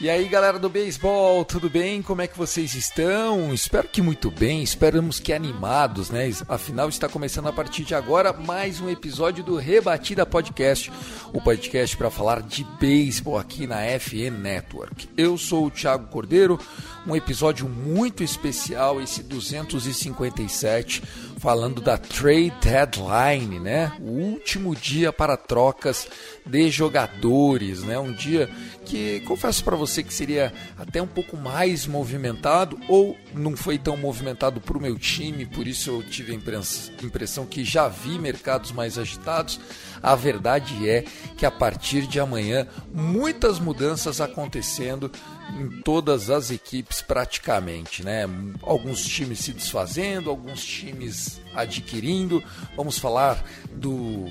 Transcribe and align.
E 0.00 0.08
aí 0.08 0.28
galera 0.28 0.60
do 0.60 0.68
beisebol, 0.68 1.44
tudo 1.44 1.68
bem? 1.68 2.02
Como 2.02 2.22
é 2.22 2.28
que 2.28 2.38
vocês 2.38 2.72
estão? 2.76 3.52
Espero 3.52 3.88
que 3.88 4.00
muito 4.00 4.30
bem, 4.30 4.62
esperamos 4.62 5.18
que 5.18 5.32
animados, 5.32 6.08
né? 6.08 6.30
Afinal, 6.48 6.88
está 6.88 7.08
começando 7.08 7.48
a 7.48 7.52
partir 7.52 7.82
de 7.82 7.96
agora 7.96 8.32
mais 8.32 8.80
um 8.80 8.88
episódio 8.88 9.42
do 9.42 9.56
Rebatida 9.56 10.24
Podcast, 10.24 10.92
o 11.32 11.40
podcast 11.40 11.96
para 11.96 12.12
falar 12.12 12.42
de 12.42 12.62
beisebol 12.78 13.36
aqui 13.36 13.66
na 13.66 13.80
FN 13.98 14.38
Network. 14.40 15.08
Eu 15.16 15.36
sou 15.36 15.66
o 15.66 15.70
Thiago 15.70 16.06
Cordeiro, 16.06 16.60
um 17.04 17.16
episódio 17.16 17.68
muito 17.68 18.22
especial, 18.22 19.00
esse 19.00 19.24
257, 19.24 21.02
falando 21.38 21.80
da 21.80 21.96
Trade 21.96 22.52
Deadline, 22.60 23.60
né? 23.60 23.92
O 24.00 24.10
último 24.10 24.74
dia 24.74 25.12
para 25.12 25.36
trocas 25.36 26.08
de 26.44 26.68
jogadores, 26.70 27.82
né? 27.82 27.98
Um 27.98 28.12
dia 28.12 28.50
que 28.84 29.20
confesso 29.20 29.62
para 29.62 29.76
você 29.76 30.02
que 30.02 30.12
seria 30.12 30.52
até 30.76 31.00
um 31.00 31.06
pouco 31.06 31.36
mais 31.36 31.86
movimentado 31.86 32.78
ou 32.88 33.16
não 33.34 33.56
foi 33.56 33.78
tão 33.78 33.96
movimentado 33.96 34.60
para 34.60 34.76
o 34.76 34.80
meu 34.80 34.98
time, 34.98 35.46
por 35.46 35.66
isso 35.66 35.90
eu 35.90 36.02
tive 36.02 36.32
a 36.32 37.04
impressão 37.04 37.46
que 37.46 37.64
já 37.64 37.88
vi 37.88 38.18
mercados 38.18 38.72
mais 38.72 38.98
agitados. 38.98 39.60
A 40.02 40.14
verdade 40.14 40.88
é 40.88 41.04
que 41.36 41.44
a 41.44 41.50
partir 41.50 42.06
de 42.06 42.18
amanhã 42.18 42.66
muitas 42.92 43.58
mudanças 43.58 44.20
acontecendo 44.20 45.10
em 45.56 45.80
todas 45.82 46.30
as 46.30 46.50
equipes 46.50 47.00
praticamente, 47.00 48.04
né? 48.04 48.24
Alguns 48.62 49.04
times 49.04 49.40
se 49.40 49.52
desfazendo, 49.52 50.30
alguns 50.30 50.64
times 50.64 51.40
adquirindo. 51.54 52.42
Vamos 52.76 52.98
falar 52.98 53.42
do, 53.70 54.26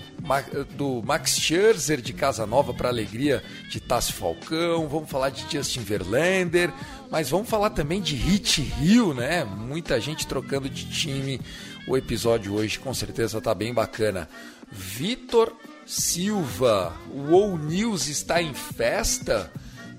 do 0.75 1.01
Max 1.03 1.37
Scherzer 1.39 2.01
de 2.01 2.13
Casa 2.13 2.45
Nova 2.45 2.73
para 2.73 2.89
alegria 2.89 3.43
de 3.69 3.79
Tassi 3.79 4.13
Falcão. 4.13 4.87
Vamos 4.87 5.09
falar 5.09 5.29
de 5.29 5.45
Justin 5.51 5.81
Verlander, 5.81 6.71
mas 7.09 7.29
vamos 7.29 7.49
falar 7.49 7.71
também 7.71 8.01
de 8.01 8.15
Hit 8.15 8.61
Hill, 8.81 9.13
né? 9.13 9.43
Muita 9.43 9.99
gente 9.99 10.27
trocando 10.27 10.69
de 10.69 10.89
time. 10.89 11.41
O 11.87 11.97
episódio 11.97 12.53
hoje 12.53 12.77
com 12.79 12.93
certeza 12.93 13.41
tá 13.41 13.55
bem 13.55 13.73
bacana. 13.73 14.29
Vitor 14.71 15.53
Silva, 15.85 16.93
o 17.09 17.33
All 17.33 17.57
News 17.57 18.07
está 18.07 18.41
em 18.41 18.53
festa 18.53 19.49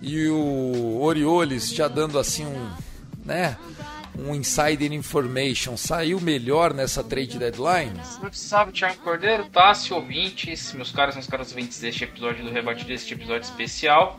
e 0.00 0.28
o 0.28 1.00
Orioles 1.00 1.72
já 1.72 1.88
dando 1.88 2.18
assim 2.18 2.46
um, 2.46 2.70
né, 3.24 3.56
um 4.18 4.34
insider 4.34 4.92
information, 4.92 5.76
saiu 5.76 6.20
melhor 6.20 6.74
nessa 6.74 7.04
trade 7.04 7.38
deadline? 7.38 7.92
Salve, 8.32 8.72
Thiago 8.72 8.96
Cordeiro, 8.96 9.46
Tássio, 9.46 9.96
ouvintes, 9.96 10.72
meus 10.72 10.90
caras 10.90 11.16
os 11.16 11.26
caras 11.26 11.50
ouvintes 11.50 11.78
deste 11.80 12.04
episódio 12.04 12.44
do 12.44 12.50
Rebate 12.50 12.84
deste 12.84 13.14
episódio 13.14 13.42
especial. 13.42 14.18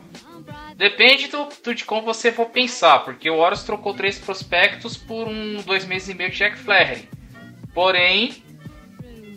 Depende 0.76 1.28
do, 1.28 1.48
do, 1.62 1.74
de 1.74 1.84
como 1.84 2.02
você 2.02 2.32
for 2.32 2.46
pensar, 2.46 3.00
porque 3.00 3.28
o 3.28 3.36
Horus 3.36 3.62
trocou 3.62 3.92
três 3.94 4.18
prospectos 4.18 4.96
por 4.96 5.28
um 5.28 5.62
dois 5.62 5.84
meses 5.84 6.08
e 6.08 6.14
meio 6.14 6.30
de 6.30 6.38
Jack 6.38 6.58
Flaherty. 6.58 7.08
Porém, 7.74 8.42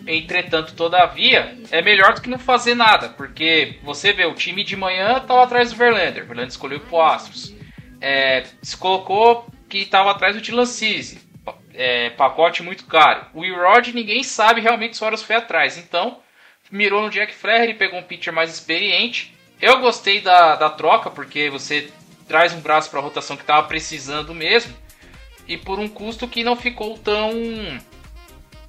entretanto, 0.08 0.74
todavia, 0.74 1.58
é 1.72 1.82
melhor 1.82 2.14
do 2.14 2.22
que 2.22 2.30
não 2.30 2.40
fazer 2.40 2.76
nada, 2.76 3.10
porque 3.10 3.80
você 3.84 4.14
vê, 4.14 4.26
o 4.26 4.36
time 4.36 4.64
de 4.64 4.76
manhã 4.76 5.18
estava 5.18 5.44
atrás 5.44 5.72
do 5.72 5.78
Verlander, 5.78 6.24
o 6.24 6.28
Verlander 6.28 6.48
escolheu 6.48 6.80
pro 6.80 7.02
Astros. 7.02 7.54
É, 8.02 8.44
se 8.62 8.76
colocou 8.76 9.48
que 9.70 9.80
estava 9.80 10.12
atrás 10.12 10.36
do 10.36 10.42
Dylan 10.42 10.66
Cease, 10.66 11.22
é, 11.74 12.10
pacote 12.12 12.62
muito 12.62 12.86
caro. 12.86 13.26
O 13.34 13.42
Rod 13.42 13.88
ninguém 13.90 14.24
sabe 14.24 14.62
realmente 14.62 14.96
se 14.96 15.04
o 15.04 15.08
Horus 15.08 15.24
foi 15.24 15.36
atrás, 15.36 15.78
então 15.78 16.20
mirou 16.72 17.04
no 17.04 17.10
Jack 17.10 17.34
Flaherty, 17.34 17.74
pegou 17.74 18.00
um 18.00 18.04
pitcher 18.04 18.34
mais 18.34 18.52
experiente. 18.52 19.34
Eu 19.62 19.80
gostei 19.80 20.22
da, 20.22 20.56
da 20.56 20.70
troca, 20.70 21.10
porque 21.10 21.50
você 21.50 21.90
traz 22.28 22.54
um 22.54 22.60
braço 22.60 22.90
para 22.90 23.00
a 23.00 23.04
rotação 23.04 23.36
que 23.36 23.44
estava 23.44 23.68
precisando 23.68 24.34
mesmo, 24.34 24.74
e 25.48 25.58
por 25.58 25.80
um 25.80 25.88
custo 25.88 26.28
que 26.28 26.44
não 26.44 26.56
ficou 26.56 26.98
tão 26.98 27.32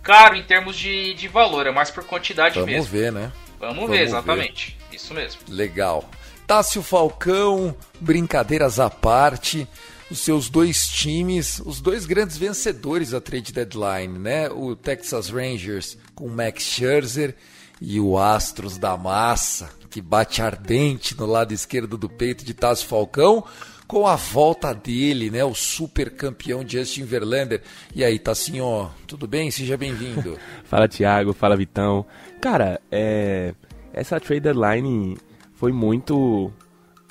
caro 0.05 0.37
em 0.37 0.43
termos 0.43 0.77
de, 0.77 1.15
de 1.15 1.27
valor, 1.27 1.67
é 1.67 1.73
mais 1.73 1.91
por 1.91 2.05
quantidade 2.05 2.55
Vamos 2.55 2.71
mesmo. 2.71 2.85
Vamos 2.85 3.01
ver, 3.01 3.13
né? 3.13 3.33
Vamos, 3.59 3.77
Vamos 3.77 3.91
ver, 3.91 4.03
exatamente. 4.03 4.77
Ver. 4.91 4.97
Isso 4.97 5.15
mesmo. 5.15 5.41
Legal. 5.49 6.09
Tássio 6.47 6.83
Falcão, 6.83 7.75
brincadeiras 7.99 8.79
à 8.79 8.91
parte, 8.91 9.67
os 10.11 10.21
seus 10.21 10.51
dois 10.51 10.87
times, 10.87 11.61
os 11.65 11.81
dois 11.81 12.05
grandes 12.05 12.37
vencedores 12.37 13.11
da 13.11 13.21
trade 13.21 13.53
deadline, 13.53 14.19
né? 14.19 14.51
O 14.51 14.77
Texas 14.77 15.31
Rangers 15.31 15.97
com 16.15 16.29
Max 16.29 16.63
Scherzer 16.63 17.35
e 17.81 17.99
o 17.99 18.19
Astros 18.19 18.77
da 18.77 18.97
Massa, 18.97 19.71
que 19.91 20.03
bate 20.03 20.43
ardente 20.43 21.17
no 21.17 21.27
lado 21.27 21.53
esquerdo 21.53 21.97
do 21.97 22.09
peito 22.09 22.45
de 22.45 22.53
Tássio 22.53 22.87
Falcão 22.87 23.45
com 23.87 24.07
a 24.07 24.17
volta 24.17 24.75
dele, 24.75 25.31
né, 25.31 25.45
o 25.45 25.55
super 25.55 26.11
campeão 26.11 26.67
Justin 26.67 27.05
Verlander. 27.05 27.63
E 27.95 28.03
aí, 28.03 28.19
Tassinho, 28.19 28.91
tudo 29.07 29.27
bem? 29.27 29.51
Seja 29.51 29.77
bem-vindo. 29.77 30.39
fala, 30.65 30.89
Thiago, 30.89 31.33
fala, 31.33 31.57
Vitão. 31.57 32.05
Cara, 32.41 32.81
é... 32.91 33.55
essa 33.93 34.19
trade 34.19 34.41
deadline 34.41 35.17
foi 35.55 35.73
muito 35.73 36.51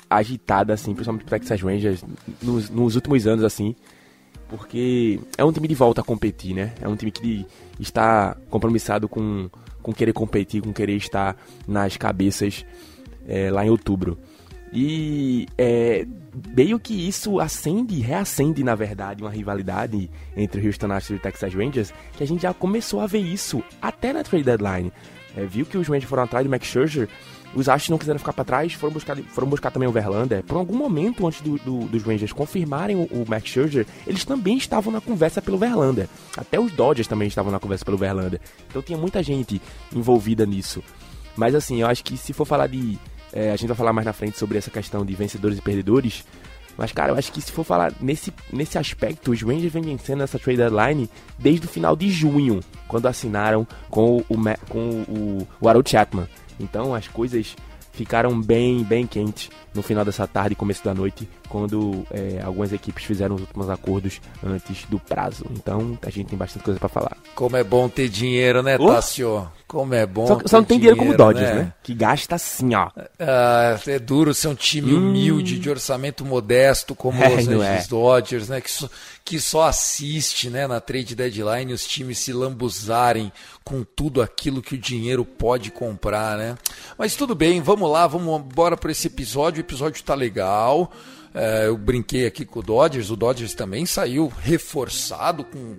agitada, 0.08 0.72
assim, 0.72 0.94
principalmente 0.94 1.24
pro 1.24 1.38
Texas 1.38 1.60
Rangers, 1.60 2.04
nos, 2.42 2.70
nos 2.70 2.94
últimos 2.94 3.26
anos, 3.26 3.44
assim, 3.44 3.74
porque 4.48 5.18
é 5.36 5.44
um 5.44 5.52
time 5.52 5.66
de 5.66 5.74
volta 5.74 6.00
a 6.00 6.04
competir, 6.04 6.54
né? 6.54 6.74
É 6.80 6.88
um 6.88 6.94
time 6.94 7.10
que 7.10 7.46
está 7.80 8.36
compromissado 8.50 9.08
com, 9.08 9.50
com 9.82 9.92
querer 9.92 10.12
competir, 10.12 10.62
com 10.62 10.72
querer 10.72 10.96
estar 10.96 11.36
nas 11.66 11.96
cabeças 11.96 12.64
é, 13.26 13.50
lá 13.50 13.64
em 13.64 13.70
outubro. 13.70 14.18
E 14.74 15.46
é, 15.56 16.04
meio 16.48 16.80
que 16.80 17.06
isso 17.06 17.38
acende, 17.38 18.00
reacende, 18.00 18.64
na 18.64 18.74
verdade, 18.74 19.22
uma 19.22 19.30
rivalidade 19.30 20.10
entre 20.36 20.60
o 20.60 20.66
Houston 20.66 20.90
Astros 20.90 21.16
e 21.16 21.20
o 21.20 21.22
Texas 21.22 21.54
Rangers, 21.54 21.94
que 22.16 22.24
a 22.24 22.26
gente 22.26 22.42
já 22.42 22.52
começou 22.52 23.00
a 23.00 23.06
ver 23.06 23.20
isso 23.20 23.62
até 23.80 24.12
na 24.12 24.24
trade 24.24 24.44
deadline. 24.44 24.92
É, 25.36 25.46
viu 25.46 25.64
que 25.64 25.78
os 25.78 25.86
Rangers 25.86 26.08
foram 26.08 26.24
atrás 26.24 26.44
do 26.44 26.50
Max 26.50 26.66
Scherzer, 26.66 27.08
os 27.54 27.68
Astros 27.68 27.90
não 27.90 27.98
quiseram 27.98 28.18
ficar 28.18 28.32
para 28.32 28.44
trás, 28.44 28.72
foram 28.72 28.92
buscar, 28.92 29.16
foram 29.16 29.48
buscar 29.48 29.70
também 29.70 29.88
o 29.88 29.92
Verlander. 29.92 30.42
Por 30.42 30.56
algum 30.56 30.76
momento, 30.76 31.24
antes 31.24 31.40
do, 31.40 31.56
do, 31.58 31.86
dos 31.86 32.02
Rangers 32.02 32.32
confirmarem 32.32 32.96
o, 32.96 33.04
o, 33.04 33.24
Max 33.28 33.48
Scherzer, 33.48 33.86
eles 34.06 34.24
também 34.24 34.56
estavam 34.56 34.92
na 34.92 35.00
conversa 35.00 35.40
pelo 35.40 35.56
Verlander. 35.56 36.08
Até 36.36 36.58
os 36.58 36.72
Dodgers 36.72 37.06
também 37.06 37.28
estavam 37.28 37.52
na 37.52 37.60
conversa 37.60 37.84
pelo 37.84 37.96
Verlander. 37.96 38.40
Então 38.68 38.82
tinha 38.82 38.98
muita 38.98 39.22
gente 39.22 39.62
envolvida 39.94 40.44
nisso. 40.44 40.82
Mas 41.36 41.54
assim, 41.54 41.80
eu 41.80 41.86
acho 41.86 42.02
que 42.02 42.16
se 42.16 42.32
for 42.32 42.44
falar 42.44 42.66
de 42.66 42.98
é, 43.34 43.50
a 43.50 43.56
gente 43.56 43.66
vai 43.66 43.76
falar 43.76 43.92
mais 43.92 44.06
na 44.06 44.12
frente 44.12 44.38
sobre 44.38 44.56
essa 44.56 44.70
questão 44.70 45.04
de 45.04 45.12
vencedores 45.14 45.58
e 45.58 45.60
perdedores. 45.60 46.24
Mas, 46.78 46.92
cara, 46.92 47.12
eu 47.12 47.16
acho 47.16 47.32
que 47.32 47.40
se 47.40 47.50
for 47.50 47.64
falar 47.64 47.92
nesse, 48.00 48.32
nesse 48.52 48.78
aspecto, 48.78 49.32
os 49.32 49.42
Rangers 49.42 49.72
vêm 49.72 49.82
vencendo 49.82 50.22
essa 50.22 50.38
trade 50.38 50.58
deadline 50.58 51.10
desde 51.38 51.66
o 51.66 51.68
final 51.68 51.96
de 51.96 52.10
junho, 52.10 52.60
quando 52.86 53.06
assinaram 53.06 53.66
com 53.90 54.18
o, 54.18 54.24
com 54.68 55.04
o, 55.08 55.48
o 55.60 55.68
Harold 55.68 55.88
Chapman. 55.88 56.28
Então, 56.58 56.94
as 56.94 57.08
coisas 57.08 57.56
ficaram 57.92 58.40
bem, 58.40 58.82
bem 58.82 59.06
quentes 59.06 59.50
no 59.72 59.82
final 59.82 60.04
dessa 60.04 60.26
tarde 60.26 60.52
e 60.52 60.56
começo 60.56 60.84
da 60.84 60.94
noite, 60.94 61.28
quando 61.54 62.04
é, 62.10 62.42
algumas 62.42 62.72
equipes 62.72 63.04
fizeram 63.04 63.36
os 63.36 63.42
últimos 63.42 63.70
acordos 63.70 64.20
antes 64.44 64.86
do 64.86 64.98
prazo. 64.98 65.46
Então, 65.52 65.96
a 66.02 66.10
gente 66.10 66.26
tem 66.26 66.36
bastante 66.36 66.64
coisa 66.64 66.80
para 66.80 66.88
falar. 66.88 67.16
Como 67.36 67.56
é 67.56 67.62
bom 67.62 67.88
ter 67.88 68.08
dinheiro, 68.08 68.60
né, 68.60 68.76
oh? 68.76 68.88
Tassio? 68.88 69.48
Como 69.68 69.94
é 69.94 70.04
bom. 70.04 70.26
Só, 70.26 70.40
só 70.46 70.56
não 70.56 70.64
tem 70.64 70.80
dinheiro, 70.80 70.98
dinheiro 70.98 71.16
como 71.16 71.32
Dodgers, 71.32 71.54
né? 71.54 71.62
né? 71.62 71.72
Que 71.80 71.94
gasta 71.94 72.34
assim, 72.34 72.74
ó. 72.74 72.90
Ah, 73.20 73.78
é 73.86 74.00
duro 74.00 74.34
ser 74.34 74.48
um 74.48 74.54
time 74.56 74.94
hum. 74.94 74.98
humilde, 74.98 75.60
de 75.60 75.70
orçamento 75.70 76.24
modesto, 76.24 76.92
como 76.92 77.22
é, 77.22 77.28
os 77.28 77.46
Angeles 77.46 77.84
é. 77.84 77.86
Dodgers, 77.88 78.48
né? 78.48 78.60
Que 78.60 78.70
só, 78.70 78.90
que 79.24 79.38
só 79.38 79.62
assiste, 79.68 80.50
né, 80.50 80.66
na 80.66 80.80
trade 80.80 81.14
deadline 81.14 81.72
os 81.72 81.86
times 81.86 82.18
se 82.18 82.32
lambuzarem 82.32 83.32
com 83.64 83.84
tudo 83.84 84.20
aquilo 84.20 84.60
que 84.60 84.74
o 84.74 84.78
dinheiro 84.78 85.24
pode 85.24 85.70
comprar, 85.70 86.36
né? 86.36 86.56
Mas 86.98 87.14
tudo 87.14 87.34
bem, 87.34 87.62
vamos 87.62 87.88
lá, 87.90 88.08
vamos 88.08 88.40
embora 88.40 88.76
para 88.76 88.90
esse 88.90 89.06
episódio. 89.06 89.62
O 89.62 89.66
episódio 89.66 90.02
tá 90.02 90.14
legal. 90.14 90.92
É, 91.34 91.66
eu 91.66 91.76
brinquei 91.76 92.26
aqui 92.26 92.44
com 92.44 92.60
o 92.60 92.62
Dodgers, 92.62 93.10
o 93.10 93.16
Dodgers 93.16 93.54
também 93.54 93.84
saiu 93.84 94.28
reforçado 94.28 95.44
com 95.44 95.76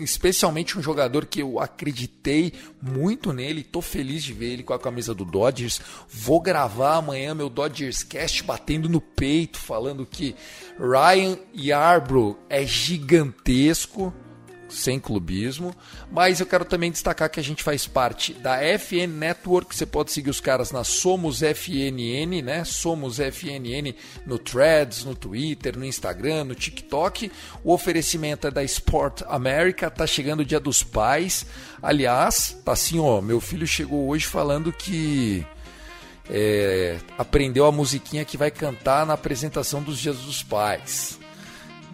especialmente 0.00 0.78
um 0.78 0.82
jogador 0.82 1.26
que 1.26 1.40
eu 1.40 1.58
acreditei 1.58 2.52
muito 2.82 3.32
nele, 3.32 3.62
tô 3.62 3.80
feliz 3.80 4.22
de 4.22 4.32
ver 4.32 4.52
ele 4.52 4.62
com 4.62 4.74
a 4.74 4.78
camisa 4.78 5.14
do 5.14 5.24
Dodgers. 5.24 5.80
Vou 6.08 6.40
gravar 6.40 6.96
amanhã 6.96 7.34
meu 7.34 7.48
Dodgers 7.48 8.02
Cast 8.02 8.42
batendo 8.42 8.88
no 8.88 9.00
peito, 9.00 9.58
falando 9.58 10.04
que 10.04 10.34
Ryan 10.78 11.38
Yarbrough 11.56 12.36
é 12.48 12.66
gigantesco 12.66 14.12
sem 14.76 15.00
clubismo, 15.00 15.74
mas 16.10 16.38
eu 16.38 16.46
quero 16.46 16.64
também 16.64 16.90
destacar 16.90 17.30
que 17.30 17.40
a 17.40 17.42
gente 17.42 17.62
faz 17.62 17.86
parte 17.86 18.34
da 18.34 18.58
FN 18.78 19.06
Network, 19.08 19.74
você 19.74 19.86
pode 19.86 20.12
seguir 20.12 20.30
os 20.30 20.40
caras 20.40 20.70
na 20.70 20.84
Somos 20.84 21.40
FNN, 21.40 22.42
né? 22.42 22.64
Somos 22.64 23.18
FNN 23.18 23.94
no 24.26 24.38
Threads, 24.38 25.04
no 25.04 25.14
Twitter, 25.14 25.78
no 25.78 25.84
Instagram, 25.84 26.44
no 26.44 26.54
TikTok. 26.54 27.32
O 27.64 27.72
oferecimento 27.72 28.46
é 28.46 28.50
da 28.50 28.62
Sport 28.64 29.22
America, 29.26 29.90
tá 29.90 30.06
chegando 30.06 30.40
o 30.40 30.44
Dia 30.44 30.60
dos 30.60 30.82
Pais. 30.82 31.46
Aliás, 31.82 32.56
tá 32.64 32.72
assim, 32.72 32.98
ó, 32.98 33.20
meu 33.20 33.40
filho 33.40 33.66
chegou 33.66 34.08
hoje 34.08 34.26
falando 34.26 34.72
que 34.72 35.44
é, 36.28 36.98
aprendeu 37.16 37.64
a 37.64 37.72
musiquinha 37.72 38.24
que 38.24 38.36
vai 38.36 38.50
cantar 38.50 39.06
na 39.06 39.14
apresentação 39.14 39.82
dos 39.82 39.98
Dias 39.98 40.18
dos 40.18 40.42
Pais. 40.42 41.18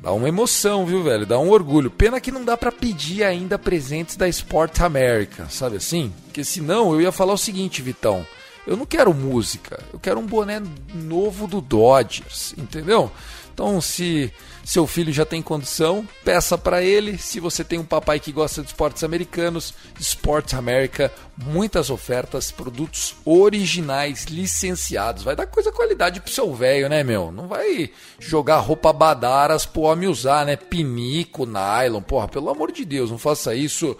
Dá 0.03 0.13
uma 0.13 0.29
emoção, 0.29 0.85
viu, 0.85 1.01
velho? 1.01 1.25
Dá 1.25 1.39
um 1.39 1.51
orgulho. 1.51 1.89
Pena 1.89 2.21
que 2.21 2.33
não 2.33 2.45
dá 2.45 2.57
para 2.57 2.73
pedir 2.73 3.23
ainda 3.23 3.57
presentes 3.57 4.17
da 4.17 4.29
Sport 4.29 4.81
America, 4.81 5.47
sabe 5.49 5.77
assim? 5.77 6.13
Porque 6.25 6.43
senão 6.43 6.93
eu 6.93 7.01
ia 7.01 7.13
falar 7.13 7.35
o 7.35 7.39
seguinte, 7.39 7.81
Vitão. 7.81 8.27
Eu 8.67 8.77
não 8.77 8.85
quero 8.85 9.15
música, 9.15 9.81
eu 9.93 10.01
quero 10.01 10.19
um 10.19 10.27
boné 10.27 10.61
novo 10.93 11.47
do 11.47 11.61
Dodgers, 11.61 12.53
entendeu? 12.59 13.13
Então, 13.55 13.81
se 13.81 14.33
seu 14.64 14.87
filho 14.87 15.12
já 15.12 15.25
tem 15.25 15.43
condição, 15.43 16.06
peça 16.25 16.56
para 16.56 16.82
ele. 16.82 17.19
Se 17.19 17.41
você 17.41 17.64
tem 17.64 17.79
um 17.79 17.85
papai 17.85 18.20
que 18.20 18.31
gosta 18.31 18.62
de 18.62 18.69
esportes 18.69 19.03
americanos, 19.03 19.75
Sports 19.99 20.55
America, 20.55 21.12
muitas 21.37 21.91
ofertas, 21.91 22.50
produtos 22.50 23.14
originais, 23.25 24.25
licenciados. 24.26 25.25
Vai 25.25 25.35
dar 25.35 25.47
coisa 25.47 25.73
qualidade 25.73 26.20
pro 26.20 26.32
seu 26.32 26.55
velho, 26.55 26.88
né, 26.88 27.03
meu? 27.03 27.32
Não 27.32 27.49
vai 27.49 27.91
jogar 28.19 28.59
roupa 28.59 28.93
badaras 28.93 29.67
pro 29.67 29.82
homem 29.82 30.09
usar, 30.09 30.47
né? 30.47 30.56
Pinico, 30.56 31.44
nylon, 31.44 32.00
porra, 32.00 32.29
pelo 32.29 32.49
amor 32.49 32.70
de 32.70 32.85
Deus, 32.85 33.11
não 33.11 33.19
faça 33.19 33.55
isso. 33.55 33.97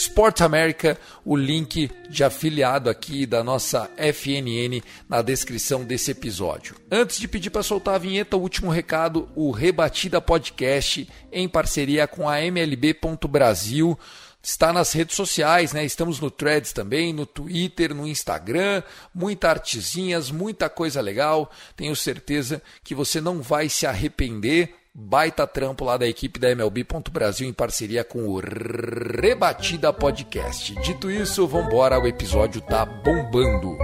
Sport 0.00 0.40
America, 0.40 0.98
o 1.26 1.36
link 1.36 1.90
de 2.08 2.24
afiliado 2.24 2.88
aqui 2.88 3.26
da 3.26 3.44
nossa 3.44 3.90
FNN 3.98 4.82
na 5.06 5.20
descrição 5.20 5.84
desse 5.84 6.10
episódio. 6.10 6.74
Antes 6.90 7.18
de 7.18 7.28
pedir 7.28 7.50
para 7.50 7.62
soltar 7.62 7.96
a 7.96 7.98
vinheta, 7.98 8.34
o 8.34 8.40
último 8.40 8.70
recado, 8.70 9.28
o 9.36 9.50
Rebatida 9.50 10.18
Podcast 10.18 11.06
em 11.30 11.46
parceria 11.46 12.06
com 12.06 12.26
a 12.26 12.40
MLB.Brasil 12.40 13.98
está 14.42 14.72
nas 14.72 14.90
redes 14.94 15.14
sociais, 15.14 15.74
né? 15.74 15.84
Estamos 15.84 16.18
no 16.18 16.30
Threads 16.30 16.72
também, 16.72 17.12
no 17.12 17.26
Twitter, 17.26 17.94
no 17.94 18.08
Instagram, 18.08 18.82
muita 19.14 19.50
artezinhas, 19.50 20.30
muita 20.30 20.70
coisa 20.70 21.02
legal. 21.02 21.50
Tenho 21.76 21.94
certeza 21.94 22.62
que 22.82 22.94
você 22.94 23.20
não 23.20 23.42
vai 23.42 23.68
se 23.68 23.86
arrepender. 23.86 24.79
Baita 24.92 25.46
trampo 25.46 25.84
lá 25.84 25.96
da 25.96 26.08
equipe 26.08 26.40
da 26.40 26.50
MLB.Brasil 26.50 27.48
em 27.48 27.52
parceria 27.52 28.02
com 28.02 28.26
o 28.26 28.40
Rebatida 28.40 29.92
Podcast. 29.92 30.74
Dito 30.80 31.08
isso, 31.08 31.46
vambora, 31.46 32.00
o 32.00 32.08
episódio 32.08 32.60
tá 32.60 32.84
bombando. 32.84 33.78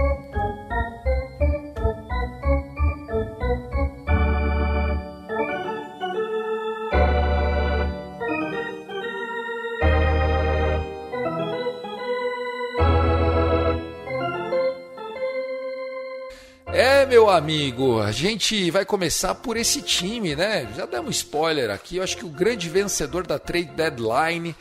Meu 17.07 17.29
amigo, 17.29 18.01
a 18.01 18.11
gente 18.11 18.69
vai 18.69 18.83
começar 18.83 19.33
por 19.35 19.55
esse 19.55 19.81
time, 19.81 20.35
né? 20.35 20.67
Já 20.75 20.85
demos 20.85 21.15
spoiler 21.17 21.69
aqui. 21.69 21.97
Eu 21.97 22.03
acho 22.03 22.17
que 22.17 22.25
o 22.25 22.29
grande 22.29 22.69
vencedor 22.69 23.25
da 23.25 23.39
trade 23.39 23.69
deadline 23.69 24.53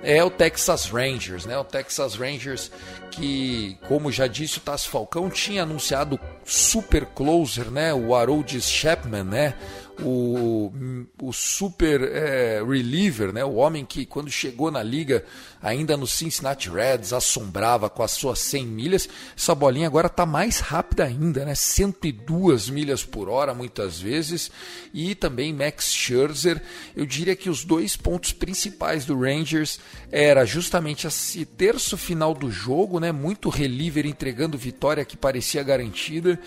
é 0.00 0.22
o 0.22 0.30
Texas 0.30 0.86
Rangers, 0.86 1.44
né? 1.44 1.58
O 1.58 1.64
Texas 1.64 2.14
Rangers 2.14 2.70
que, 3.10 3.76
como 3.88 4.12
já 4.12 4.28
disse 4.28 4.58
o 4.58 4.60
Tassi 4.60 4.88
Falcão, 4.88 5.28
tinha 5.28 5.64
anunciado 5.64 6.20
super 6.44 7.04
closer, 7.04 7.68
né? 7.68 7.92
O 7.92 8.14
Haroldis 8.14 8.70
Chapman, 8.70 9.24
né? 9.24 9.54
O, 10.00 10.72
o 11.20 11.32
super 11.32 12.02
é, 12.02 12.62
reliever, 12.62 13.32
né? 13.32 13.44
o 13.44 13.54
homem 13.54 13.84
que 13.84 14.06
quando 14.06 14.30
chegou 14.30 14.70
na 14.70 14.82
liga, 14.82 15.24
ainda 15.60 15.96
no 15.96 16.06
Cincinnati 16.06 16.70
Reds, 16.70 17.12
assombrava 17.12 17.90
com 17.90 18.02
as 18.02 18.12
suas 18.12 18.38
100 18.38 18.66
milhas. 18.66 19.08
Essa 19.36 19.54
bolinha 19.54 19.86
agora 19.86 20.06
está 20.06 20.24
mais 20.24 20.60
rápida 20.60 21.04
ainda, 21.04 21.44
né? 21.44 21.54
102 21.54 22.70
milhas 22.70 23.04
por 23.04 23.28
hora 23.28 23.52
muitas 23.52 24.00
vezes. 24.00 24.50
E 24.94 25.14
também 25.14 25.52
Max 25.52 25.92
Scherzer. 25.92 26.62
Eu 26.94 27.04
diria 27.04 27.34
que 27.34 27.50
os 27.50 27.64
dois 27.64 27.96
pontos 27.96 28.32
principais 28.32 29.04
do 29.04 29.18
Rangers 29.18 29.80
era 30.10 30.44
justamente 30.44 31.06
esse 31.06 31.44
terço 31.44 31.96
final 31.96 32.34
do 32.34 32.50
jogo, 32.50 33.00
né? 33.00 33.10
muito 33.10 33.48
reliever 33.48 34.06
entregando 34.06 34.56
vitória 34.56 35.04
que 35.04 35.16
parecia 35.16 35.62
garantida 35.62 36.38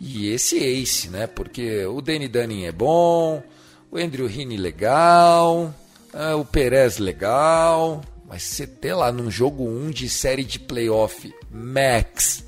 e 0.00 0.28
esse 0.28 0.58
ace, 0.58 1.08
né? 1.10 1.26
Porque 1.26 1.84
o 1.86 2.00
Danny 2.00 2.28
Dunning 2.28 2.64
é 2.64 2.72
bom, 2.72 3.42
o 3.90 3.96
Andrew 3.96 4.28
Heaney 4.28 4.56
legal, 4.56 5.74
é, 6.12 6.34
o 6.34 6.44
Perez 6.44 6.98
legal, 6.98 8.00
mas 8.28 8.42
você 8.42 8.66
ter 8.66 8.94
lá 8.94 9.10
num 9.10 9.30
jogo 9.30 9.64
1 9.64 9.90
de 9.90 10.08
série 10.08 10.44
de 10.44 10.58
playoff, 10.58 11.32
Max 11.50 12.44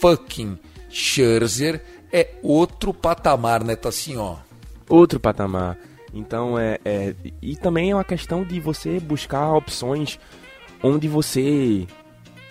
fucking 0.00 0.58
Scherzer 0.88 1.82
é 2.12 2.30
outro 2.42 2.92
patamar, 2.92 3.62
né? 3.62 3.76
Tá 3.76 3.90
assim, 3.90 4.16
ó. 4.16 4.36
Outro 4.88 5.20
patamar. 5.20 5.78
Então 6.12 6.58
é, 6.58 6.78
é, 6.84 7.14
E 7.40 7.54
também 7.54 7.92
é 7.92 7.94
uma 7.94 8.02
questão 8.02 8.42
de 8.42 8.58
você 8.58 8.98
buscar 8.98 9.52
opções 9.52 10.18
onde 10.82 11.06
você 11.06 11.86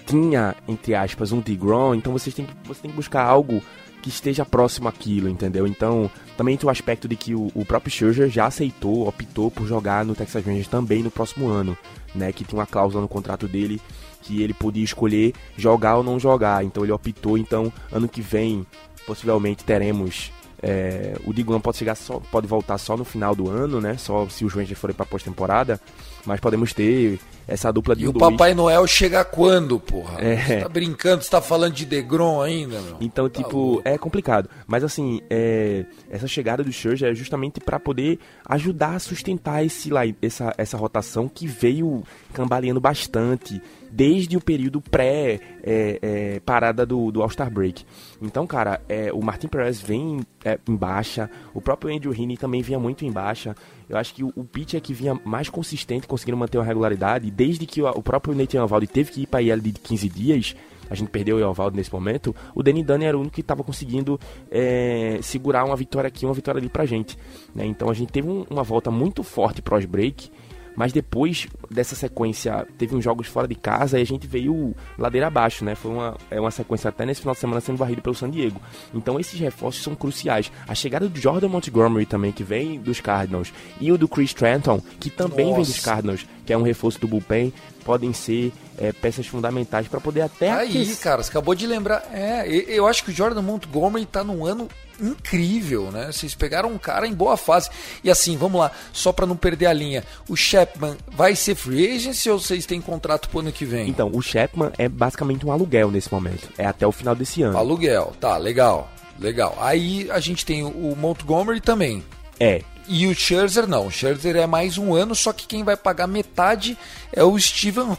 tinha, 0.06 0.56
entre 0.68 0.95
aspas, 0.95 1.31
um 1.31 1.41
Degrom, 1.41 1.94
então 1.94 2.13
você 2.13 2.31
tem, 2.31 2.47
você 2.63 2.81
tem 2.81 2.91
que 2.91 2.95
buscar 2.95 3.24
algo 3.24 3.62
que 4.01 4.10
esteja 4.10 4.46
próximo 4.46 4.88
àquilo, 4.88 5.30
entendeu? 5.30 5.68
Então, 5.68 6.10
também 6.38 6.56
tem 6.57 6.68
o 6.68 6.72
aspecto 6.72 7.07
de 7.07 7.16
que 7.16 7.36
o, 7.36 7.51
o 7.54 7.66
próprio 7.66 7.92
Scherzer 7.92 8.30
já 8.30 8.46
aceitou, 8.48 9.07
optou 9.07 9.51
por 9.51 9.68
jogar 9.68 10.06
no 10.06 10.16
Texas 10.16 10.46
Rangers 10.46 10.68
também 10.68 11.04
no 11.04 11.12
próximo 11.12 11.48
ano, 11.48 11.78
né? 12.16 12.31
Que 12.31 12.44
tinha 12.44 12.60
uma 12.60 12.66
cláusula 12.66 13.01
no 13.01 13.07
contrato 13.07 13.48
dele 13.48 13.81
que 14.22 14.42
ele 14.42 14.54
podia 14.54 14.84
escolher 14.84 15.34
jogar 15.57 15.98
ou 15.98 16.04
não 16.04 16.19
jogar. 16.19 16.63
Então 16.63 16.84
ele 16.84 16.92
optou, 16.92 17.38
então 17.38 17.72
ano 17.92 18.07
que 18.07 18.22
vem 18.22 18.66
possivelmente 19.06 19.63
teremos 19.63 20.32
é, 20.62 21.16
o 21.25 21.34
Diglan 21.34 21.60
pode 21.60 21.78
chegar 21.78 21.96
só, 21.96 22.20
pode 22.32 22.48
voltar 22.48 22.78
só 22.78 22.98
no 22.98 23.06
final 23.06 23.34
do 23.34 23.50
ano, 23.50 23.80
né? 23.80 23.98
Só 23.98 24.28
se 24.28 24.44
os 24.44 24.54
Rangers 24.54 24.78
forem 24.78 24.96
para 24.96 25.06
pós-temporada, 25.06 25.80
mas 26.25 26.39
podemos 26.39 26.74
ter 26.74 27.20
essa 27.48 27.72
dupla 27.72 27.96
de 27.96 28.04
E 28.04 28.08
o 28.08 28.13
Papai 28.13 28.54
Noel 28.54 28.86
chega 28.86 29.24
quando, 29.24 29.80
porra? 29.80 30.20
É. 30.22 30.36
Você 30.36 30.62
tá 30.62 30.70
brincando, 30.70 31.24
você 31.24 31.30
tá 31.30 31.42
falando 31.42 31.74
de 31.74 31.86
Degrom 31.86 32.42
ainda, 32.42 32.80
meu? 32.82 32.98
Então, 33.00 33.30
tá 33.30 33.42
tipo, 33.42 33.58
louco. 33.58 33.82
é 33.86 33.98
complicado. 33.98 34.50
Mas 34.68 34.84
assim, 34.84 35.22
é, 35.30 35.86
essa 36.10 36.28
chegada 36.28 36.63
do 36.63 36.72
Scherzer 36.72 37.12
é 37.12 37.16
justamente 37.16 37.60
para 37.60 37.80
poder 37.80 38.20
ajudar 38.46 38.96
a 38.96 39.00
sustentar 39.00 39.66
esse, 39.66 39.89
essa, 40.22 40.54
essa 40.58 40.78
rotação 40.78 41.30
que 41.30 41.48
veio 41.48 42.04
cambaleando 42.34 42.80
bastante 42.80 43.62
desde 43.91 44.38
o 44.38 44.41
período 44.41 44.81
pré-parada 44.81 46.81
é, 46.81 46.84
é, 46.84 46.86
do, 46.86 47.12
do 47.12 47.22
All-Star 47.22 47.51
Break. 47.51 47.86
Então, 48.22 48.46
cara, 48.46 48.81
é, 48.88 49.12
o 49.13 49.22
Martin 49.22 49.48
Perez 49.48 49.81
vem 49.81 50.22
é, 50.43 50.60
em 50.67 50.75
baixa, 50.75 51.29
o 51.53 51.62
próprio 51.62 51.96
Andrew 51.96 52.13
Heaney 52.13 52.38
também 52.38 52.62
vinha 52.62 52.79
muito 52.79 53.05
em 53.05 53.12
baixa. 53.12 53.55
Eu 53.88 53.98
acho 53.98 54.13
que 54.13 54.24
o, 54.24 54.31
o 54.36 54.43
pitch 54.43 54.75
é 54.75 54.79
que 54.79 54.93
vinha 54.93 55.19
mais 55.25 55.50
consistente, 55.50 56.08
conseguindo 56.08 56.38
manter 56.38 56.58
uma 56.58 56.63
regularidade, 56.63 57.31
desde 57.31 57.65
que 57.65 57.81
o, 57.81 57.89
o 57.89 58.03
próprio 58.03 58.36
Nathan 58.36 58.60
Eovaldi 58.60 58.88
teve 58.88 59.12
que 59.12 59.22
ir 59.24 59.27
para 59.27 59.41
IL 59.41 59.60
de 59.60 59.74
15 59.74 60.10
dias, 60.10 60.55
a 60.89 60.96
gente 60.96 61.10
perdeu 61.10 61.38
o 61.38 61.39
Eovaldo 61.39 61.77
nesse 61.77 61.93
momento, 61.93 62.36
o 62.55 62.63
Danny 62.63 62.84
Dunn 62.84 63.03
era 63.03 63.15
o 63.15 63.22
único 63.22 63.36
que 63.36 63.41
estava 63.41 63.63
conseguindo 63.63 64.19
é, 64.50 65.19
segurar 65.22 65.63
uma 65.63 65.75
vitória 65.75 66.08
aqui, 66.08 66.25
uma 66.25 66.34
vitória 66.34 66.60
ali 66.60 66.69
pra 66.69 66.86
gente. 66.86 67.17
Né? 67.53 67.65
Então 67.65 67.89
a 67.89 67.93
gente 67.93 68.12
teve 68.12 68.27
um, 68.27 68.46
uma 68.50 68.63
volta 68.63 68.89
muito 68.89 69.22
forte 69.22 69.62
pós-break, 69.62 70.31
mas 70.76 70.92
depois 70.92 71.48
dessa 71.70 71.96
sequência, 71.96 72.68
teve 72.78 72.96
uns 72.96 73.04
jogos 73.04 73.28
fora 73.28 73.48
de 73.48 73.56
casa 73.56 74.00
e 74.00 74.02
a 74.02 74.06
gente 74.06 74.28
veio 74.28 74.76
ladeira 74.98 75.28
abaixo, 75.28 75.64
né? 75.64 75.76
Foi 75.76 75.92
uma, 75.92 76.18
é 76.32 76.40
uma 76.40 76.52
sequência 76.52 76.90
até 76.90 77.06
nesse 77.06 77.22
final 77.22 77.34
de 77.34 77.42
semana 77.42 77.62
sendo 77.62 77.78
varrido 77.78 78.02
pelo 78.02 78.16
San 78.16 78.30
Diego. 78.30 78.62
Então 78.94 79.20
esses 79.20 79.40
reforços 79.40 79.84
são 79.84 79.96
cruciais. 79.96 80.52
A 80.68 80.74
chegada 80.74 81.08
do 81.08 81.20
Jordan 81.20 81.50
Montgomery 81.50 82.06
também, 82.06 82.32
que 82.32 82.44
vem 82.44 82.80
dos 82.80 83.00
Cardinals, 83.00 83.54
e 83.80 83.92
o 83.92 83.98
do 83.98 84.08
Chris 84.08 84.34
Trenton, 84.34 84.82
que 85.00 85.10
também 85.10 85.48
Nossa. 85.48 85.56
vem 85.58 85.66
dos 85.66 85.80
Cardinals, 85.80 86.26
que 86.46 86.54
é 86.54 86.58
um 86.58 86.64
reforço 86.64 87.00
do 87.00 87.08
bullpen, 87.08 87.54
podem 87.84 88.14
ser 88.14 88.52
é, 88.78 88.92
peças 88.92 89.28
fundamentais 89.28 89.88
para 89.88 90.00
poder 90.00 90.22
até 90.22 90.52
Aí, 90.52 90.70
aquecer. 90.70 91.00
cara, 91.00 91.24
você 91.24 91.30
acabou 91.30 91.56
de 91.56 91.68
lembrar. 91.68 92.04
É, 92.14 92.48
eu 92.48 92.88
acho 92.88 93.04
que 93.04 93.12
o 93.12 93.14
Jordan 93.14 93.42
Montgomery 93.42 94.06
tá 94.06 94.24
num 94.24 94.46
ano 94.46 94.68
incrível, 95.01 95.91
né? 95.91 96.12
Vocês 96.12 96.36
pegaram 96.36 96.70
um 96.70 96.77
cara 96.77 97.08
em 97.08 97.13
boa 97.13 97.38
fase. 97.38 97.70
E 98.03 98.10
assim, 98.10 98.38
vamos 98.38 98.60
lá, 98.60 98.72
só 98.91 99.12
pra 99.12 99.25
não 99.25 99.36
perder 99.36 99.68
a 99.68 99.74
linha. 99.74 100.03
O 100.27 100.36
Chapman 100.36 100.98
vai 101.12 101.36
ser 101.36 101.56
free 101.56 101.96
agency 101.96 102.29
ou 102.29 102.39
vocês 102.39 102.65
têm 102.65 102.82
contrato 102.82 103.29
pro 103.29 103.39
ano 103.39 103.51
que 103.51 103.65
vem? 103.65 103.89
Então, 103.89 104.10
o 104.13 104.22
Chapman 104.22 104.72
é 104.77 104.88
basicamente 104.88 105.46
um 105.46 105.51
aluguel 105.51 105.91
nesse 105.91 106.12
momento. 106.12 106.50
É 106.58 106.65
até 106.65 106.86
o 106.86 106.91
final 106.91 107.15
desse 107.15 107.41
ano. 107.41 107.58
Aluguel, 107.58 108.13
tá, 108.20 108.38
legal, 108.38 108.91
legal. 109.20 109.58
Aí 109.60 110.10
a 110.12 110.20
gente 110.20 110.46
tem 110.46 110.63
o 110.63 110.96
Montgomery 110.96 111.62
também. 111.62 112.03
É, 112.39 112.62
E 112.88 113.06
o 113.06 113.13
Scherzer 113.13 113.68
não, 113.68 113.86
o 113.88 113.91
Scherzer 113.91 114.36
é 114.36 114.48
mais 114.48 114.77
um 114.77 114.96
ano, 114.96 115.13
só 115.13 115.32
que 115.32 115.46
quem 115.46 115.63
vai 115.63 115.77
pagar 115.77 116.08
metade 116.08 116.75
é 117.13 117.24
o 117.24 117.38
Steven 117.38 117.96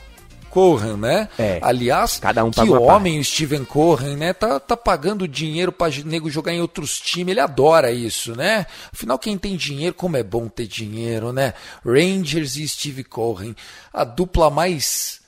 Cohen, 0.50 0.96
né? 0.96 1.28
É. 1.38 1.58
Aliás, 1.62 2.18
Cada 2.18 2.44
um 2.44 2.50
que 2.50 2.68
homem 2.68 3.18
o 3.18 3.24
Steven 3.24 3.64
Cohen, 3.64 4.16
né? 4.16 4.32
Tá, 4.32 4.58
tá 4.58 4.76
pagando 4.76 5.26
dinheiro 5.26 5.72
pra 5.72 5.88
nego 6.04 6.28
jogar 6.28 6.52
em 6.52 6.60
outros 6.60 7.00
times, 7.00 7.32
ele 7.32 7.40
adora 7.40 7.92
isso, 7.92 8.36
né? 8.36 8.66
Afinal, 8.92 9.18
quem 9.18 9.38
tem 9.38 9.56
dinheiro, 9.56 9.94
como 9.94 10.16
é 10.16 10.22
bom 10.22 10.48
ter 10.48 10.66
dinheiro, 10.66 11.32
né? 11.32 11.54
Rangers 11.84 12.56
e 12.56 12.68
Steve 12.68 13.04
Cohen, 13.04 13.54
a 13.92 14.04
dupla 14.04 14.50
mais 14.50 15.20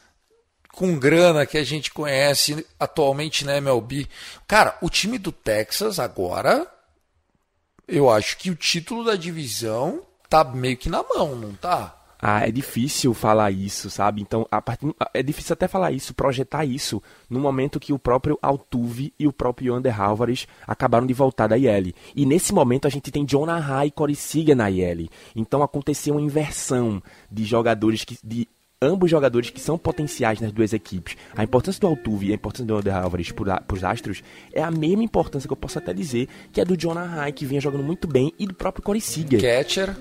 com 0.72 0.98
grana 0.98 1.46
que 1.46 1.58
a 1.58 1.64
gente 1.64 1.92
conhece 1.92 2.66
atualmente 2.80 3.44
na 3.44 3.56
MLB. 3.56 4.08
Cara, 4.48 4.76
o 4.80 4.88
time 4.88 5.18
do 5.18 5.30
Texas 5.30 5.98
agora, 5.98 6.66
eu 7.86 8.10
acho 8.10 8.38
que 8.38 8.50
o 8.50 8.56
título 8.56 9.04
da 9.04 9.14
divisão 9.14 10.02
tá 10.28 10.42
meio 10.42 10.76
que 10.76 10.88
na 10.88 11.02
mão, 11.02 11.36
não 11.36 11.52
tá? 11.52 12.01
Ah, 12.24 12.46
é 12.46 12.52
difícil 12.52 13.12
falar 13.12 13.50
isso, 13.50 13.90
sabe? 13.90 14.22
Então, 14.22 14.46
a 14.48 14.62
partir, 14.62 14.86
é 15.12 15.24
difícil 15.24 15.54
até 15.54 15.66
falar 15.66 15.90
isso, 15.90 16.14
projetar 16.14 16.64
isso, 16.64 17.02
no 17.28 17.40
momento 17.40 17.80
que 17.80 17.92
o 17.92 17.98
próprio 17.98 18.38
Altuve 18.40 19.12
e 19.18 19.26
o 19.26 19.32
próprio 19.32 19.74
Ander 19.74 20.00
Álvares 20.00 20.46
acabaram 20.64 21.04
de 21.04 21.12
voltar 21.12 21.48
da 21.48 21.58
IL. 21.58 21.92
E 22.14 22.24
nesse 22.24 22.54
momento 22.54 22.86
a 22.86 22.90
gente 22.90 23.10
tem 23.10 23.26
Jonah 23.26 23.58
High 23.58 23.88
e 23.88 23.90
Corey 23.90 24.14
Seager 24.14 24.54
na 24.54 24.70
IL. 24.70 25.08
Então 25.34 25.64
aconteceu 25.64 26.14
uma 26.14 26.22
inversão 26.22 27.02
de 27.28 27.44
jogadores 27.44 28.04
que 28.04 28.16
de 28.22 28.46
ambos 28.80 29.10
jogadores 29.10 29.50
que 29.50 29.60
são 29.60 29.76
potenciais 29.76 30.40
nas 30.40 30.52
duas 30.52 30.72
equipes. 30.72 31.16
A 31.36 31.42
importância 31.42 31.80
do 31.80 31.86
Altuve 31.88 32.28
e 32.28 32.32
a 32.32 32.34
importância 32.34 32.66
do 32.66 32.76
Ander 32.76 32.96
Álvares 32.96 33.32
para 33.32 33.64
os 33.72 33.84
Astros 33.84 34.22
é 34.52 34.62
a 34.62 34.70
mesma 34.70 35.04
importância 35.04 35.48
que 35.48 35.52
eu 35.52 35.56
posso 35.56 35.78
até 35.78 35.92
dizer 35.92 36.28
que 36.52 36.60
é 36.60 36.64
do 36.64 36.76
Jonah 36.76 37.04
High, 37.04 37.32
que 37.32 37.46
vinha 37.46 37.60
jogando 37.60 37.84
muito 37.84 38.08
bem, 38.08 38.32
e 38.38 38.46
do 38.46 38.54
próprio 38.54 38.82
Corey 38.82 39.00
Seager. 39.00 39.40
Catcher, 39.40 39.96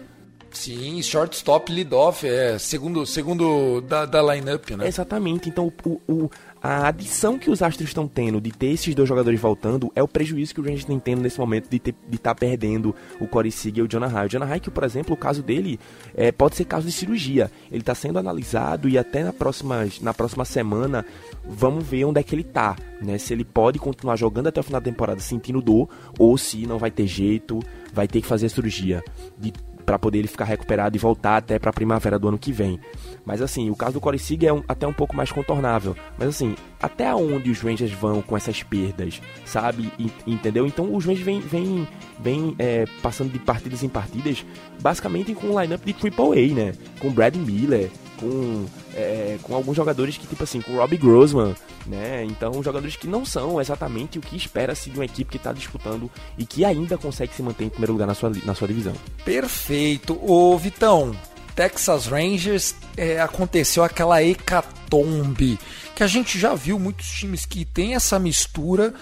sim, 0.58 1.02
shortstop, 1.02 1.72
lead-off, 1.72 2.28
é 2.28 2.58
segundo, 2.60 3.06
segundo 3.06 3.82
da, 3.82 4.06
da 4.06 4.22
lineup, 4.34 4.70
né? 4.72 4.88
Exatamente. 4.88 5.50
Então, 5.50 5.72
o, 5.86 6.02
o- 6.08 6.30
a 6.64 6.90
adição 6.90 7.40
que 7.40 7.50
os 7.50 7.64
Astros 7.64 7.90
estão 7.90 8.08
tendo 8.08 8.40
de 8.40 8.52
ter 8.52 8.68
esses 8.68 8.94
dois 8.94 9.10
jogadores 9.10 9.40
voltando 9.40 9.92
é 9.96 10.04
o 10.04 10.08
prejuízo 10.08 10.54
que 10.54 10.60
o 10.60 10.64
Rangers 10.64 10.82
está 10.88 11.00
tendo 11.00 11.20
nesse 11.20 11.40
momento 11.40 11.68
de 11.68 11.82
estar 12.12 12.36
perdendo 12.36 12.94
o 13.20 13.28
Corey 13.28 13.52
Seager 13.52 13.80
e 13.84 13.88
o 13.88 13.90
Jonah 13.90 14.08
High. 14.08 14.26
O 14.28 14.30
Jonah 14.30 14.46
High, 14.46 14.60
que, 14.60 14.70
por 14.70 14.84
exemplo, 14.84 15.16
o 15.16 15.18
caso 15.18 15.42
dele 15.42 15.80
é, 16.16 16.32
pode 16.32 16.56
ser 16.56 16.66
caso 16.66 16.86
de 16.86 16.92
cirurgia. 16.92 17.50
Ele 17.72 17.80
está 17.82 17.96
sendo 17.96 18.20
analisado 18.20 18.88
e 18.88 18.96
até 18.96 19.24
na 19.24 19.34
próxima, 19.34 19.88
na 20.02 20.14
próxima 20.14 20.46
semana 20.46 21.04
vamos 21.44 21.84
ver 21.84 22.06
onde 22.06 22.20
é 22.20 22.24
que 22.24 22.36
ele 22.36 22.44
tá, 22.44 22.76
né? 23.02 23.18
Se 23.18 23.34
ele 23.34 23.44
pode 23.44 23.80
continuar 23.80 24.16
jogando 24.16 24.46
até 24.46 24.60
o 24.60 24.64
final 24.64 24.80
da 24.80 24.86
temporada 24.86 25.20
sentindo 25.20 25.64
dor 25.64 25.90
ou 26.20 26.38
se 26.38 26.68
não 26.68 26.78
vai 26.78 26.92
ter 26.92 27.08
jeito, 27.08 27.60
vai 27.92 28.08
ter 28.08 28.22
que 28.22 28.28
fazer 28.28 28.48
cirurgia 28.50 29.04
de 29.36 29.52
para 29.92 30.00
poder 30.00 30.20
ele 30.20 30.28
ficar 30.30 30.46
recuperado 30.46 30.96
e 30.96 31.00
voltar 31.00 31.36
até 31.36 31.60
para 31.60 31.70
a 31.70 31.74
primavera 31.74 32.18
do 32.18 32.30
ano 32.30 32.38
que 32.38 32.54
vem. 32.54 32.80
Mas 33.26 33.42
assim, 33.42 33.70
o 33.70 33.76
caso 33.76 33.92
do 33.96 34.00
Corey 34.00 34.18
Seager 34.18 34.48
é 34.48 34.54
um- 34.54 34.64
até 34.66 34.88
um 34.88 34.94
pouco 34.94 35.14
mais 35.14 35.30
contornável. 35.34 35.98
Mas 36.18 36.30
assim, 36.30 36.56
até 36.82 37.14
onde 37.14 37.52
os 37.52 37.60
Rangers 37.60 37.92
vão 37.92 38.22
com 38.22 38.38
essas 38.38 38.64
perdas, 38.64 39.22
sabe? 39.46 39.92
E- 40.00 40.10
entendeu? 40.26 40.66
Então 40.66 40.96
os 40.96 41.04
Rangers 41.04 41.26
vêm 41.26 41.42
vem, 41.42 41.86
vem, 42.18 42.56
é, 42.58 42.86
passando 43.02 43.34
de 43.34 43.40
partidas 43.40 43.84
em 43.84 43.90
partidas, 43.90 44.46
basicamente 44.82 45.34
com 45.34 45.48
um 45.48 45.60
lineup 45.62 45.84
de 45.84 45.92
Triple 45.92 46.52
A, 46.52 46.54
né? 46.56 46.74
Com 47.02 47.12
Brad 47.12 47.36
Miller, 47.36 47.90
com, 48.22 48.66
é, 48.94 49.38
com 49.42 49.56
alguns 49.56 49.76
jogadores 49.76 50.16
que, 50.16 50.28
tipo 50.28 50.44
assim, 50.44 50.62
com 50.62 50.74
o 50.74 50.78
Robbie 50.78 50.98
Grossman, 50.98 51.56
né? 51.88 52.24
Então, 52.24 52.62
jogadores 52.64 52.96
que 52.96 53.08
não 53.08 53.26
são 53.26 53.60
exatamente 53.60 54.20
o 54.20 54.22
que 54.22 54.38
espera-se 54.38 54.92
de 54.92 54.98
uma 54.98 55.06
equipe 55.06 55.32
que 55.32 55.38
está 55.38 55.52
disputando 55.52 56.10
e 56.38 56.46
que 56.46 56.64
ainda 56.64 56.98
consegue 56.98 57.34
se 57.34 57.42
manter 57.42 57.66
em 57.66 57.70
primeiro 57.70 57.94
lugar 57.94 58.06
na 58.06 58.14
sua, 58.14 58.32
na 58.46 58.54
sua 58.54 58.68
divisão. 58.68 58.94
Perfeito. 59.26 60.18
Ô, 60.22 60.56
Vitão, 60.58 61.16
Texas 61.56 62.06
Rangers 62.06 62.76
é, 62.96 63.20
aconteceu 63.20 63.84
aquela 63.84 64.24
hecatombe 64.24 65.60
que 65.96 66.04
a 66.04 66.08
gente 66.08 66.38
já 66.40 66.54
viu 66.54 66.80
muitos 66.80 67.10
times 67.10 67.46
que 67.46 67.66
têm 67.66 67.96
essa 67.96 68.20
mistura 68.20 68.94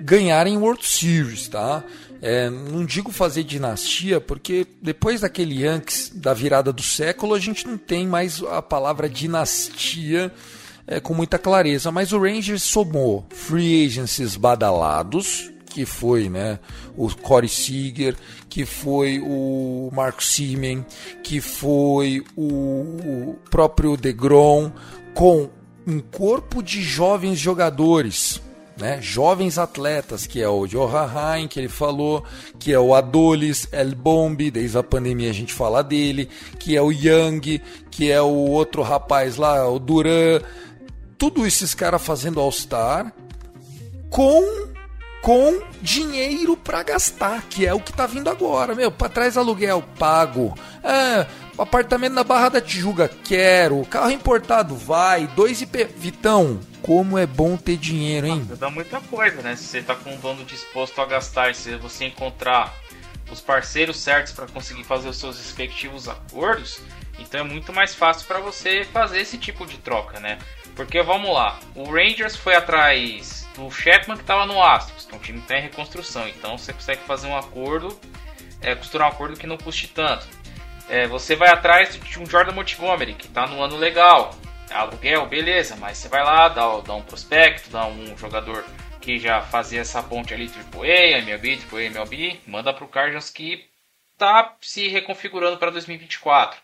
ganharem 0.00 0.56
World 0.56 0.84
Series, 0.84 1.48
tá? 1.48 1.84
É, 2.26 2.48
não 2.48 2.86
digo 2.86 3.12
fazer 3.12 3.44
dinastia, 3.44 4.18
porque 4.18 4.66
depois 4.80 5.20
daquele 5.20 5.62
Yankees 5.62 6.10
da 6.14 6.32
virada 6.32 6.72
do 6.72 6.80
século, 6.82 7.34
a 7.34 7.38
gente 7.38 7.66
não 7.66 7.76
tem 7.76 8.06
mais 8.06 8.42
a 8.42 8.62
palavra 8.62 9.10
dinastia 9.10 10.32
é, 10.86 11.00
com 11.00 11.12
muita 11.12 11.38
clareza. 11.38 11.92
Mas 11.92 12.12
o 12.12 12.18
Rangers 12.18 12.62
somou 12.62 13.26
free 13.28 13.84
agencies 13.84 14.36
badalados, 14.36 15.52
que 15.66 15.84
foi 15.84 16.30
né, 16.30 16.58
o 16.96 17.14
Corey 17.14 17.46
Seager, 17.46 18.16
que 18.48 18.64
foi 18.64 19.20
o 19.20 19.90
Marco 19.92 20.24
Simen, 20.24 20.82
que 21.22 21.42
foi 21.42 22.24
o, 22.34 22.46
o 22.46 23.38
próprio 23.50 23.98
DeGrom, 23.98 24.72
com 25.12 25.50
um 25.86 26.00
corpo 26.00 26.62
de 26.62 26.80
jovens 26.80 27.38
jogadores, 27.38 28.40
né, 28.78 28.98
jovens 29.00 29.58
atletas, 29.58 30.26
que 30.26 30.40
é 30.40 30.48
o 30.48 30.66
Johan 30.66 31.10
Hein, 31.36 31.48
que 31.48 31.60
ele 31.60 31.68
falou, 31.68 32.24
que 32.58 32.72
é 32.72 32.78
o 32.78 32.94
Adolis, 32.94 33.68
El 33.72 33.94
Bombi, 33.94 34.50
desde 34.50 34.76
a 34.78 34.82
pandemia 34.82 35.30
a 35.30 35.34
gente 35.34 35.52
fala 35.52 35.82
dele, 35.82 36.28
que 36.58 36.76
é 36.76 36.82
o 36.82 36.90
Young, 36.90 37.60
que 37.90 38.10
é 38.10 38.20
o 38.20 38.50
outro 38.50 38.82
rapaz 38.82 39.36
lá, 39.36 39.68
o 39.68 39.78
Duran, 39.78 40.40
tudo 41.16 41.46
esses 41.46 41.74
caras 41.74 42.02
fazendo 42.02 42.40
All-Star 42.40 43.12
com 44.10 44.74
com 45.24 45.58
dinheiro 45.80 46.54
pra 46.54 46.82
gastar, 46.82 47.42
que 47.48 47.66
é 47.66 47.72
o 47.72 47.80
que 47.80 47.94
tá 47.94 48.06
vindo 48.06 48.28
agora, 48.28 48.74
meu, 48.74 48.92
para 48.92 49.08
trás 49.08 49.38
aluguel 49.38 49.82
pago. 49.98 50.54
É, 50.82 51.26
apartamento 51.56 52.12
na 52.12 52.22
Barra 52.22 52.50
da 52.50 52.60
Tijuca, 52.60 53.10
quero. 53.24 53.86
Carro 53.86 54.10
importado, 54.10 54.76
vai. 54.76 55.26
2 55.28 55.62
IP. 55.62 55.84
Vitão, 55.96 56.60
como 56.84 57.16
é 57.16 57.26
bom 57.26 57.56
ter 57.56 57.78
dinheiro, 57.78 58.26
hein? 58.26 58.46
Dá 58.58 58.68
muita 58.68 59.00
coisa, 59.00 59.40
né? 59.40 59.56
Se 59.56 59.64
você 59.64 59.82
tá 59.82 59.94
com 59.94 60.12
um 60.12 60.20
dono 60.20 60.44
disposto 60.44 61.00
a 61.00 61.06
gastar, 61.06 61.54
se 61.54 61.74
você 61.76 62.04
encontrar 62.04 62.74
os 63.30 63.40
parceiros 63.40 63.98
certos 63.98 64.34
para 64.34 64.46
conseguir 64.46 64.84
fazer 64.84 65.08
os 65.08 65.16
seus 65.16 65.38
respectivos 65.38 66.10
acordos, 66.10 66.82
então 67.18 67.40
é 67.40 67.42
muito 67.42 67.72
mais 67.72 67.94
fácil 67.94 68.26
para 68.26 68.38
você 68.38 68.84
fazer 68.92 69.18
esse 69.20 69.38
tipo 69.38 69.64
de 69.64 69.78
troca, 69.78 70.20
né? 70.20 70.38
Porque 70.76 71.02
vamos 71.02 71.32
lá, 71.32 71.58
o 71.74 71.84
Rangers 71.84 72.36
foi 72.36 72.54
atrás 72.54 73.48
do 73.56 73.70
Chapman 73.70 74.18
que 74.18 74.22
estava 74.22 74.44
no 74.44 74.62
Astros, 74.62 75.06
que 75.06 75.14
é 75.14 75.16
um 75.16 75.20
time 75.20 75.38
que 75.38 75.44
está 75.44 75.56
em 75.56 75.62
reconstrução, 75.62 76.28
então 76.28 76.58
você 76.58 76.74
consegue 76.74 77.00
fazer 77.04 77.28
um 77.28 77.36
acordo, 77.36 77.98
é, 78.60 78.74
costurar 78.74 79.08
um 79.08 79.12
acordo 79.12 79.38
que 79.38 79.46
não 79.46 79.56
custe 79.56 79.88
tanto. 79.88 80.26
É, 80.90 81.06
você 81.06 81.34
vai 81.34 81.48
atrás 81.48 81.98
de 81.98 82.18
um 82.18 82.26
Jordan 82.26 82.52
Montgomery, 82.52 83.14
que 83.14 83.26
está 83.26 83.46
no 83.46 83.62
ano 83.62 83.76
legal, 83.76 84.36
aluguel, 84.74 85.26
beleza, 85.26 85.76
mas 85.76 85.98
você 85.98 86.08
vai 86.08 86.22
lá, 86.22 86.48
dá, 86.48 86.80
dá 86.80 86.94
um 86.94 87.02
prospecto, 87.02 87.70
dá 87.70 87.86
um 87.86 88.16
jogador 88.18 88.64
que 89.00 89.18
já 89.18 89.42
fazia 89.42 89.80
essa 89.80 90.02
ponte 90.02 90.32
ali, 90.32 90.50
AAA, 90.74 91.18
MLB, 91.18 91.58
AAA, 91.70 91.84
MLB, 91.84 92.40
manda 92.46 92.72
para 92.72 92.84
o 92.84 92.88
Cardinals 92.88 93.30
que 93.30 93.64
tá 94.16 94.56
se 94.60 94.88
reconfigurando 94.88 95.58
para 95.58 95.70
2024. 95.70 96.58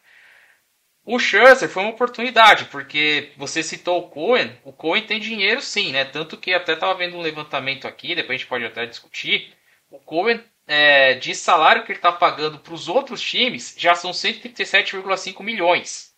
O 1.05 1.19
Scherzer 1.19 1.69
foi 1.69 1.83
uma 1.83 1.93
oportunidade, 1.93 2.67
porque 2.67 3.33
você 3.37 3.62
citou 3.62 3.99
o 3.99 4.09
Cohen, 4.09 4.52
o 4.64 4.73
Cohen 4.73 5.02
tem 5.02 5.19
dinheiro 5.19 5.61
sim, 5.61 5.93
né? 5.93 6.05
Tanto 6.05 6.37
que 6.37 6.52
até 6.52 6.75
estava 6.75 6.95
vendo 6.95 7.17
um 7.17 7.23
levantamento 7.23 7.87
aqui, 7.88 8.14
depois 8.14 8.37
a 8.37 8.38
gente 8.38 8.49
pode 8.49 8.64
até 8.64 8.87
discutir. 8.87 9.52
O 9.90 9.99
Cohen, 9.99 10.40
é, 10.67 11.14
de 11.14 11.35
salário 11.35 11.85
que 11.85 11.93
ele 11.93 11.99
está 11.99 12.12
pagando 12.12 12.59
para 12.59 12.75
os 12.75 12.88
outros 12.88 13.21
times, 13.21 13.75
já 13.76 13.95
são 13.95 14.12
137,5 14.12 15.43
milhões. 15.43 16.10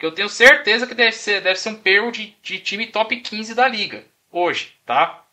Que 0.00 0.06
eu 0.06 0.12
tenho 0.12 0.30
certeza 0.30 0.86
que 0.86 0.94
deve 0.94 1.12
ser, 1.12 1.42
deve 1.42 1.60
ser 1.60 1.68
um 1.68 1.74
payroll 1.74 2.10
de, 2.10 2.34
de 2.42 2.58
time 2.58 2.86
top 2.86 3.14
15 3.20 3.54
da 3.54 3.68
liga, 3.68 4.02
hoje, 4.32 4.74
tá? 4.86 5.26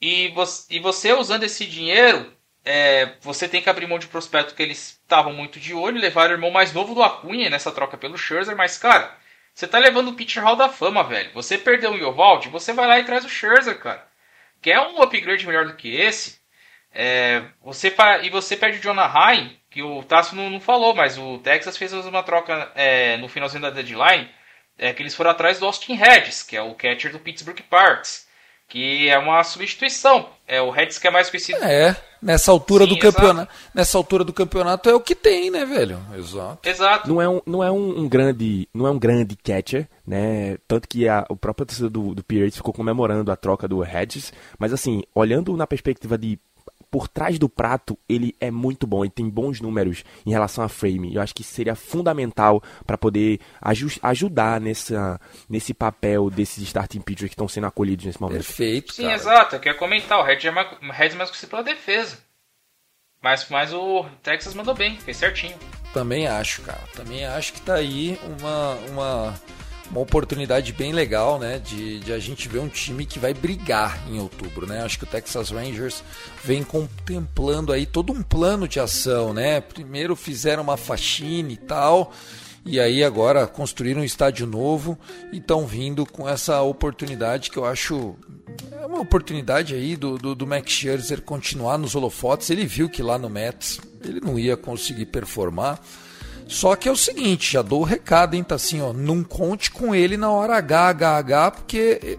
E 0.00 0.28
você, 0.28 0.76
e 0.76 0.78
você 0.78 1.12
usando 1.12 1.42
esse 1.42 1.66
dinheiro, 1.66 2.32
é, 2.64 3.16
você 3.20 3.48
tem 3.48 3.60
que 3.60 3.68
abrir 3.68 3.88
mão 3.88 3.98
de 3.98 4.06
prospecto 4.06 4.54
que 4.54 4.62
eles 4.62 5.00
estavam 5.02 5.32
muito 5.32 5.58
de 5.58 5.74
olho, 5.74 6.00
levaram 6.00 6.30
o 6.30 6.34
irmão 6.34 6.52
mais 6.52 6.72
novo 6.72 6.94
do 6.94 7.02
Acunha 7.02 7.50
nessa 7.50 7.72
troca 7.72 7.96
pelo 7.98 8.16
Scherzer, 8.16 8.54
mas 8.54 8.78
cara, 8.78 9.18
você 9.52 9.66
tá 9.66 9.80
levando 9.80 10.08
o 10.08 10.14
Pitcher 10.14 10.44
Hall 10.44 10.54
da 10.54 10.68
Fama, 10.68 11.02
velho. 11.02 11.32
Você 11.34 11.58
perdeu 11.58 11.90
o 11.90 11.98
Yovaldi, 11.98 12.48
você 12.50 12.72
vai 12.72 12.86
lá 12.86 13.00
e 13.00 13.04
traz 13.04 13.24
o 13.24 13.28
Scherzer, 13.28 13.80
cara. 13.80 14.06
Quer 14.62 14.78
um 14.78 15.02
upgrade 15.02 15.44
melhor 15.44 15.66
do 15.66 15.74
que 15.74 15.92
esse? 15.92 16.38
É, 16.92 17.42
você 17.60 17.92
e 18.22 18.30
você 18.30 18.56
perde 18.56 18.78
o 18.78 18.80
Jonah 18.80 19.12
Hine, 19.12 19.60
que 19.76 19.82
o 19.82 20.02
Tasso 20.02 20.34
não, 20.34 20.48
não 20.48 20.58
falou, 20.58 20.94
mas 20.94 21.18
o 21.18 21.36
Texas 21.36 21.76
fez 21.76 21.92
uma 21.92 22.22
troca 22.22 22.72
é, 22.74 23.18
no 23.18 23.28
finalzinho 23.28 23.60
da 23.60 23.68
deadline, 23.68 24.26
é, 24.78 24.90
que 24.94 25.02
eles 25.02 25.14
foram 25.14 25.30
atrás 25.30 25.58
do 25.58 25.66
Austin 25.66 26.00
Hedges, 26.00 26.42
que 26.42 26.56
é 26.56 26.62
o 26.62 26.74
catcher 26.74 27.12
do 27.12 27.18
Pittsburgh 27.18 27.60
Pirates, 27.60 28.26
que 28.66 29.06
é 29.06 29.18
uma 29.18 29.44
substituição. 29.44 30.30
É 30.48 30.62
o 30.62 30.74
Hedges 30.74 30.98
que 30.98 31.06
é 31.06 31.10
mais 31.10 31.28
conhecido. 31.28 31.62
É, 31.62 31.94
nessa 32.22 32.50
altura 32.50 32.84
Sim, 32.84 32.94
do 32.94 32.98
campeonato, 32.98 33.54
nessa 33.74 33.98
altura 33.98 34.24
do 34.24 34.32
campeonato 34.32 34.88
é 34.88 34.94
o 34.94 35.00
que 35.00 35.14
tem, 35.14 35.50
né, 35.50 35.66
velho? 35.66 36.00
Exato. 36.16 36.66
Exato. 36.66 37.06
Não 37.06 37.20
é 37.20 37.28
um, 37.28 37.42
não 37.44 37.62
é 37.62 37.70
um, 37.70 37.98
um 37.98 38.08
grande, 38.08 38.66
não 38.72 38.86
é 38.86 38.90
um 38.90 38.98
grande 38.98 39.36
catcher, 39.36 39.86
né? 40.06 40.56
Tanto 40.66 40.88
que 40.88 41.06
a, 41.06 41.26
o 41.28 41.36
próprio 41.36 41.66
torcedor 41.66 41.90
do, 41.90 42.14
do 42.14 42.24
Pirates 42.24 42.56
ficou 42.56 42.72
comemorando 42.72 43.30
a 43.30 43.36
troca 43.36 43.68
do 43.68 43.84
Hedges, 43.84 44.32
mas 44.58 44.72
assim, 44.72 45.02
olhando 45.14 45.54
na 45.54 45.66
perspectiva 45.66 46.16
de 46.16 46.38
por 46.90 47.08
trás 47.08 47.38
do 47.38 47.48
prato, 47.48 47.98
ele 48.08 48.34
é 48.40 48.50
muito 48.50 48.86
bom, 48.86 49.04
ele 49.04 49.10
tem 49.10 49.28
bons 49.28 49.60
números 49.60 50.04
em 50.24 50.30
relação 50.30 50.62
a 50.64 50.68
frame. 50.68 51.14
Eu 51.14 51.20
acho 51.22 51.34
que 51.34 51.42
seria 51.44 51.74
fundamental 51.74 52.62
para 52.86 52.96
poder 52.96 53.40
aju- 53.60 53.98
ajudar 54.02 54.60
nessa, 54.60 55.20
nesse 55.48 55.74
papel 55.74 56.30
desses 56.30 56.62
starting 56.64 57.00
pitchers 57.00 57.28
que 57.30 57.34
estão 57.34 57.48
sendo 57.48 57.66
acolhidos 57.66 58.04
nesse 58.06 58.20
momento. 58.20 58.36
Perfeito, 58.44 58.92
Sim, 58.94 59.02
cara. 59.02 59.14
exato. 59.14 59.56
Eu 59.56 59.60
queria 59.60 59.78
comentar, 59.78 60.18
o 60.24 60.28
Hedges 60.28 60.46
é 60.46 60.50
mais, 60.50 60.68
é 60.72 61.14
mais 61.14 61.30
conhecido 61.30 61.50
pela 61.50 61.62
defesa. 61.62 62.18
Mas, 63.22 63.48
mas 63.50 63.72
o 63.72 64.04
Texas 64.22 64.54
mandou 64.54 64.74
bem, 64.74 64.98
fez 65.00 65.16
certinho. 65.16 65.56
Também 65.92 66.26
acho, 66.28 66.62
cara. 66.62 66.82
Também 66.94 67.24
acho 67.24 67.52
que 67.52 67.60
tá 67.62 67.74
aí 67.74 68.18
uma, 68.38 68.74
uma, 68.90 69.34
uma 69.90 70.00
oportunidade 70.00 70.72
bem 70.72 70.92
legal, 70.92 71.38
né? 71.38 71.58
De, 71.58 72.00
de 72.00 72.12
a 72.12 72.18
gente 72.18 72.48
ver 72.48 72.58
um 72.58 72.68
time 72.68 73.06
que 73.06 73.18
vai 73.18 73.32
brigar 73.32 74.06
em 74.08 74.18
outubro, 74.18 74.66
né? 74.66 74.82
Acho 74.82 74.98
que 74.98 75.04
o 75.04 75.08
Texas 75.08 75.50
Rangers 75.50 76.02
vem 76.44 76.62
contemplando 76.62 77.72
aí 77.72 77.86
todo 77.86 78.12
um 78.12 78.22
plano 78.22 78.66
de 78.66 78.80
ação, 78.80 79.32
né? 79.32 79.60
Primeiro 79.60 80.16
fizeram 80.16 80.62
uma 80.62 80.76
faxina 80.76 81.52
e 81.52 81.56
tal. 81.56 82.12
E 82.64 82.80
aí 82.80 83.04
agora 83.04 83.46
construíram 83.46 84.00
um 84.00 84.04
estádio 84.04 84.44
novo 84.44 84.98
e 85.32 85.38
estão 85.38 85.66
vindo 85.66 86.04
com 86.04 86.28
essa 86.28 86.60
oportunidade 86.62 87.48
que 87.48 87.56
eu 87.56 87.64
acho 87.64 88.16
é 88.72 88.86
uma 88.86 89.00
oportunidade 89.00 89.74
aí 89.74 89.96
do, 89.96 90.18
do, 90.18 90.34
do 90.34 90.46
Max 90.46 90.72
Scherzer 90.72 91.20
continuar 91.22 91.78
nos 91.78 91.94
holofotes. 91.94 92.50
Ele 92.50 92.66
viu 92.66 92.88
que 92.88 93.02
lá 93.02 93.18
no 93.18 93.30
Mets 93.30 93.80
ele 94.02 94.20
não 94.20 94.38
ia 94.38 94.56
conseguir 94.56 95.06
performar. 95.06 95.80
Só 96.48 96.76
que 96.76 96.88
é 96.88 96.92
o 96.92 96.96
seguinte, 96.96 97.52
já 97.54 97.62
dou 97.62 97.80
o 97.80 97.84
recado, 97.84 98.34
hein, 98.34 98.44
tá 98.44 98.54
assim, 98.54 98.80
ó, 98.80 98.92
não 98.92 99.24
conte 99.24 99.70
com 99.70 99.94
ele 99.94 100.16
na 100.16 100.30
hora 100.30 100.56
H, 100.56 100.88
H, 100.90 101.16
H, 101.18 101.50
porque 101.50 102.00
eh, 102.02 102.18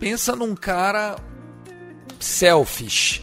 pensa 0.00 0.34
num 0.34 0.54
cara 0.54 1.16
selfish. 2.18 3.22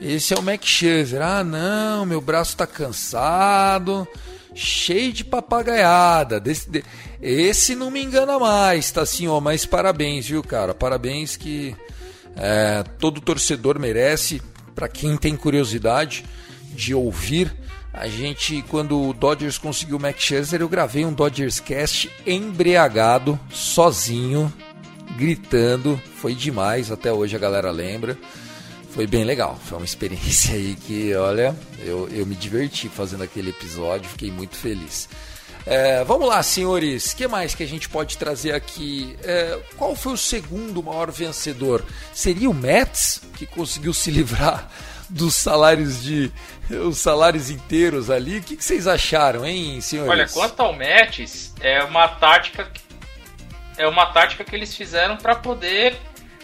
Esse 0.00 0.32
é 0.34 0.38
o 0.38 0.42
Max 0.42 0.64
Scherzer. 0.66 1.20
Ah, 1.22 1.42
não, 1.42 2.06
meu 2.06 2.20
braço 2.20 2.56
tá 2.56 2.66
cansado, 2.66 4.06
cheio 4.54 5.12
de 5.12 5.24
papagaiada. 5.24 6.38
Desse, 6.38 6.70
de- 6.70 6.84
esse 7.20 7.74
não 7.74 7.90
me 7.90 8.02
engana 8.04 8.38
mais, 8.38 8.90
tá 8.92 9.02
assim, 9.02 9.26
ó, 9.26 9.40
mas 9.40 9.64
parabéns, 9.64 10.26
viu, 10.28 10.42
cara? 10.42 10.72
Parabéns 10.74 11.36
que 11.36 11.74
é, 12.36 12.84
todo 12.98 13.20
torcedor 13.20 13.78
merece. 13.78 14.40
Para 14.74 14.86
quem 14.88 15.16
tem 15.16 15.34
curiosidade 15.34 16.24
de 16.72 16.94
ouvir, 16.94 17.52
a 17.98 18.06
gente, 18.06 18.62
quando 18.68 19.08
o 19.08 19.12
Dodgers 19.12 19.58
conseguiu 19.58 19.96
o 19.96 20.00
Max 20.00 20.22
Scherzer, 20.22 20.60
eu 20.60 20.68
gravei 20.68 21.04
um 21.04 21.12
Dodgers 21.12 21.58
Cast 21.58 22.08
embriagado, 22.24 23.38
sozinho, 23.50 24.52
gritando. 25.16 26.00
Foi 26.16 26.32
demais, 26.32 26.92
até 26.92 27.12
hoje 27.12 27.34
a 27.34 27.38
galera 27.40 27.72
lembra. 27.72 28.16
Foi 28.90 29.04
bem 29.06 29.24
legal, 29.24 29.58
foi 29.64 29.78
uma 29.78 29.84
experiência 29.84 30.54
aí 30.54 30.76
que, 30.76 31.12
olha, 31.14 31.56
eu, 31.80 32.08
eu 32.10 32.24
me 32.24 32.36
diverti 32.36 32.88
fazendo 32.88 33.24
aquele 33.24 33.50
episódio, 33.50 34.08
fiquei 34.08 34.30
muito 34.30 34.56
feliz. 34.56 35.08
É, 35.66 36.04
vamos 36.04 36.28
lá, 36.28 36.40
senhores, 36.42 37.12
o 37.12 37.16
que 37.16 37.26
mais 37.26 37.54
que 37.54 37.64
a 37.64 37.68
gente 37.68 37.88
pode 37.88 38.16
trazer 38.16 38.54
aqui? 38.54 39.16
É, 39.24 39.58
qual 39.76 39.96
foi 39.96 40.12
o 40.12 40.16
segundo 40.16 40.82
maior 40.82 41.10
vencedor? 41.10 41.84
Seria 42.14 42.48
o 42.48 42.54
Mets, 42.54 43.20
que 43.36 43.44
conseguiu 43.44 43.92
se 43.92 44.10
livrar 44.10 44.70
dos 45.08 45.34
salários 45.34 46.02
de. 46.02 46.30
os 46.70 46.98
salários 46.98 47.50
inteiros 47.50 48.10
ali? 48.10 48.38
O 48.38 48.42
que, 48.42 48.56
que 48.56 48.64
vocês 48.64 48.86
acharam, 48.86 49.46
hein, 49.46 49.80
senhores? 49.80 50.10
Olha, 50.10 50.28
quanto 50.28 50.60
ao 50.60 50.72
Mets, 50.74 51.54
é 51.60 51.82
uma 51.84 52.08
tática 52.08 52.70
é 53.76 53.86
uma 53.86 54.06
tática 54.06 54.42
que 54.44 54.54
eles 54.56 54.74
fizeram 54.76 55.16
para 55.16 55.36
poder 55.36 55.96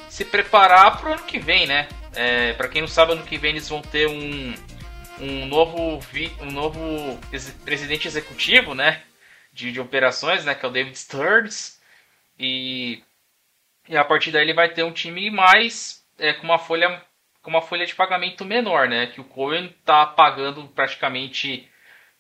se 0.09 0.25
preparar 0.25 0.99
para 1.01 1.11
o 1.11 1.13
ano 1.15 1.23
que 1.25 1.39
vem, 1.41 1.67
né? 1.67 1.89
É, 2.15 2.53
para 2.53 2.69
quem 2.69 2.81
não 2.81 2.89
sabe, 2.89 3.13
ano 3.13 3.25
que 3.25 3.37
vem 3.37 3.51
eles 3.51 3.69
vão 3.69 3.83
ter 3.83 4.07
um, 4.09 4.55
um 5.19 5.47
novo 5.47 5.99
vi- 6.13 6.33
um 6.41 6.51
novo 6.53 7.19
presidente 7.65 8.07
executivo, 8.07 8.75
né? 8.75 9.03
De, 9.53 9.73
de 9.73 9.81
operações, 9.81 10.45
né? 10.45 10.55
Que 10.55 10.65
é 10.65 10.69
o 10.69 10.73
David 10.73 10.97
Stearns 10.99 11.79
e 12.39 13.03
e 13.89 13.97
a 13.97 14.05
partir 14.05 14.31
daí 14.31 14.43
ele 14.43 14.55
vai 14.55 14.73
ter 14.73 14.83
um 14.83 14.93
time 14.93 15.31
mais 15.31 16.03
é, 16.19 16.33
com 16.33 16.45
uma 16.45 16.59
folha 16.59 17.03
com 17.45 17.51
uma 17.51 17.63
folha 17.63 17.87
de 17.87 17.95
pagamento 17.95 18.45
menor, 18.45 18.89
né? 18.89 19.07
Que 19.07 19.21
o 19.21 19.25
Cohen 19.25 19.73
tá 19.85 20.05
pagando 20.05 20.67
praticamente 20.67 21.69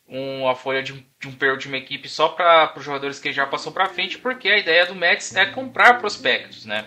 uma 0.06 0.54
folha 0.54 0.82
de 0.82 1.04
de 1.24 1.28
um 1.28 1.32
período 1.32 1.60
de 1.60 1.68
uma 1.68 1.78
equipe 1.78 2.08
só 2.08 2.28
para 2.28 2.72
os 2.76 2.84
jogadores 2.84 3.18
que 3.18 3.32
já 3.32 3.46
passou 3.46 3.72
para 3.72 3.88
frente, 3.88 4.18
porque 4.18 4.48
a 4.48 4.58
ideia 4.58 4.84
do 4.84 4.94
Mets 4.94 5.34
é 5.34 5.46
comprar 5.46 5.98
prospectos, 5.98 6.66
né? 6.66 6.84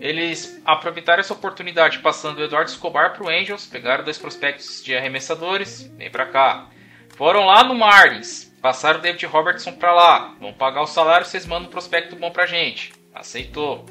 Eles 0.00 0.60
aproveitaram 0.64 1.20
essa 1.20 1.34
oportunidade 1.34 1.98
passando 1.98 2.38
o 2.38 2.42
Eduardo 2.42 2.70
Escobar 2.70 3.12
para 3.12 3.24
o 3.24 3.28
Angels, 3.28 3.66
pegaram 3.66 4.02
dois 4.02 4.18
prospectos 4.18 4.82
de 4.82 4.96
arremessadores, 4.96 5.86
vem 5.98 6.10
para 6.10 6.26
cá. 6.26 6.70
Foram 7.16 7.44
lá 7.44 7.62
no 7.62 7.74
Marlins, 7.74 8.44
passaram 8.62 8.98
o 8.98 9.02
David 9.02 9.26
Robertson 9.26 9.72
para 9.72 9.92
lá, 9.92 10.34
vão 10.40 10.54
pagar 10.54 10.80
o 10.80 10.86
salário, 10.86 11.26
vocês 11.26 11.46
mandam 11.46 11.68
um 11.68 11.70
prospecto 11.70 12.16
bom 12.16 12.30
pra 12.30 12.46
gente. 12.46 12.92
Aceitou. 13.14 13.84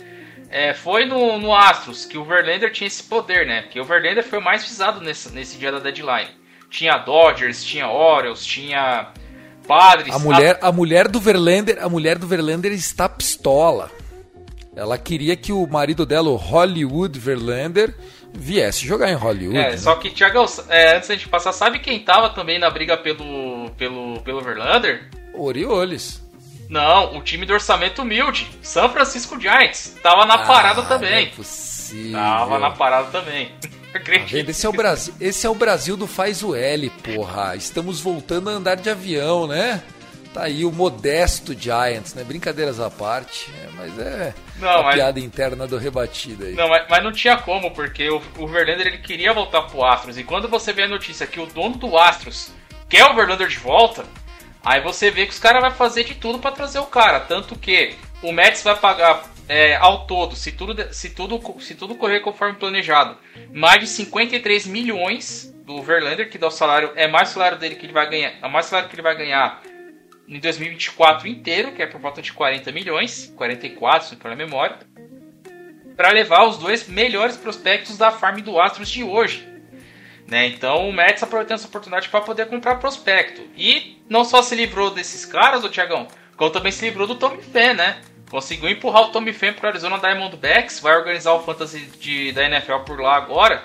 É, 0.53 0.71
foi 0.71 1.05
no, 1.05 1.39
no 1.39 1.51
Astros 1.51 2.05
que 2.05 2.15
o 2.15 2.23
Verlander 2.23 2.71
tinha 2.71 2.87
esse 2.87 3.01
poder, 3.01 3.47
né? 3.47 3.63
Porque 3.63 3.79
o 3.79 3.83
Verlander 3.83 4.23
foi 4.23 4.37
o 4.37 4.41
mais 4.41 4.63
visado 4.63 5.01
nesse, 5.01 5.33
nesse 5.33 5.57
dia 5.57 5.71
da 5.71 5.79
deadline. 5.79 6.29
Tinha 6.69 6.95
Dodgers, 6.99 7.63
tinha 7.63 7.89
Orioles, 7.89 8.45
tinha 8.45 9.07
Padres. 9.67 10.13
A 10.13 10.19
mulher, 10.19 10.59
a 10.61 10.71
mulher 10.71 11.07
do 11.07 11.19
Verlander, 11.19 11.83
a 11.83 11.89
mulher 11.89 12.19
do 12.19 12.27
Verlander 12.27 12.71
está 12.71 13.09
pistola. 13.09 13.89
Ela 14.75 14.95
queria 14.95 15.35
que 15.35 15.51
o 15.51 15.65
marido 15.65 16.05
dela, 16.05 16.29
o 16.29 16.35
Hollywood 16.35 17.17
Verlander, 17.17 17.95
viesse 18.31 18.85
jogar 18.85 19.09
em 19.09 19.15
Hollywood. 19.15 19.57
É, 19.57 19.71
né? 19.71 19.77
só 19.77 19.95
que, 19.95 20.11
Thiagão, 20.11 20.45
é, 20.69 20.97
antes 20.97 21.09
da 21.09 21.15
gente 21.15 21.29
passar, 21.29 21.51
sabe 21.51 21.79
quem 21.79 21.99
tava 21.99 22.29
também 22.29 22.59
na 22.59 22.69
briga 22.69 22.95
pelo, 22.95 23.71
pelo, 23.71 24.21
pelo 24.21 24.41
Verlander? 24.41 25.09
Orioles. 25.33 26.21
Não, 26.69 27.17
o 27.17 27.21
time 27.21 27.45
do 27.45 27.53
orçamento 27.53 28.01
humilde, 28.01 28.49
San 28.61 28.89
Francisco 28.89 29.39
Giants. 29.39 29.95
Tava 30.01 30.25
na 30.25 30.39
parada 30.39 30.81
Ah, 30.81 30.85
também. 30.85 31.11
Não 31.11 31.17
é 31.33 31.35
possível. 31.35 32.13
Tava 32.13 32.59
na 32.59 32.71
parada 32.71 33.07
também. 33.11 33.51
Tá 33.93 33.99
Acredito. 33.99 34.31
vendo? 34.31 34.49
Esse 34.49 34.65
é 34.65 34.69
o 34.69 34.73
Brasil, 34.73 35.13
esse 35.21 35.45
é 35.45 35.49
o 35.51 35.53
Brasil 35.53 35.95
do 35.95 36.07
faz 36.07 36.41
o 36.41 36.55
L, 36.55 36.89
porra. 36.89 37.55
Estamos 37.55 38.01
voltando 38.01 38.49
a 38.49 38.53
andar 38.53 38.73
de 38.73 38.89
avião, 38.89 39.45
né? 39.45 39.83
Tá 40.33 40.45
aí 40.45 40.65
o 40.65 40.71
modesto 40.71 41.53
Giants, 41.53 42.15
né? 42.15 42.23
Brincadeiras 42.23 42.79
à 42.79 42.89
parte, 42.89 43.51
é, 43.63 43.67
mas 43.77 43.99
é 43.99 44.33
Não, 44.57 44.79
a 44.79 44.81
mas- 44.81 44.95
piada 44.95 45.19
interna 45.19 45.67
do 45.67 45.77
rebatido 45.77 46.43
aí. 46.43 46.53
Não, 46.55 46.67
mas, 46.69 46.85
mas 46.89 47.03
não 47.03 47.11
tinha 47.11 47.37
como, 47.37 47.69
porque 47.69 48.09
o, 48.09 48.19
o 48.39 48.47
Verlander 48.47 48.87
ele 48.87 48.97
queria 48.97 49.31
voltar 49.31 49.61
pro 49.61 49.85
Astros. 49.85 50.17
E 50.17 50.23
quando 50.23 50.47
você 50.47 50.73
vê 50.73 50.85
a 50.85 50.87
notícia 50.87 51.27
que 51.27 51.39
o 51.39 51.45
dono 51.45 51.75
do 51.77 51.95
Astros 51.95 52.49
quer 52.89 53.05
o 53.05 53.13
Verlander 53.13 53.47
de 53.47 53.59
volta, 53.59 54.05
aí 54.63 54.81
você 54.81 55.11
vê 55.11 55.25
que 55.25 55.33
os 55.33 55.39
caras 55.39 55.61
vão 55.61 55.71
fazer 55.71 56.03
de 56.03 56.15
tudo 56.15 56.39
pra 56.39 56.51
trazer 56.51 56.79
o 56.79 56.85
cara. 56.85 57.19
Tanto 57.19 57.57
que 57.57 57.95
o 58.21 58.31
Mets 58.31 58.63
vai 58.63 58.75
pagar 58.75 59.23
é, 59.47 59.75
ao 59.75 60.07
todo, 60.07 60.35
se 60.35 60.51
tudo, 60.51 60.93
se, 60.93 61.09
tudo, 61.09 61.41
se 61.59 61.75
tudo 61.75 61.95
correr 61.95 62.21
conforme 62.21 62.55
planejado, 62.55 63.17
mais 63.51 63.79
de 63.81 63.87
53 63.87 64.65
milhões 64.67 65.53
do 65.65 65.81
Verlander, 65.81 66.29
que 66.29 66.37
dá 66.37 66.47
o 66.47 66.51
salário, 66.51 66.91
é 66.95 67.07
mais 67.07 67.29
salário 67.29 67.57
dele 67.57 67.75
que 67.75 67.85
ele 67.85 67.93
vai 67.93 68.09
ganhar, 68.09 68.33
é 68.41 68.47
mais 68.47 68.65
salário 68.65 68.89
que 68.89 68.95
ele 68.95 69.01
vai 69.01 69.15
ganhar 69.15 69.61
em 70.27 70.39
2024 70.39 71.27
inteiro, 71.27 71.73
que 71.73 71.81
é 71.81 71.85
por 71.85 71.99
volta 71.99 72.21
de 72.21 72.31
40 72.31 72.71
milhões, 72.71 73.33
44 73.35 74.07
se 74.07 74.13
não 74.15 74.21
for 74.21 74.31
a 74.31 74.35
memória 74.35 74.77
para 75.95 76.11
levar 76.11 76.45
os 76.45 76.57
dois 76.57 76.87
melhores 76.87 77.37
prospectos 77.37 77.97
da 77.97 78.11
farm 78.11 78.39
do 78.39 78.59
Astros 78.59 78.89
de 78.89 79.03
hoje. 79.03 79.47
Né? 80.27 80.47
Então 80.47 80.89
o 80.89 80.93
Mets 80.93 81.21
aproveitando 81.21 81.59
essa 81.59 81.67
oportunidade 81.67 82.09
para 82.09 82.21
poder 82.21 82.47
comprar 82.47 82.75
prospecto. 82.75 83.41
E 83.55 83.92
não 84.09 84.23
só 84.23 84.41
se 84.41 84.55
livrou 84.55 84.91
desses 84.91 85.25
caras, 85.25 85.63
o 85.63 85.69
Thiagão, 85.69 86.07
como 86.35 86.51
também 86.51 86.71
se 86.71 86.85
livrou 86.85 87.07
do 87.07 87.15
Tommy 87.15 87.41
Fan, 87.41 87.73
né? 87.73 88.01
Conseguiu 88.29 88.69
empurrar 88.69 89.03
o 89.03 89.11
Tommy 89.11 89.31
Fan 89.31 89.53
para 89.53 89.69
Arizona 89.69 89.99
Diamondbacks, 89.99 90.79
vai 90.79 90.95
organizar 90.95 91.33
o 91.33 91.43
Fantasy 91.43 91.79
de, 91.99 92.31
da 92.31 92.43
NFL 92.45 92.79
por 92.85 92.99
lá 92.99 93.15
agora. 93.15 93.63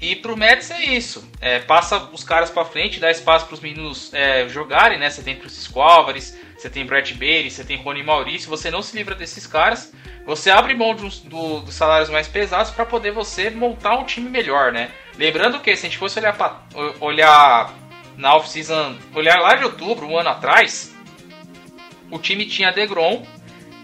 E 0.00 0.16
pro 0.16 0.36
Mets 0.36 0.70
é 0.70 0.82
isso. 0.82 1.30
É, 1.40 1.58
passa 1.58 2.08
os 2.12 2.24
caras 2.24 2.48
para 2.50 2.64
frente, 2.64 2.98
dá 2.98 3.10
espaço 3.10 3.46
para 3.46 3.54
os 3.54 3.60
meninos 3.60 4.12
é, 4.14 4.48
jogarem, 4.48 4.98
né? 4.98 5.10
Você 5.10 5.22
tem 5.22 5.36
Francisco 5.36 5.78
Álvares, 5.80 6.38
você 6.56 6.70
tem 6.70 6.86
Brett 6.86 7.12
Bailey, 7.14 7.50
você 7.50 7.62
tem 7.64 7.76
Rony 7.76 8.02
Maurício. 8.02 8.48
Você 8.48 8.70
não 8.70 8.80
se 8.80 8.96
livra 8.96 9.14
desses 9.14 9.46
caras. 9.46 9.92
Você 10.24 10.50
abre 10.50 10.74
mão 10.74 10.94
dos, 10.94 11.20
do, 11.20 11.60
dos 11.60 11.74
salários 11.74 12.08
mais 12.08 12.26
pesados 12.26 12.70
para 12.70 12.86
poder 12.86 13.10
você 13.10 13.50
montar 13.50 13.98
um 13.98 14.04
time 14.04 14.30
melhor, 14.30 14.72
né? 14.72 14.90
Lembrando 15.18 15.60
que 15.60 15.74
se 15.76 15.86
a 15.86 15.88
gente 15.88 15.98
fosse 15.98 16.18
olhar, 16.18 16.34
pra, 16.34 16.62
olhar 17.00 17.74
na 18.20 18.36
off-season, 18.36 18.96
olhar 19.14 19.40
lá 19.40 19.54
de 19.54 19.64
outubro, 19.64 20.06
um 20.06 20.16
ano 20.16 20.28
atrás, 20.28 20.94
o 22.10 22.18
time 22.18 22.46
tinha 22.46 22.70
DeGrom, 22.70 23.24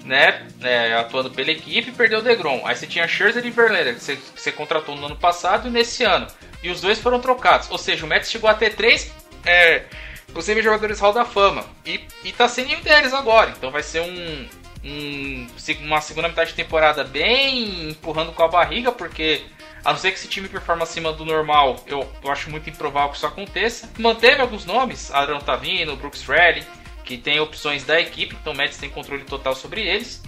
né, 0.05 0.47
é, 0.63 0.95
atuando 0.95 1.31
pela 1.31 1.51
equipe, 1.51 1.91
perdeu 1.91 2.19
o 2.19 2.23
DeGrom. 2.23 2.63
Aí 2.65 2.77
você 2.77 2.87
tinha 2.87 3.09
Scherzer 3.09 3.45
e 3.45 3.51
Verlander, 3.51 3.95
que 3.95 4.01
você, 4.01 4.17
que 4.17 4.41
você 4.41 4.53
contratou 4.53 4.95
no 4.95 5.07
ano 5.07 5.17
passado 5.17 5.69
e 5.69 5.71
nesse 5.71 6.05
ano. 6.05 6.27
E 6.63 6.71
os 6.71 6.81
dois 6.81 6.99
foram 6.99 7.19
trocados. 7.19 7.71
Ou 7.71 7.79
seja, 7.79 8.05
o 8.05 8.09
Mets 8.09 8.31
chegou 8.31 8.49
a 8.49 8.55
ter 8.55 8.75
três 8.75 9.11
é, 9.45 9.85
possíveis 10.33 10.65
jogadores 10.65 11.01
Hall 11.01 11.13
da 11.13 11.25
Fama. 11.25 11.65
E, 11.85 12.01
e 12.23 12.33
tá 12.33 12.47
sem 12.47 12.67
nenhum 12.67 12.83
deles 12.83 13.15
agora. 13.15 13.55
Então 13.57 13.71
vai 13.71 13.83
ser 13.83 14.01
um, 14.01 14.49
um, 14.85 15.47
uma 15.81 16.01
segunda 16.01 16.29
metade 16.29 16.51
de 16.51 16.57
temporada 16.57 17.03
bem 17.05 17.91
empurrando 17.91 18.33
com 18.33 18.43
a 18.43 18.49
barriga, 18.49 18.93
porque 18.93 19.43
a 19.87 19.93
não 19.93 20.01
ser 20.01 20.11
que 20.11 20.19
esse 20.19 20.27
time 20.27 20.49
performe 20.49 20.83
acima 20.83 21.13
do 21.13 21.25
normal, 21.25 21.77
eu, 21.87 22.05
eu 22.21 22.33
acho 22.33 22.51
muito 22.51 22.69
improvável 22.69 23.11
que 23.11 23.19
isso 23.19 23.27
aconteça. 23.27 23.89
Manteve 23.97 24.43
alguns 24.43 24.65
nomes, 24.65 25.13
Adriano 25.13 25.41
Tavino, 25.41 25.95
Brooks 25.95 26.25
Reilly, 26.25 26.67
que 27.05 27.17
tem 27.17 27.39
opções 27.39 27.85
da 27.85 28.01
equipe, 28.01 28.37
então 28.41 28.53
o 28.53 28.57
Mets 28.57 28.79
tem 28.79 28.91
controle 28.91 29.23
total 29.23 29.55
sobre 29.55 29.87
eles. 29.87 30.25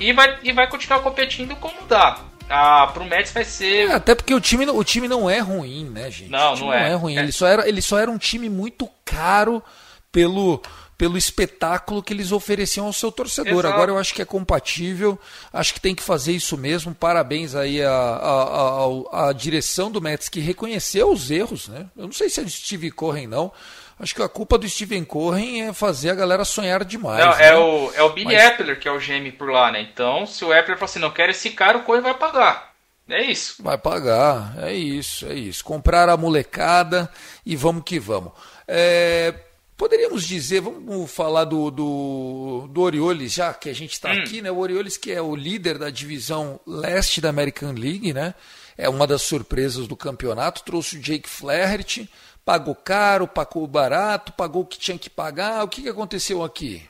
E 0.00 0.14
vai, 0.14 0.38
e 0.42 0.50
vai 0.50 0.66
continuar 0.66 1.00
competindo 1.00 1.54
como 1.56 1.74
dá. 1.86 2.20
Ah, 2.48 2.86
pro 2.86 3.04
Mets 3.04 3.32
vai 3.32 3.44
ser. 3.44 3.90
É, 3.90 3.92
até 3.92 4.14
porque 4.14 4.32
o 4.32 4.40
time, 4.40 4.64
o 4.64 4.82
time 4.82 5.06
não 5.06 5.28
é 5.28 5.40
ruim, 5.40 5.90
né, 5.90 6.10
gente? 6.10 6.30
Não, 6.30 6.56
não 6.56 6.72
é. 6.72 6.80
Não 6.80 6.86
é 6.86 6.94
ruim. 6.94 7.18
É. 7.18 7.20
Ele, 7.20 7.32
só 7.32 7.46
era, 7.46 7.68
ele 7.68 7.82
só 7.82 7.98
era 7.98 8.10
um 8.10 8.16
time 8.16 8.48
muito 8.48 8.88
caro 9.04 9.62
pelo, 10.10 10.62
pelo 11.02 11.18
espetáculo 11.18 12.00
que 12.00 12.12
eles 12.12 12.30
ofereciam 12.30 12.86
ao 12.86 12.92
seu 12.92 13.10
torcedor. 13.10 13.64
Exato. 13.64 13.74
Agora 13.74 13.90
eu 13.90 13.98
acho 13.98 14.14
que 14.14 14.22
é 14.22 14.24
compatível, 14.24 15.18
acho 15.52 15.74
que 15.74 15.80
tem 15.80 15.96
que 15.96 16.02
fazer 16.02 16.30
isso 16.30 16.56
mesmo. 16.56 16.94
Parabéns 16.94 17.56
aí 17.56 17.82
à, 17.82 19.32
direção 19.34 19.90
do 19.90 20.00
Mets 20.00 20.28
que 20.28 20.38
reconheceu 20.38 21.10
os 21.10 21.28
erros, 21.28 21.66
né? 21.66 21.86
Eu 21.96 22.04
não 22.04 22.12
sei 22.12 22.28
se 22.28 22.40
é 22.40 22.44
de 22.44 22.52
Steve 22.52 22.92
Corren, 22.92 23.26
não. 23.26 23.50
Acho 23.98 24.14
que 24.14 24.22
a 24.22 24.28
culpa 24.28 24.56
do 24.56 24.68
Steven 24.68 25.02
Corren 25.02 25.62
é 25.62 25.72
fazer 25.72 26.10
a 26.10 26.14
galera 26.14 26.44
sonhar 26.44 26.84
demais. 26.84 27.18
Não, 27.18 27.32
é 27.32 27.36
né? 27.36 27.48
é, 27.48 27.56
o, 27.56 27.92
é 27.96 28.02
o 28.04 28.10
Billy 28.10 28.36
Mas... 28.36 28.52
Epler 28.52 28.78
que 28.78 28.86
é 28.86 28.92
o 28.92 29.00
GM 29.00 29.32
por 29.36 29.50
lá, 29.50 29.72
né? 29.72 29.80
Então, 29.80 30.24
se 30.24 30.44
o 30.44 30.54
Epler 30.54 30.78
falar 30.78 30.88
assim, 30.88 31.00
não 31.00 31.10
quero 31.10 31.32
esse 31.32 31.50
cara, 31.50 31.78
o 31.78 31.82
Corren 31.82 32.02
vai 32.02 32.14
pagar. 32.14 32.74
É 33.08 33.24
isso. 33.24 33.60
Vai 33.60 33.76
pagar, 33.76 34.54
é 34.58 34.72
isso, 34.72 35.26
é 35.26 35.34
isso. 35.34 35.64
Comprar 35.64 36.08
a 36.08 36.16
molecada 36.16 37.10
e 37.44 37.56
vamos 37.56 37.82
que 37.82 37.98
vamos. 37.98 38.30
É, 38.68 39.34
poderíamos 39.82 40.28
dizer, 40.28 40.60
vamos 40.60 41.10
falar 41.10 41.42
do, 41.42 41.68
do, 41.68 42.68
do 42.70 42.80
Orioles, 42.82 43.32
já 43.32 43.52
que 43.52 43.68
a 43.68 43.74
gente 43.74 43.94
está 43.94 44.10
hum. 44.10 44.20
aqui, 44.20 44.40
né? 44.40 44.48
O 44.48 44.58
Orioles 44.58 44.96
que 44.96 45.10
é 45.10 45.20
o 45.20 45.34
líder 45.34 45.76
da 45.76 45.90
divisão 45.90 46.60
leste 46.64 47.20
da 47.20 47.30
American 47.30 47.72
League, 47.72 48.12
né? 48.12 48.32
É 48.78 48.88
uma 48.88 49.08
das 49.08 49.22
surpresas 49.22 49.88
do 49.88 49.96
campeonato. 49.96 50.62
Trouxe 50.62 50.96
o 50.96 51.00
Jake 51.00 51.28
Flaherty, 51.28 52.08
Pagou 52.44 52.76
caro, 52.76 53.26
pagou 53.26 53.66
barato, 53.66 54.32
pagou 54.32 54.62
o 54.62 54.66
que 54.66 54.78
tinha 54.78 54.96
que 54.96 55.10
pagar. 55.10 55.64
O 55.64 55.68
que, 55.68 55.82
que 55.82 55.88
aconteceu 55.88 56.44
aqui? 56.44 56.88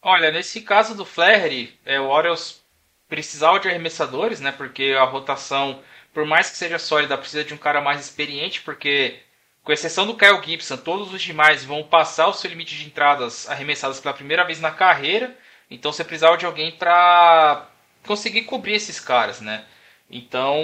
Olha, 0.00 0.30
nesse 0.30 0.60
caso 0.60 0.94
do 0.94 1.04
Flaherty, 1.04 1.76
é, 1.84 1.98
o 1.98 2.06
Orioles 2.06 2.62
precisava 3.08 3.58
de 3.58 3.68
arremessadores, 3.68 4.38
né? 4.38 4.52
Porque 4.52 4.94
a 4.96 5.02
rotação, 5.02 5.82
por 6.12 6.24
mais 6.24 6.50
que 6.50 6.56
seja 6.56 6.78
sólida, 6.78 7.18
precisa 7.18 7.42
de 7.42 7.52
um 7.52 7.58
cara 7.58 7.80
mais 7.80 8.00
experiente, 8.00 8.60
porque 8.60 9.18
com 9.64 9.72
exceção 9.72 10.06
do 10.06 10.14
Kyle 10.14 10.42
Gibson, 10.44 10.76
todos 10.76 11.12
os 11.12 11.22
demais 11.22 11.64
vão 11.64 11.82
passar 11.82 12.28
o 12.28 12.34
seu 12.34 12.50
limite 12.50 12.76
de 12.76 12.84
entradas 12.84 13.48
arremessadas 13.48 13.98
pela 13.98 14.14
primeira 14.14 14.44
vez 14.44 14.60
na 14.60 14.70
carreira. 14.70 15.34
Então 15.70 15.90
você 15.90 16.04
precisava 16.04 16.36
de 16.36 16.44
alguém 16.44 16.72
para 16.72 17.66
conseguir 18.06 18.42
cobrir 18.42 18.74
esses 18.74 19.00
caras, 19.00 19.40
né? 19.40 19.64
Então 20.10 20.62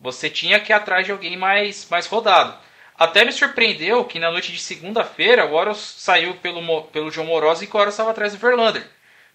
você 0.00 0.30
tinha 0.30 0.58
que 0.58 0.72
ir 0.72 0.74
atrás 0.74 1.04
de 1.04 1.12
alguém 1.12 1.36
mais, 1.36 1.86
mais 1.90 2.06
rodado. 2.06 2.56
Até 2.98 3.24
me 3.24 3.32
surpreendeu 3.32 4.04
que 4.06 4.18
na 4.18 4.30
noite 4.30 4.52
de 4.52 4.58
segunda-feira 4.58 5.44
o 5.44 5.52
Orioles 5.52 5.78
saiu 5.78 6.34
pelo, 6.36 6.82
pelo 6.84 7.10
João 7.10 7.26
Morosa 7.26 7.64
e 7.64 7.66
que 7.66 7.74
o 7.74 7.76
Orioles 7.76 7.94
estava 7.94 8.10
atrás 8.10 8.32
do 8.32 8.38
Verlander. 8.38 8.86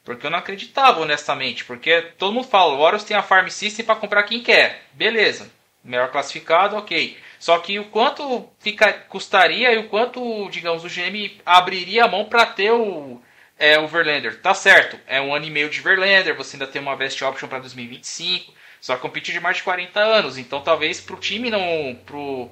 Porque 0.03 0.25
eu 0.25 0.31
não 0.31 0.39
acreditava, 0.39 1.01
honestamente. 1.01 1.63
Porque 1.65 2.01
todo 2.17 2.33
mundo 2.33 2.47
fala, 2.47 2.73
o 2.73 2.79
Orioles 2.79 3.03
tem 3.03 3.17
a 3.17 3.23
Farm 3.23 3.47
System 3.47 3.85
para 3.85 3.95
comprar 3.95 4.23
quem 4.23 4.41
quer. 4.41 4.83
Beleza. 4.93 5.49
Melhor 5.83 6.11
classificado, 6.11 6.75
ok. 6.75 7.17
Só 7.39 7.59
que 7.59 7.79
o 7.79 7.85
quanto 7.85 8.49
fica, 8.59 8.91
custaria 8.93 9.73
e 9.73 9.77
o 9.77 9.89
quanto, 9.89 10.49
digamos, 10.49 10.83
o 10.83 10.89
GM 10.89 11.39
abriria 11.45 12.05
a 12.05 12.07
mão 12.07 12.25
para 12.25 12.45
ter 12.45 12.71
o, 12.71 13.21
é, 13.57 13.79
o 13.79 13.87
Verlander. 13.87 14.39
Tá 14.41 14.53
certo, 14.53 14.99
é 15.07 15.21
um 15.21 15.33
ano 15.33 15.45
e 15.45 15.49
meio 15.49 15.69
de 15.69 15.81
Verlander, 15.81 16.35
você 16.35 16.55
ainda 16.55 16.67
tem 16.67 16.81
uma 16.81 16.95
best 16.95 17.23
option 17.23 17.47
para 17.47 17.59
2025. 17.59 18.53
Só 18.85 18.95
competiu 18.97 19.33
de 19.33 19.39
mais 19.39 19.57
de 19.57 19.63
40 19.63 19.99
anos, 19.99 20.37
então 20.37 20.61
talvez 20.61 21.01
para 21.01 21.15
o 21.15 21.19
time 21.19 21.49
não, 21.49 21.97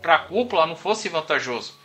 para 0.01 0.15
a 0.15 0.19
cúpula 0.19 0.65
não 0.65 0.75
fosse 0.75 1.07
vantajoso, 1.07 1.77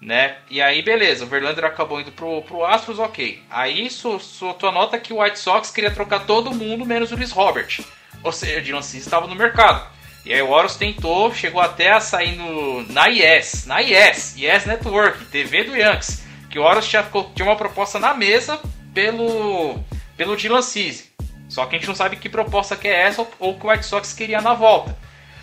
né? 0.00 0.36
E 0.48 0.62
aí 0.62 0.82
beleza, 0.82 1.24
o 1.24 1.26
Verlander 1.26 1.64
acabou 1.64 2.00
indo 2.00 2.12
pro, 2.12 2.42
pro 2.42 2.64
Astros, 2.64 3.00
ok. 3.00 3.42
Aí 3.50 3.90
soltou 3.90 4.68
a 4.68 4.72
nota 4.72 5.00
que 5.00 5.12
o 5.12 5.20
White 5.20 5.40
Sox 5.40 5.72
queria 5.72 5.90
trocar 5.90 6.26
todo 6.26 6.54
mundo 6.54 6.86
menos 6.86 7.10
o 7.10 7.16
Luiz 7.16 7.32
Robert, 7.32 7.80
ou 8.22 8.30
seja, 8.30 8.60
Dylan 8.60 8.82
Cease 8.82 9.06
estava 9.06 9.26
no 9.26 9.34
mercado. 9.34 9.97
E 10.28 10.34
aí 10.34 10.42
o 10.42 10.50
Orus 10.50 10.76
tentou, 10.76 11.34
chegou 11.34 11.58
até 11.58 11.90
a 11.90 12.00
sair 12.00 12.36
no, 12.36 12.82
na 12.92 13.08
IES, 13.08 13.64
na 13.64 13.80
IES, 13.80 14.36
IES 14.36 14.66
Network, 14.66 15.24
TV 15.24 15.64
do 15.64 15.74
Yankees, 15.74 16.22
que 16.50 16.58
o 16.58 16.64
Orus 16.64 16.86
tinha, 16.86 17.02
tinha 17.34 17.48
uma 17.48 17.56
proposta 17.56 17.98
na 17.98 18.12
mesa 18.12 18.60
pelo, 18.92 19.82
pelo 20.18 20.36
Dylan 20.36 20.60
Cease. 20.60 21.10
Só 21.48 21.64
que 21.64 21.76
a 21.76 21.78
gente 21.78 21.88
não 21.88 21.94
sabe 21.94 22.16
que 22.16 22.28
proposta 22.28 22.76
que 22.76 22.86
é 22.86 23.06
essa 23.06 23.26
ou 23.38 23.58
que 23.58 23.66
o 23.66 23.70
White 23.70 23.86
Sox 23.86 24.12
queria 24.12 24.42
na 24.42 24.52
volta. 24.52 24.94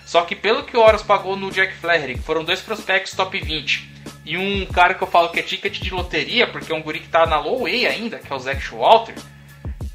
Só 0.06 0.22
que 0.22 0.36
pelo 0.36 0.64
que 0.64 0.78
o 0.78 0.82
Orioles 0.82 1.02
pagou 1.02 1.36
no 1.36 1.50
Jack 1.50 1.74
Flaherty, 1.78 2.22
foram 2.22 2.44
dois 2.44 2.62
prospectos 2.62 3.16
top 3.16 3.40
20, 3.40 3.90
e 4.24 4.38
um 4.38 4.68
cara 4.68 4.94
que 4.94 5.02
eu 5.02 5.08
falo 5.08 5.30
que 5.30 5.40
é 5.40 5.42
ticket 5.42 5.80
de 5.80 5.90
loteria, 5.90 6.46
porque 6.46 6.72
é 6.72 6.76
um 6.76 6.84
guri 6.84 7.00
que 7.00 7.08
tá 7.08 7.26
na 7.26 7.40
low 7.40 7.64
way 7.64 7.88
ainda, 7.88 8.20
que 8.20 8.32
é 8.32 8.36
o 8.36 8.40
Zach 8.40 8.64
Walter. 8.70 9.16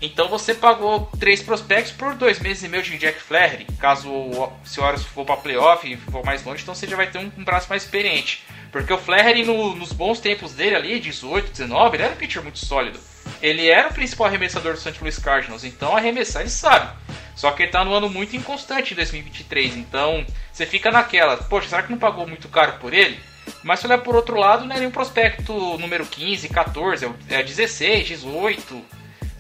Então 0.01 0.29
você 0.29 0.55
pagou 0.55 1.11
três 1.19 1.43
prospectos 1.43 1.93
por 1.93 2.15
dois 2.15 2.41
meses 2.41 2.63
e 2.63 2.69
meio 2.69 2.83
de 2.83 2.97
Jack 2.97 3.21
Flaherty. 3.21 3.67
Caso 3.79 4.09
o 4.09 4.53
Orioles 4.79 5.05
for 5.05 5.27
para 5.27 5.37
playoff 5.37 5.91
e 5.91 5.97
for 5.97 6.25
mais 6.25 6.43
longe, 6.43 6.63
então 6.63 6.75
você 6.75 6.87
já 6.87 6.97
vai 6.97 7.11
ter 7.11 7.19
um, 7.19 7.31
um 7.37 7.45
braço 7.45 7.69
mais 7.69 7.83
experiente. 7.85 8.43
Porque 8.73 8.93
o 8.93 8.99
Flaherty 8.99 9.45
no, 9.45 9.75
nos 9.75 9.93
bons 9.93 10.21
tempos 10.21 10.53
dele 10.55 10.77
ali, 10.77 11.01
18, 11.01 11.51
19, 11.51 11.97
ele 11.97 12.03
era 12.03 12.13
um 12.13 12.17
pitcher 12.17 12.43
muito 12.43 12.59
sólido. 12.59 12.99
Ele 13.43 13.69
era 13.69 13.89
o 13.89 13.93
principal 13.93 14.29
arremessador 14.29 14.73
do 14.73 14.81
St. 14.81 14.97
Louis 15.01 15.19
Cardinals, 15.19 15.65
então 15.65 15.95
arremessar 15.95 16.43
ele 16.43 16.51
sabe. 16.51 16.91
Só 17.35 17.51
que 17.51 17.65
ele 17.65 17.73
tá 17.73 17.85
no 17.85 17.93
ano 17.93 18.09
muito 18.09 18.37
inconstante 18.37 18.93
em 18.93 18.97
2023, 18.97 19.77
então 19.77 20.25
você 20.53 20.65
fica 20.65 20.91
naquela, 20.91 21.37
poxa, 21.37 21.69
será 21.69 21.83
que 21.83 21.91
não 21.91 21.99
pagou 21.99 22.27
muito 22.27 22.49
caro 22.49 22.75
por 22.79 22.95
ele? 22.95 23.19
Mas 23.63 23.81
se 23.81 23.87
olhar 23.87 23.99
por 23.99 24.15
outro 24.15 24.37
lado, 24.37 24.65
não 24.65 24.75
é 24.75 24.79
nenhum 24.79 24.91
prospecto 24.91 25.53
número 25.79 26.07
15, 26.07 26.49
14, 26.49 27.11
é 27.29 27.43
16, 27.43 28.09
18, 28.09 28.85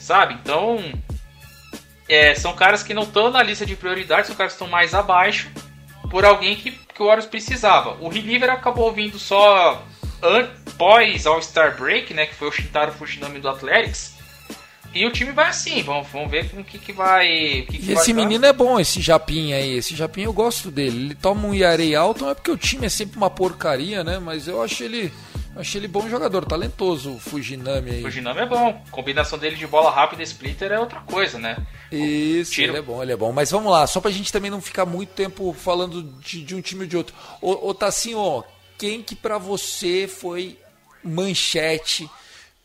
sabe? 0.00 0.34
Então, 0.34 0.82
é, 2.08 2.34
são 2.34 2.54
caras 2.54 2.82
que 2.82 2.92
não 2.92 3.04
estão 3.04 3.30
na 3.30 3.42
lista 3.42 3.64
de 3.64 3.76
prioridades, 3.76 4.26
são 4.26 4.36
caras 4.36 4.52
que 4.52 4.56
estão 4.56 4.68
mais 4.68 4.94
abaixo 4.94 5.48
por 6.10 6.24
alguém 6.24 6.56
que, 6.56 6.72
que 6.72 7.02
o 7.02 7.06
Warriors 7.06 7.26
precisava. 7.26 7.96
O 8.00 8.08
reliever 8.08 8.50
acabou 8.50 8.92
vindo 8.92 9.18
só 9.18 9.84
pós 10.76 11.26
All-Star 11.26 11.76
Break, 11.76 12.12
né, 12.12 12.26
que 12.26 12.34
foi 12.34 12.48
o 12.48 12.52
Shintaro 12.52 12.92
Fujinami 12.92 13.38
do 13.38 13.48
Athletics. 13.48 14.18
E 14.92 15.06
o 15.06 15.12
time 15.12 15.30
vai 15.30 15.48
assim, 15.48 15.82
vamos, 15.82 16.08
vamos 16.08 16.30
ver 16.30 16.50
com 16.50 16.60
o 16.60 16.64
que, 16.64 16.76
que 16.76 16.92
vai. 16.92 17.64
Que 17.68 17.78
que 17.78 17.92
esse 17.92 18.12
menino 18.12 18.44
é 18.44 18.52
bom, 18.52 18.80
esse 18.80 19.00
Japinha 19.00 19.56
aí. 19.56 19.76
Esse 19.76 19.94
Japinha 19.94 20.26
eu 20.26 20.32
gosto 20.32 20.68
dele. 20.68 21.04
Ele 21.04 21.14
toma 21.14 21.46
um 21.46 21.54
Yarei 21.54 21.94
alto, 21.94 22.24
não 22.24 22.30
é 22.32 22.34
porque 22.34 22.50
o 22.50 22.56
time 22.56 22.86
é 22.86 22.88
sempre 22.88 23.16
uma 23.16 23.30
porcaria, 23.30 24.02
né? 24.02 24.18
Mas 24.18 24.48
eu 24.48 24.60
acho 24.60 24.82
ele. 24.82 25.12
Achei 25.60 25.78
ele 25.78 25.88
bom 25.88 26.08
jogador, 26.08 26.46
talentoso, 26.46 27.12
o 27.12 27.18
Fujinami 27.18 27.90
aí. 27.90 28.02
Fujinami 28.02 28.40
é 28.40 28.46
bom. 28.46 28.82
A 28.86 28.90
combinação 28.90 29.38
dele 29.38 29.56
de 29.56 29.66
bola 29.66 29.90
rápida 29.90 30.22
e 30.22 30.24
splitter 30.24 30.72
é 30.72 30.80
outra 30.80 31.00
coisa, 31.00 31.38
né? 31.38 31.66
Isso, 31.92 32.52
Tiro... 32.52 32.72
ele 32.72 32.78
é 32.78 32.82
bom, 32.82 33.02
ele 33.02 33.12
é 33.12 33.16
bom. 33.16 33.30
Mas 33.30 33.50
vamos 33.50 33.70
lá, 33.70 33.86
só 33.86 34.00
pra 34.00 34.10
gente 34.10 34.32
também 34.32 34.50
não 34.50 34.60
ficar 34.60 34.86
muito 34.86 35.10
tempo 35.10 35.52
falando 35.52 36.02
de, 36.02 36.42
de 36.42 36.54
um 36.54 36.62
time 36.62 36.82
ou 36.82 36.86
de 36.86 36.96
outro. 36.96 37.14
Ô, 37.42 37.68
ô 37.68 37.74
Tassinho, 37.74 38.42
quem 38.78 39.02
que 39.02 39.14
para 39.14 39.36
você 39.36 40.08
foi 40.08 40.58
manchete 41.04 42.08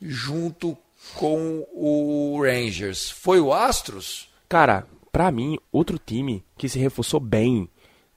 junto 0.01 0.77
com 1.15 1.67
o 1.73 2.41
Rangers? 2.41 3.09
Foi 3.09 3.41
o 3.41 3.53
Astros? 3.53 4.29
Cara, 4.47 4.87
para 5.11 5.29
mim, 5.31 5.57
outro 5.69 5.99
time 5.99 6.45
que 6.57 6.69
se 6.69 6.79
reforçou 6.79 7.19
bem 7.19 7.69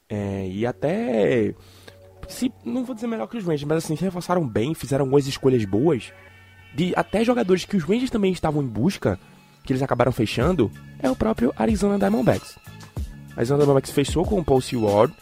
é, 0.09 0.47
e 0.49 0.65
até. 0.65 1.53
Se, 2.29 2.53
não 2.65 2.85
vou 2.85 2.95
dizer 2.95 3.07
melhor 3.07 3.27
que 3.27 3.39
os 3.39 3.45
Rangers, 3.45 3.65
mas 3.65 3.85
assim, 3.85 3.97
se 3.97 4.05
reforçaram 4.05 4.47
bem, 4.47 4.75
fizeram 4.75 5.05
algumas 5.05 5.27
escolhas 5.27 5.65
boas. 5.65 6.13
De 6.75 6.93
até 6.95 7.25
jogadores 7.25 7.65
que 7.65 7.77
os 7.77 7.83
Rangers 7.83 8.11
também 8.11 8.31
estavam 8.31 8.63
em 8.63 8.67
busca, 8.67 9.19
que 9.65 9.73
eles 9.73 9.83
acabaram 9.83 10.13
fechando, 10.13 10.71
é 10.99 11.11
o 11.11 11.17
próprio 11.17 11.53
Arizona 11.57 11.99
Diamondbacks. 11.99 12.59
A 13.35 13.41
Arizona 13.41 13.59
Diamondbacks 13.59 13.91
fechou 13.91 14.25
com 14.25 14.39
o 14.39 14.45
Paul 14.45 14.61
Seward, 14.61 15.15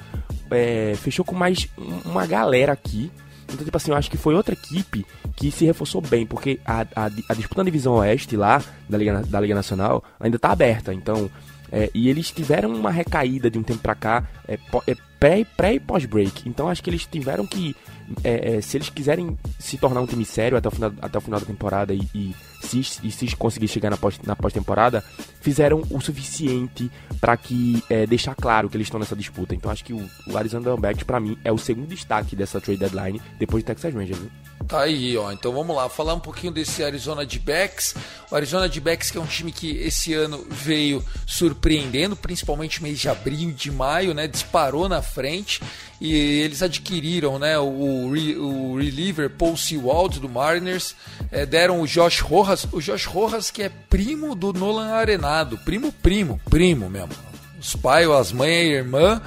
é, 0.51 0.95
fechou 0.97 1.25
com 1.25 1.35
mais 1.35 1.69
uma 2.05 2.27
galera 2.27 2.73
aqui. 2.73 3.11
Então, 3.45 3.65
tipo 3.65 3.77
assim, 3.77 3.93
eu 3.93 3.97
acho 3.97 4.11
que 4.11 4.17
foi 4.17 4.35
outra 4.35 4.55
equipe 4.55 5.07
que 5.37 5.53
se 5.53 5.65
reforçou 5.65 6.01
bem, 6.01 6.27
porque 6.27 6.59
a, 6.65 6.81
a, 6.97 7.05
a 7.07 7.35
disputa 7.35 7.63
da 7.63 7.65
divisão 7.65 7.95
oeste 7.95 8.37
lá, 8.37 8.61
da 8.89 8.99
Liga, 8.99 9.23
da 9.23 9.41
Liga 9.41 9.55
Nacional, 9.55 10.03
ainda 10.19 10.39
tá 10.39 10.51
aberta. 10.51 10.93
Então, 10.93 11.31
é, 11.71 11.91
e 11.95 12.09
eles 12.09 12.31
tiveram 12.31 12.73
uma 12.75 12.91
recaída 12.91 13.51
de 13.51 13.59
um 13.59 13.63
tempo 13.63 13.81
pra 13.81 13.95
cá, 13.95 14.25
é, 14.47 14.59
é 14.87 14.97
pré, 15.19 15.45
pré 15.57 15.75
e 15.75 15.81
pós-break. 15.81 16.49
Então 16.49 16.69
acho 16.69 16.83
que 16.83 16.91
eles 16.91 17.07
tiveram 17.07 17.47
que, 17.47 17.75
é, 18.23 18.57
é, 18.57 18.61
se 18.61 18.77
eles 18.77 18.89
quiserem 18.89 19.37
se 19.59 19.77
tornar 19.79 20.01
um 20.01 20.07
time 20.07 20.25
sério 20.25 20.57
até 20.57 20.69
o 20.69 20.71
final, 20.71 20.93
até 21.01 21.19
o 21.19 21.21
final 21.21 21.41
da 21.41 21.47
temporada 21.47 21.95
e, 21.95 22.01
e 22.15 22.35
se, 22.67 23.01
e 23.03 23.11
se 23.11 23.35
conseguir 23.37 23.69
chegar 23.69 23.91
na 23.91 23.97
pós, 23.97 24.19
na 24.25 24.35
pós-temporada, 24.35 25.03
fizeram 25.41 25.83
o 25.91 26.01
suficiente 26.01 26.91
para 27.21 27.37
que 27.37 27.83
é, 27.89 28.07
deixar 28.07 28.35
claro 28.35 28.69
que 28.69 28.77
eles 28.77 28.87
estão 28.87 29.01
nessa 29.01 29.17
disputa. 29.17 29.55
Então 29.55 29.71
acho 29.71 29.85
que 29.85 29.93
o, 29.93 30.09
o 30.27 30.37
Arizona 30.37 30.63
Diamondbacks 30.63 31.05
para 31.05 31.21
mim 31.21 31.39
é 31.45 31.53
o 31.53 31.59
segundo 31.59 31.89
destaque 31.89 32.35
dessa 32.35 32.61
trade 32.61 32.81
deadline 32.81 33.21
depois 33.39 33.63
de 33.63 33.67
Texas 33.67 33.95
Rangers. 33.95 34.19
Tá 34.67 34.81
aí, 34.81 35.17
ó. 35.17 35.31
Então 35.31 35.53
vamos 35.53 35.77
lá, 35.77 35.89
falar 35.89 36.15
um 36.15 36.21
pouquinho 36.21 36.53
desse 36.53 36.83
Arizona 36.83 37.25
D-Backs. 37.25 37.95
O 38.31 38.35
Arizona 38.35 38.69
D-Backs 38.69 39.11
que 39.11 39.19
é 39.19 39.21
um 39.21 39.27
time 39.27 39.53
que 39.53 39.77
esse 39.79 40.13
ano 40.13 40.45
veio 40.51 41.05
surpreendendo, 41.27 42.17
principalmente 42.17 42.83
mês 42.83 42.99
de 42.99 43.09
abril 43.09 43.51
e 43.51 43.53
de 43.53 43.71
maio, 43.71 44.13
né? 44.13 44.27
Disparou 44.27 44.89
na 44.89 45.03
frente 45.03 45.61
e 46.01 46.15
eles 46.15 46.63
adquiriram, 46.63 47.39
né? 47.39 47.59
O, 47.59 48.09
o 48.09 48.79
reliever 48.79 49.31
Paul 49.31 49.57
Sewald 49.57 50.21
do 50.21 50.29
Mariners, 50.29 50.95
é, 51.31 51.47
deram 51.47 51.81
o 51.81 51.87
Josh 51.87 52.21
Rojas, 52.21 52.67
o 52.71 52.81
Josh 52.81 53.07
Rojas 53.07 53.51
que 53.51 53.63
é 53.63 53.69
primo 53.69 54.35
do 54.35 54.53
Nolan 54.53 54.93
Arenado, 54.93 55.59
primo, 55.59 55.91
primo, 55.91 56.41
primo 56.51 56.91
mesmo. 56.91 57.15
Os 57.59 57.75
pais, 57.75 58.09
as 58.09 58.33
mães, 58.33 58.71
a 58.71 58.77
irmã, 58.77 59.23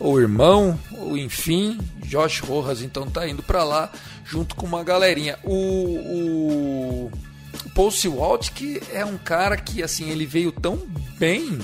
ou 0.00 0.20
irmão, 0.20 0.78
ou 0.92 1.16
enfim, 1.16 1.78
Josh 2.04 2.40
Rojas 2.40 2.82
então 2.82 3.08
tá 3.08 3.28
indo 3.28 3.42
para 3.42 3.62
lá 3.62 3.90
junto 4.24 4.54
com 4.54 4.66
uma 4.66 4.82
galerinha. 4.82 5.38
O, 5.44 5.54
o, 5.54 7.12
o 7.64 7.70
Paul 7.74 7.90
Sewald, 7.90 8.50
que 8.50 8.82
é 8.92 9.04
um 9.04 9.16
cara 9.16 9.56
que 9.56 9.82
assim 9.82 10.10
ele 10.10 10.26
veio 10.26 10.52
tão 10.52 10.82
bem 11.18 11.58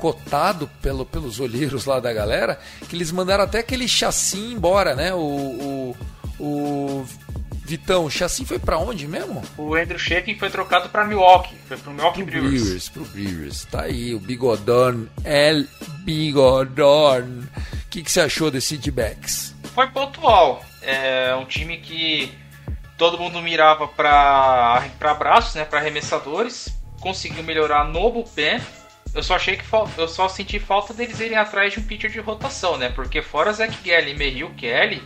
cotado 0.00 0.68
pelo, 0.80 1.04
pelos 1.04 1.38
olheiros 1.38 1.84
lá 1.84 2.00
da 2.00 2.12
galera 2.12 2.58
que 2.88 2.96
eles 2.96 3.12
mandaram 3.12 3.44
até 3.44 3.58
aquele 3.58 3.86
chassi 3.86 4.38
embora, 4.38 4.96
né? 4.96 5.12
O, 5.12 5.18
o, 5.18 5.96
o 6.40 7.06
Vitão, 7.64 8.06
o 8.06 8.10
chassi 8.10 8.44
foi 8.44 8.58
para 8.58 8.78
onde 8.78 9.06
mesmo? 9.06 9.42
O 9.56 9.74
Andrew 9.76 9.98
Shepin 9.98 10.36
foi 10.36 10.50
trocado 10.50 10.88
para 10.88 11.04
Milwaukee, 11.04 11.54
foi 11.68 11.76
pro 11.76 11.92
Milwaukee 11.92 12.24
pro 12.24 12.32
Brewers. 12.32 12.62
Brewers. 12.62 12.88
Pro 12.88 13.04
Brewers, 13.04 13.64
tá 13.66 13.82
aí, 13.82 14.14
o 14.14 14.18
Bigodon, 14.18 15.06
El 15.24 15.66
Bigodon. 15.98 17.44
O 17.84 17.88
que, 17.90 18.02
que 18.02 18.10
você 18.10 18.22
achou 18.22 18.50
desse 18.50 18.76
D-backs? 18.76 19.54
Foi 19.74 19.86
pontual, 19.88 20.64
é 20.82 21.34
um 21.36 21.44
time 21.44 21.76
que 21.76 22.32
todo 22.96 23.18
mundo 23.18 23.40
mirava 23.40 23.86
para 23.86 24.84
para 24.98 25.14
braços, 25.14 25.54
né, 25.54 25.64
para 25.64 25.78
arremessadores. 25.78 26.68
Conseguiu 27.00 27.42
melhorar 27.44 27.84
no 27.84 28.10
bullpen. 28.10 28.60
Eu 29.14 29.22
só 29.22 29.34
achei 29.34 29.56
que 29.56 29.64
eu 29.98 30.08
só 30.08 30.28
senti 30.28 30.58
falta 30.58 30.94
deles 30.94 31.18
irem 31.18 31.36
atrás 31.36 31.72
de 31.72 31.80
um 31.80 31.82
pitcher 31.82 32.10
de 32.10 32.20
rotação, 32.20 32.76
né? 32.76 32.90
Porque 32.90 33.20
fora 33.20 33.52
Zach 33.52 33.76
Gallen 33.84 34.14
e 34.14 34.16
Merrill 34.16 34.54
Kelly, 34.56 35.02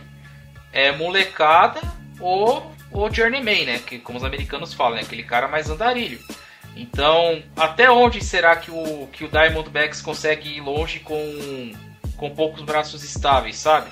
é 0.71 0.91
molecada 0.91 1.81
ou 2.19 2.71
o 2.91 3.09
journeyman, 3.09 3.65
né? 3.65 3.79
Que 3.79 3.97
como 3.97 4.17
os 4.17 4.23
americanos 4.23 4.73
falam, 4.73 4.95
né? 4.95 5.01
Aquele 5.01 5.23
cara 5.23 5.47
mais 5.47 5.69
andarilho. 5.69 6.19
Então, 6.75 7.41
até 7.55 7.89
onde 7.89 8.23
será 8.23 8.55
que 8.57 8.69
o 8.69 9.07
que 9.11 9.23
o 9.23 9.29
Diamondbacks 9.29 10.01
consegue 10.01 10.57
ir 10.57 10.61
longe 10.61 10.99
com 10.99 11.73
com 12.17 12.29
poucos 12.29 12.61
braços 12.61 13.03
estáveis, 13.03 13.57
sabe? 13.57 13.89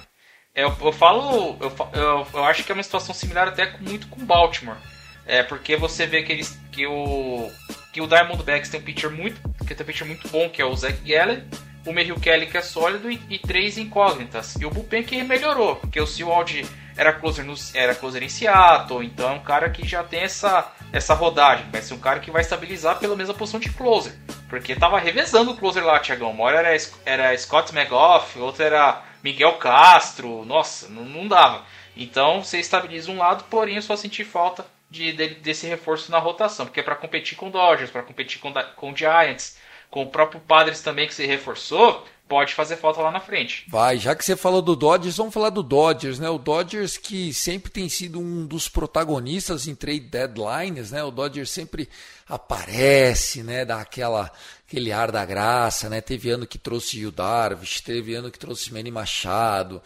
Eu, 0.56 0.73
eu 0.82 0.91
falo, 0.93 1.58
eu, 1.60 1.76
eu, 1.93 2.28
eu, 2.34 2.43
acho 2.45 2.63
que 2.63 2.71
é 2.71 2.76
uma 2.76 2.84
situação 2.84 3.13
similar 3.13 3.47
até 3.47 3.76
muito 3.80 4.08
com 4.08 4.23
Baltimore. 4.23 4.78
É, 5.26 5.41
porque 5.41 5.76
você 5.76 6.06
vê 6.06 6.21
que, 6.21 6.32
eles, 6.32 6.60
que 6.71 6.86
o 6.86 7.49
que 7.91 8.02
o 8.02 8.08
Diamondbacks 8.08 8.69
tem 8.69 8.80
um 8.80 8.84
pitcher 8.84 9.12
muito, 9.12 9.39
que 9.63 9.73
um 9.73 9.86
pitcher 9.86 10.08
muito 10.08 10.28
bom, 10.30 10.49
que 10.49 10.62
é 10.62 10.65
o 10.65 10.76
Zach 10.76 10.97
Gallen, 11.06 11.43
o 11.86 11.91
Merrill 11.91 12.19
Kelly 12.19 12.47
que 12.47 12.58
é 12.58 12.62
sólido 12.62 13.12
e, 13.12 13.21
e, 13.30 13.39
três 13.39 13.78
incógnitas. 13.78 14.56
E 14.56 14.65
o 14.65 14.69
bullpen 14.69 15.04
que 15.04 15.21
melhorou, 15.23 15.76
porque 15.76 15.99
o 15.99 16.08
Sewald 16.08 16.65
era 16.95 17.12
closer, 17.13 17.43
no, 17.43 17.54
era 17.73 17.95
closer 17.95 18.23
em 18.23 18.30
Seattle, 18.30 19.06
então 19.06 19.30
é 19.30 19.34
um 19.34 19.43
cara 19.43 19.69
que 19.69 19.88
já 19.88 20.04
tem 20.04 20.21
essa, 20.21 20.71
essa 20.91 21.13
rodagem, 21.13 21.65
vai 21.71 21.82
ser 21.82 21.93
um 21.93 21.99
cara 21.99 22.19
que 22.19 22.32
vai 22.32 22.41
estabilizar 22.41 22.99
pelo 22.99 23.15
menos 23.15 23.30
a 23.30 23.34
posição 23.34 23.60
de 23.60 23.69
closer. 23.69 24.13
Porque 24.49 24.76
tava 24.76 24.99
revezando 24.99 25.52
o 25.52 25.58
closer 25.58 25.84
lá, 25.84 25.99
Thiagão. 25.99 26.30
Uma 26.32 26.43
hora 26.43 26.60
era, 26.60 26.78
era 27.06 27.38
Scott 27.38 27.76
McGough, 27.76 28.38
outra 28.38 28.65
era 28.65 29.04
Miguel 29.23 29.54
Castro, 29.54 30.45
nossa, 30.45 30.88
não, 30.89 31.04
não 31.06 31.28
dava. 31.28 31.63
Então 31.97 32.43
você 32.43 32.60
estabiliza 32.60 33.12
um 33.12 33.17
lado, 33.17 33.45
porém 33.49 33.76
eu 33.76 33.82
só 33.82 33.95
senti 33.95 34.23
falta 34.23 34.65
de, 34.93 35.12
de 35.12 35.27
desse 35.36 35.65
reforço 35.65 36.12
na 36.12 36.19
rotação, 36.19 36.67
porque 36.67 36.79
é 36.79 36.84
para 36.84 36.95
competir 36.95 37.36
com 37.36 37.49
Dodgers, 37.49 37.89
para 37.89 38.03
competir 38.03 38.39
com, 38.39 38.53
com 38.75 38.95
Giants, 38.95 39.58
com 39.89 40.03
o 40.03 40.10
próprio 40.10 40.39
Padres 40.39 40.82
também 40.82 41.08
que 41.08 41.13
se 41.13 41.25
reforçou, 41.25 42.06
pode 42.33 42.55
fazer 42.55 42.77
falta 42.77 42.99
lá 42.99 43.11
na 43.11 43.19
frente. 43.19 43.63
Vai, 43.67 43.99
já 43.99 44.15
que 44.15 44.25
você 44.25 44.35
falou 44.35 44.59
do 44.59 44.75
Dodgers, 44.75 45.17
vamos 45.17 45.31
falar 45.31 45.51
do 45.51 45.61
Dodgers, 45.61 46.17
né? 46.17 46.27
O 46.31 46.39
Dodgers 46.39 46.97
que 46.97 47.31
sempre 47.31 47.71
tem 47.71 47.87
sido 47.87 48.19
um 48.19 48.47
dos 48.47 48.67
protagonistas 48.67 49.67
em 49.67 49.75
trade 49.75 49.99
deadlines, 49.99 50.89
né? 50.89 51.03
O 51.03 51.11
Dodgers 51.11 51.51
sempre 51.51 51.87
aparece, 52.27 53.43
né? 53.43 53.63
Dá 53.65 53.79
aquela, 53.81 54.31
aquele 54.67 54.91
ar 54.91 55.11
da 55.11 55.23
graça, 55.23 55.87
né? 55.91 56.01
Teve 56.01 56.31
ano 56.31 56.47
que 56.47 56.57
trouxe 56.57 57.05
o 57.05 57.11
Darvish, 57.11 57.81
teve 57.81 58.15
ano 58.15 58.31
que 58.31 58.39
trouxe 58.39 58.73
Manny 58.73 58.89
Machado. 58.89 59.79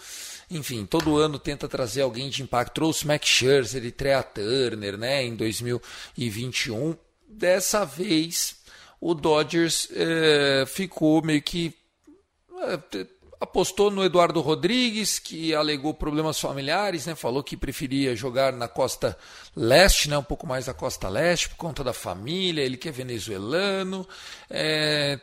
Enfim, 0.50 0.86
todo 0.86 1.18
ano 1.18 1.38
tenta 1.38 1.68
trazer 1.68 2.04
alguém 2.04 2.30
de 2.30 2.44
impacto. 2.44 2.76
Trouxe 2.76 3.06
Max 3.06 3.28
Scherzer 3.28 3.84
e 3.84 3.92
Trea 3.92 4.24
Turner, 4.24 4.98
né? 4.98 5.22
Em 5.22 5.36
2021. 5.36 6.96
Dessa 7.28 7.84
vez, 7.84 8.56
o 9.02 9.14
Dodgers 9.14 9.90
é, 9.94 10.64
ficou 10.66 11.22
meio 11.22 11.42
que 11.42 11.76
apostou 13.40 13.92
no 13.92 14.04
Eduardo 14.04 14.42
Rodrigues, 14.42 15.20
que 15.20 15.54
alegou 15.54 15.94
problemas 15.94 16.40
familiares, 16.40 17.06
né? 17.06 17.16
falou 17.16 17.44
que 17.44 17.56
preferia 17.56 18.16
jogar 18.16 18.52
na 18.52 18.68
costa 18.68 19.18
leste, 19.56 20.10
né? 20.10 20.18
um 20.18 20.24
pouco 20.24 20.48
mais 20.48 20.66
da 20.66 20.74
costa 20.74 21.08
leste, 21.08 21.50
por 21.50 21.58
conta 21.58 21.84
da 21.84 21.94
família, 21.94 22.62
ele 22.62 22.78
que 22.78 22.90
é 22.90 22.92
venezuelano. 22.92 24.08
É... 24.50 25.20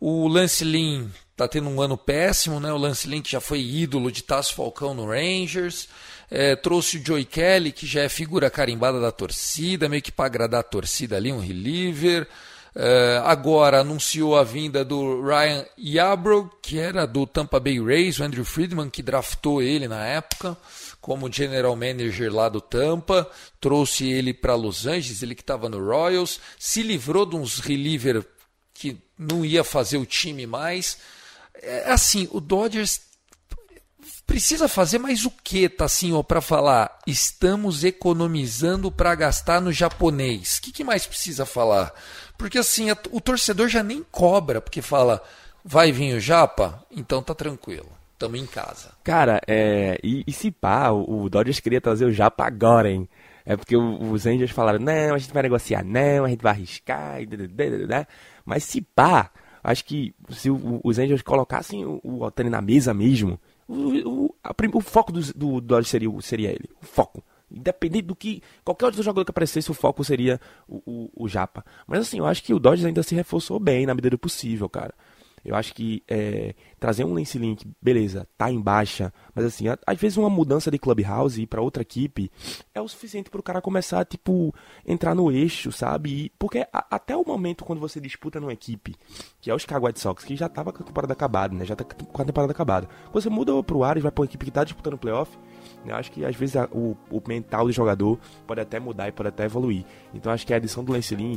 O 0.00 0.26
Lance 0.28 0.64
está 1.30 1.46
tendo 1.46 1.68
um 1.68 1.82
ano 1.82 1.96
péssimo, 1.96 2.58
né? 2.58 2.72
o 2.72 2.78
Lance 2.78 3.06
que 3.20 3.30
já 3.30 3.40
foi 3.40 3.60
ídolo 3.60 4.10
de 4.10 4.22
Tasso 4.22 4.54
Falcão 4.54 4.94
no 4.94 5.06
Rangers. 5.06 5.88
É, 6.30 6.54
trouxe 6.56 6.96
o 6.96 7.04
Joey 7.04 7.24
Kelly, 7.24 7.72
que 7.72 7.86
já 7.86 8.02
é 8.02 8.08
figura 8.08 8.48
carimbada 8.48 9.00
da 9.00 9.10
torcida, 9.10 9.88
meio 9.88 10.00
que 10.00 10.12
para 10.12 10.26
agradar 10.26 10.60
a 10.60 10.62
torcida 10.62 11.16
ali, 11.16 11.32
um 11.32 11.40
reliever. 11.40 12.26
Uh, 12.74 13.24
agora 13.24 13.80
anunciou 13.80 14.38
a 14.38 14.44
vinda 14.44 14.84
do 14.84 15.22
Ryan 15.22 15.66
Yarbrough, 15.76 16.50
que 16.62 16.78
era 16.78 17.04
do 17.04 17.26
Tampa 17.26 17.58
Bay 17.58 17.80
Rays, 17.82 18.20
o 18.20 18.24
Andrew 18.24 18.44
Friedman, 18.44 18.88
que 18.88 19.02
draftou 19.02 19.60
ele 19.60 19.88
na 19.88 20.06
época 20.06 20.56
como 21.00 21.32
general 21.32 21.74
manager 21.74 22.32
lá 22.32 22.48
do 22.48 22.60
Tampa, 22.60 23.28
trouxe 23.60 24.06
ele 24.06 24.34
para 24.34 24.54
Los 24.54 24.86
Angeles, 24.86 25.22
ele 25.22 25.34
que 25.34 25.42
estava 25.42 25.68
no 25.68 25.84
Royals, 25.84 26.38
se 26.58 26.82
livrou 26.82 27.24
de 27.24 27.36
uns 27.36 27.58
reliever 27.58 28.24
que 28.74 28.98
não 29.18 29.44
ia 29.44 29.64
fazer 29.64 29.96
o 29.96 30.06
time 30.06 30.46
mais. 30.46 30.98
É, 31.54 31.90
assim, 31.90 32.28
o 32.30 32.40
Dodgers 32.40 33.00
precisa 34.26 34.68
fazer 34.68 34.98
mais 34.98 35.24
o 35.24 35.30
que, 35.30 35.68
tá 35.68 35.86
assim, 35.86 36.12
ó, 36.12 36.22
para 36.22 36.40
falar? 36.40 36.98
Estamos 37.06 37.82
economizando 37.82 38.92
para 38.92 39.14
gastar 39.14 39.60
no 39.60 39.72
japonês. 39.72 40.58
O 40.58 40.62
que, 40.62 40.72
que 40.72 40.84
mais 40.84 41.06
precisa 41.06 41.44
falar? 41.44 41.92
Porque 42.40 42.56
assim, 42.56 42.86
o 43.10 43.20
torcedor 43.20 43.68
já 43.68 43.82
nem 43.82 44.02
cobra, 44.10 44.62
porque 44.62 44.80
fala, 44.80 45.22
vai 45.62 45.92
vir 45.92 46.16
o 46.16 46.20
Japa? 46.20 46.82
Então 46.90 47.22
tá 47.22 47.34
tranquilo. 47.34 47.92
Tamo 48.18 48.34
em 48.34 48.46
casa. 48.46 48.92
Cara, 49.04 49.42
é, 49.46 50.00
e, 50.02 50.24
e 50.26 50.32
se 50.32 50.50
pá, 50.50 50.88
o, 50.88 51.24
o 51.24 51.28
Dodgers 51.28 51.60
queria 51.60 51.82
trazer 51.82 52.06
o 52.06 52.12
Japa 52.12 52.46
agora, 52.46 52.90
hein? 52.90 53.06
É 53.44 53.58
porque 53.58 53.76
os 53.76 54.26
Angels 54.26 54.52
falaram, 54.52 54.78
não, 54.78 55.14
a 55.14 55.18
gente 55.18 55.34
vai 55.34 55.42
negociar, 55.42 55.84
não, 55.84 56.24
a 56.24 56.28
gente 56.30 56.42
vai 56.42 56.52
arriscar, 56.52 57.18
né? 57.86 58.06
mas 58.42 58.64
se 58.64 58.80
pá, 58.80 59.30
acho 59.62 59.84
que 59.84 60.14
se 60.30 60.48
o, 60.50 60.80
os 60.82 60.98
Angels 60.98 61.20
colocassem 61.20 61.84
o, 61.84 62.00
o 62.02 62.22
Otani 62.22 62.48
na 62.48 62.62
mesa 62.62 62.94
mesmo, 62.94 63.38
o, 63.68 64.24
o, 64.26 64.34
a, 64.42 64.54
o 64.72 64.80
foco 64.80 65.12
do, 65.12 65.20
do 65.34 65.60
Dodgers 65.60 65.88
seria, 65.88 66.08
seria 66.22 66.48
ele, 66.48 66.70
o 66.82 66.86
foco. 66.86 67.22
Independente 67.50 68.06
do 68.06 68.16
que. 68.16 68.42
Qualquer 68.64 68.86
outro 68.86 69.02
jogador 69.02 69.24
que 69.24 69.30
aparecesse, 69.30 69.70
o 69.70 69.74
foco 69.74 70.04
seria 70.04 70.40
o, 70.68 70.82
o, 70.86 71.24
o 71.24 71.28
Japa. 71.28 71.64
Mas 71.86 72.00
assim, 72.00 72.18
eu 72.18 72.26
acho 72.26 72.42
que 72.42 72.54
o 72.54 72.58
Dodgers 72.58 72.86
ainda 72.86 73.02
se 73.02 73.14
reforçou 73.14 73.58
bem 73.58 73.86
na 73.86 73.94
medida 73.94 74.10
do 74.10 74.18
possível, 74.18 74.68
cara. 74.68 74.94
Eu 75.44 75.54
acho 75.54 75.74
que 75.74 76.02
é, 76.06 76.54
trazer 76.78 77.04
um 77.04 77.14
Lance 77.14 77.38
Link, 77.38 77.66
beleza, 77.80 78.28
tá 78.36 78.50
em 78.50 78.60
baixa, 78.60 79.12
mas 79.34 79.44
assim, 79.44 79.64
às 79.86 79.98
vezes 79.98 80.18
uma 80.18 80.28
mudança 80.28 80.70
de 80.70 80.78
clubhouse 80.78 81.40
e 81.40 81.46
para 81.46 81.62
outra 81.62 81.82
equipe 81.82 82.30
é 82.74 82.80
o 82.80 82.88
suficiente 82.88 83.30
para 83.30 83.40
o 83.40 83.42
cara 83.42 83.60
começar, 83.60 84.04
tipo, 84.04 84.54
entrar 84.86 85.14
no 85.14 85.32
eixo, 85.32 85.72
sabe? 85.72 86.24
E, 86.26 86.32
porque 86.38 86.66
a, 86.72 86.86
até 86.90 87.16
o 87.16 87.24
momento 87.24 87.64
quando 87.64 87.80
você 87.80 88.00
disputa 88.00 88.38
numa 88.38 88.52
equipe, 88.52 88.94
que 89.40 89.50
é 89.50 89.54
o 89.54 89.58
Chicago 89.58 89.86
White 89.86 90.00
Sox, 90.00 90.24
que 90.24 90.36
já 90.36 90.48
tava 90.48 90.72
com 90.72 90.82
a 90.82 90.86
temporada 90.86 91.12
acabada, 91.12 91.54
né? 91.54 91.64
Já 91.64 91.74
tá 91.74 91.84
com 91.84 92.22
a 92.22 92.24
temporada 92.24 92.52
acabada. 92.52 92.88
Quando 93.10 93.22
você 93.22 93.30
muda 93.30 93.62
pro 93.62 93.82
Ares, 93.82 94.02
vai 94.02 94.12
pra 94.12 94.22
uma 94.22 94.26
equipe 94.26 94.44
que 94.44 94.50
tá 94.50 94.62
disputando 94.62 94.94
o 94.94 94.98
playoff, 94.98 95.38
eu 95.84 95.94
acho 95.96 96.10
que 96.12 96.24
às 96.24 96.36
vezes 96.36 96.56
a, 96.56 96.64
o, 96.72 96.96
o, 97.10 97.22
mental 97.26 97.66
do 97.66 97.72
jogador 97.72 98.18
pode 98.46 98.60
até 98.60 98.78
mudar 98.78 99.08
e 99.08 99.12
pode 99.12 99.28
até 99.28 99.44
evoluir. 99.44 99.84
Então 100.14 100.32
acho 100.32 100.46
que 100.46 100.52
a 100.52 100.56
edição 100.56 100.84
do 100.84 100.92
Lance 100.92 101.14
Lynn 101.14 101.36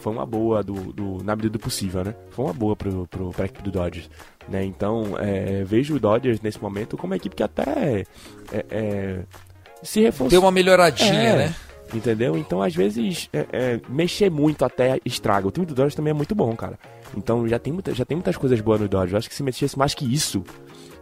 foi 0.00 0.12
uma 0.12 0.26
boa 0.26 0.62
do, 0.62 0.92
do, 0.92 1.22
na 1.22 1.36
medida 1.36 1.52
do 1.52 1.58
possível, 1.58 2.04
né? 2.04 2.14
Foi 2.30 2.44
uma 2.44 2.54
boa 2.54 2.74
pro, 2.74 3.06
pro, 3.06 3.30
pra 3.30 3.44
equipe 3.46 3.62
do 3.62 3.70
Dodgers. 3.70 4.10
Né? 4.48 4.64
Então 4.64 5.16
é, 5.18 5.64
vejo 5.64 5.94
o 5.94 6.00
Dodgers 6.00 6.40
nesse 6.40 6.60
momento 6.60 6.96
como 6.96 7.12
uma 7.12 7.16
equipe 7.16 7.36
que 7.36 7.42
até 7.42 8.04
é, 8.52 8.66
é, 8.70 9.20
se 9.82 10.00
reforçou. 10.00 10.30
Deu 10.30 10.40
uma 10.40 10.50
melhoradinha, 10.50 11.30
é, 11.30 11.36
né? 11.36 11.54
Entendeu? 11.92 12.36
Então, 12.36 12.62
às 12.62 12.74
vezes, 12.74 13.28
é, 13.32 13.46
é, 13.52 13.80
mexer 13.88 14.30
muito 14.30 14.64
até 14.64 14.98
estraga. 15.04 15.46
O 15.46 15.50
time 15.50 15.66
do 15.66 15.74
Dodgers 15.74 15.94
também 15.94 16.10
é 16.10 16.14
muito 16.14 16.34
bom, 16.34 16.54
cara. 16.56 16.78
Então, 17.16 17.46
já 17.46 17.58
tem, 17.58 17.72
muita, 17.72 17.94
já 17.94 18.04
tem 18.04 18.16
muitas 18.16 18.36
coisas 18.36 18.60
boas 18.60 18.80
no 18.80 18.88
Dodgers. 18.88 19.12
Eu 19.12 19.18
acho 19.18 19.28
que 19.28 19.34
se 19.34 19.42
mexesse 19.42 19.78
mais 19.78 19.94
que 19.94 20.04
isso, 20.12 20.42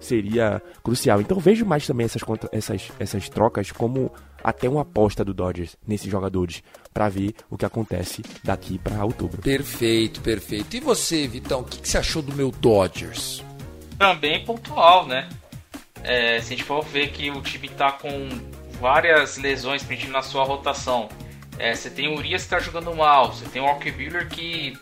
seria 0.04 0.62
crucial. 0.82 1.20
Então 1.20 1.38
vejo 1.38 1.64
mais 1.64 1.86
também 1.86 2.04
essas, 2.04 2.22
essas, 2.52 2.92
essas 2.98 3.28
trocas 3.28 3.70
como 3.72 4.12
até 4.42 4.68
uma 4.68 4.82
aposta 4.82 5.24
do 5.24 5.32
Dodgers 5.32 5.76
nesses 5.86 6.10
jogadores 6.10 6.62
para 6.92 7.08
ver 7.08 7.34
o 7.48 7.56
que 7.56 7.64
acontece 7.64 8.22
daqui 8.42 8.78
para 8.78 9.04
outubro. 9.04 9.40
Perfeito, 9.40 10.20
perfeito. 10.20 10.76
E 10.76 10.80
você, 10.80 11.26
Vitão, 11.26 11.60
o 11.60 11.64
que, 11.64 11.78
que, 11.78 11.88
você 11.88 11.98
achou 11.98 12.22
do 12.22 12.34
meu 12.34 12.50
Dodgers? 12.50 13.42
Também 13.98 14.44
pontual, 14.44 15.06
né? 15.06 15.28
É, 16.02 16.40
se 16.40 16.52
a 16.52 16.56
gente 16.56 16.64
for 16.64 16.84
ver 16.84 17.10
que 17.10 17.30
o 17.30 17.40
time 17.40 17.68
tá 17.68 17.92
com 17.92 18.28
várias 18.80 19.38
lesões 19.38 19.84
pedindo 19.84 20.12
na 20.12 20.22
sua 20.22 20.42
rotação. 20.42 21.08
É, 21.56 21.72
você 21.72 21.88
tem 21.88 22.08
o 22.08 22.16
Urias 22.16 22.42
que 22.42 22.50
tá 22.50 22.58
jogando 22.58 22.92
mal, 22.94 23.32
você 23.32 23.44
tem 23.46 23.62
o 23.62 23.64
Walker 23.64 23.92
que. 24.28 24.76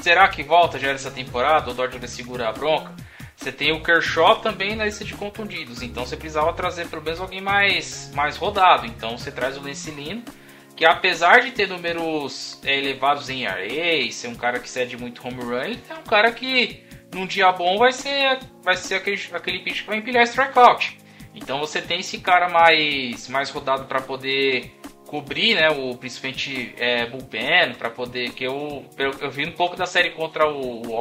Será 0.00 0.28
que 0.28 0.44
volta 0.44 0.78
já 0.78 0.92
nessa 0.92 1.10
temporada? 1.10 1.70
O 1.70 1.74
Dodgers 1.74 1.98
vai 1.98 2.08
segurar 2.08 2.50
a 2.50 2.52
bronca? 2.52 2.94
Você 3.38 3.52
tem 3.52 3.70
o 3.70 3.80
Kershaw 3.80 4.40
também 4.40 4.74
na 4.74 4.84
lista 4.84 5.04
de 5.04 5.14
contundidos, 5.14 5.80
então 5.80 6.04
você 6.04 6.16
precisava 6.16 6.52
trazer 6.52 6.88
pelo 6.88 7.02
menos 7.02 7.20
alguém 7.20 7.40
mais, 7.40 8.10
mais 8.12 8.36
rodado. 8.36 8.84
Então 8.84 9.16
você 9.16 9.30
traz 9.30 9.56
o 9.56 9.60
Lencilino, 9.60 10.24
que 10.74 10.84
apesar 10.84 11.40
de 11.42 11.52
ter 11.52 11.68
números 11.68 12.60
é, 12.64 12.76
elevados 12.76 13.30
em 13.30 13.44
ERA, 13.44 14.10
ser 14.10 14.26
um 14.26 14.34
cara 14.34 14.58
que 14.58 14.68
cede 14.68 14.96
muito 14.96 15.24
home 15.24 15.40
run, 15.40 15.62
ele 15.62 15.80
é 15.88 15.94
um 15.94 16.02
cara 16.02 16.32
que 16.32 16.82
num 17.14 17.28
dia 17.28 17.52
bom 17.52 17.78
vai 17.78 17.92
ser, 17.92 18.40
vai 18.60 18.76
ser 18.76 18.96
aquele, 18.96 19.20
aquele 19.32 19.60
pitch 19.60 19.82
que 19.82 19.86
vai 19.86 19.98
empilhar 19.98 20.24
strikeout. 20.24 20.98
Então 21.32 21.60
você 21.60 21.80
tem 21.80 22.00
esse 22.00 22.18
cara 22.18 22.48
mais, 22.48 23.28
mais 23.28 23.50
rodado 23.50 23.84
para 23.84 24.00
poder 24.00 24.72
cobrir, 25.06 25.54
né, 25.54 25.70
o 25.70 25.96
principalmente 25.96 26.74
é, 26.76 27.06
bullpen, 27.06 27.74
para 27.78 27.88
poder 27.88 28.32
que 28.32 28.42
eu, 28.42 28.84
eu, 28.98 29.12
eu 29.20 29.30
vi 29.30 29.46
um 29.46 29.52
pouco 29.52 29.76
da 29.76 29.86
série 29.86 30.10
contra 30.10 30.48
o, 30.48 30.88
o 30.88 30.92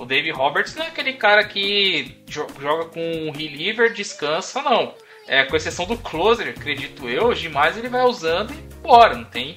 o 0.00 0.06
Dave 0.06 0.30
Roberts 0.30 0.74
não 0.74 0.84
é 0.84 0.88
aquele 0.88 1.12
cara 1.12 1.44
que 1.44 2.24
joga 2.26 2.86
com 2.86 3.00
um 3.00 3.30
reliever, 3.30 3.92
descansa, 3.92 4.62
não. 4.62 4.94
É, 5.28 5.44
com 5.44 5.54
exceção 5.54 5.84
do 5.84 5.96
closer, 5.98 6.48
acredito 6.48 7.06
eu, 7.06 7.34
demais 7.34 7.76
ele 7.76 7.88
vai 7.88 8.02
usando 8.04 8.50
e 8.52 8.74
bora, 8.82 9.14
não 9.14 9.24
tem 9.24 9.56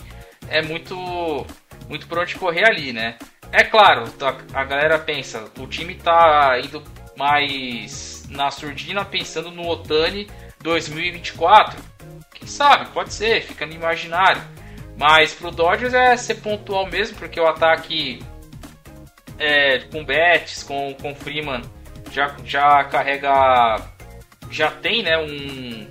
é 0.49 0.61
muito 0.61 1.45
muito 1.87 2.07
por 2.07 2.19
onde 2.19 2.35
correr 2.35 2.65
ali, 2.65 2.91
né? 2.91 3.17
É 3.51 3.63
claro, 3.63 4.09
tá, 4.11 4.37
a 4.53 4.63
galera 4.65 4.99
pensa, 4.99 5.45
o 5.57 5.65
time 5.65 5.95
tá 5.95 6.59
indo 6.63 6.83
mais 7.15 8.25
na 8.29 8.51
surdina 8.51 9.05
pensando 9.05 9.49
no 9.49 9.67
Otani 9.67 10.27
2024. 10.59 11.81
Quem 12.33 12.47
sabe, 12.47 12.89
pode 12.91 13.13
ser, 13.13 13.43
fica 13.43 13.65
no 13.65 13.73
imaginário. 13.73 14.41
Mas 14.97 15.33
pro 15.33 15.51
Dodgers 15.51 15.93
é 15.93 16.17
ser 16.17 16.35
pontual 16.35 16.85
mesmo, 16.87 17.17
porque 17.17 17.39
o 17.39 17.47
ataque 17.47 18.19
é, 19.37 19.79
com 19.79 20.03
Betts, 20.03 20.63
com, 20.63 20.93
com 20.93 21.15
Freeman, 21.15 21.61
já, 22.11 22.35
já 22.45 22.83
carrega. 22.85 23.81
Já 24.49 24.69
tem 24.69 25.01
né, 25.01 25.17
um, 25.17 25.89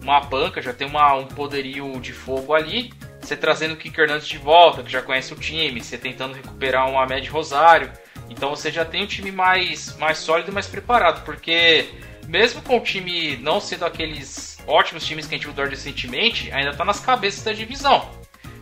uma 0.00 0.20
banca, 0.20 0.62
já 0.62 0.72
tem 0.72 0.86
uma, 0.86 1.14
um 1.14 1.26
poderio 1.26 2.00
de 2.00 2.12
fogo 2.12 2.54
ali. 2.54 2.92
Você 3.20 3.36
trazendo 3.36 3.74
o 3.74 3.76
Kiko 3.76 4.00
Hernandes 4.00 4.28
de 4.28 4.38
volta, 4.38 4.82
que 4.82 4.90
já 4.90 5.02
conhece 5.02 5.32
o 5.32 5.36
time, 5.36 5.82
você 5.82 5.98
tentando 5.98 6.34
recuperar 6.34 6.88
uma 6.88 7.04
média 7.06 7.30
Rosário. 7.30 7.92
Então 8.30 8.50
você 8.50 8.70
já 8.70 8.84
tem 8.84 9.02
um 9.02 9.06
time 9.06 9.32
mais, 9.32 9.96
mais 9.96 10.18
sólido 10.18 10.50
e 10.50 10.54
mais 10.54 10.66
preparado, 10.66 11.24
porque 11.24 11.86
mesmo 12.26 12.62
com 12.62 12.76
o 12.76 12.80
time 12.80 13.36
não 13.38 13.60
sendo 13.60 13.84
aqueles 13.84 14.58
ótimos 14.66 15.04
times 15.04 15.26
que 15.26 15.34
a 15.34 15.38
gente 15.38 15.50
viu 15.50 15.66
recentemente, 15.66 16.52
ainda 16.52 16.70
está 16.70 16.84
nas 16.84 17.00
cabeças 17.00 17.42
da 17.42 17.52
divisão. 17.52 18.08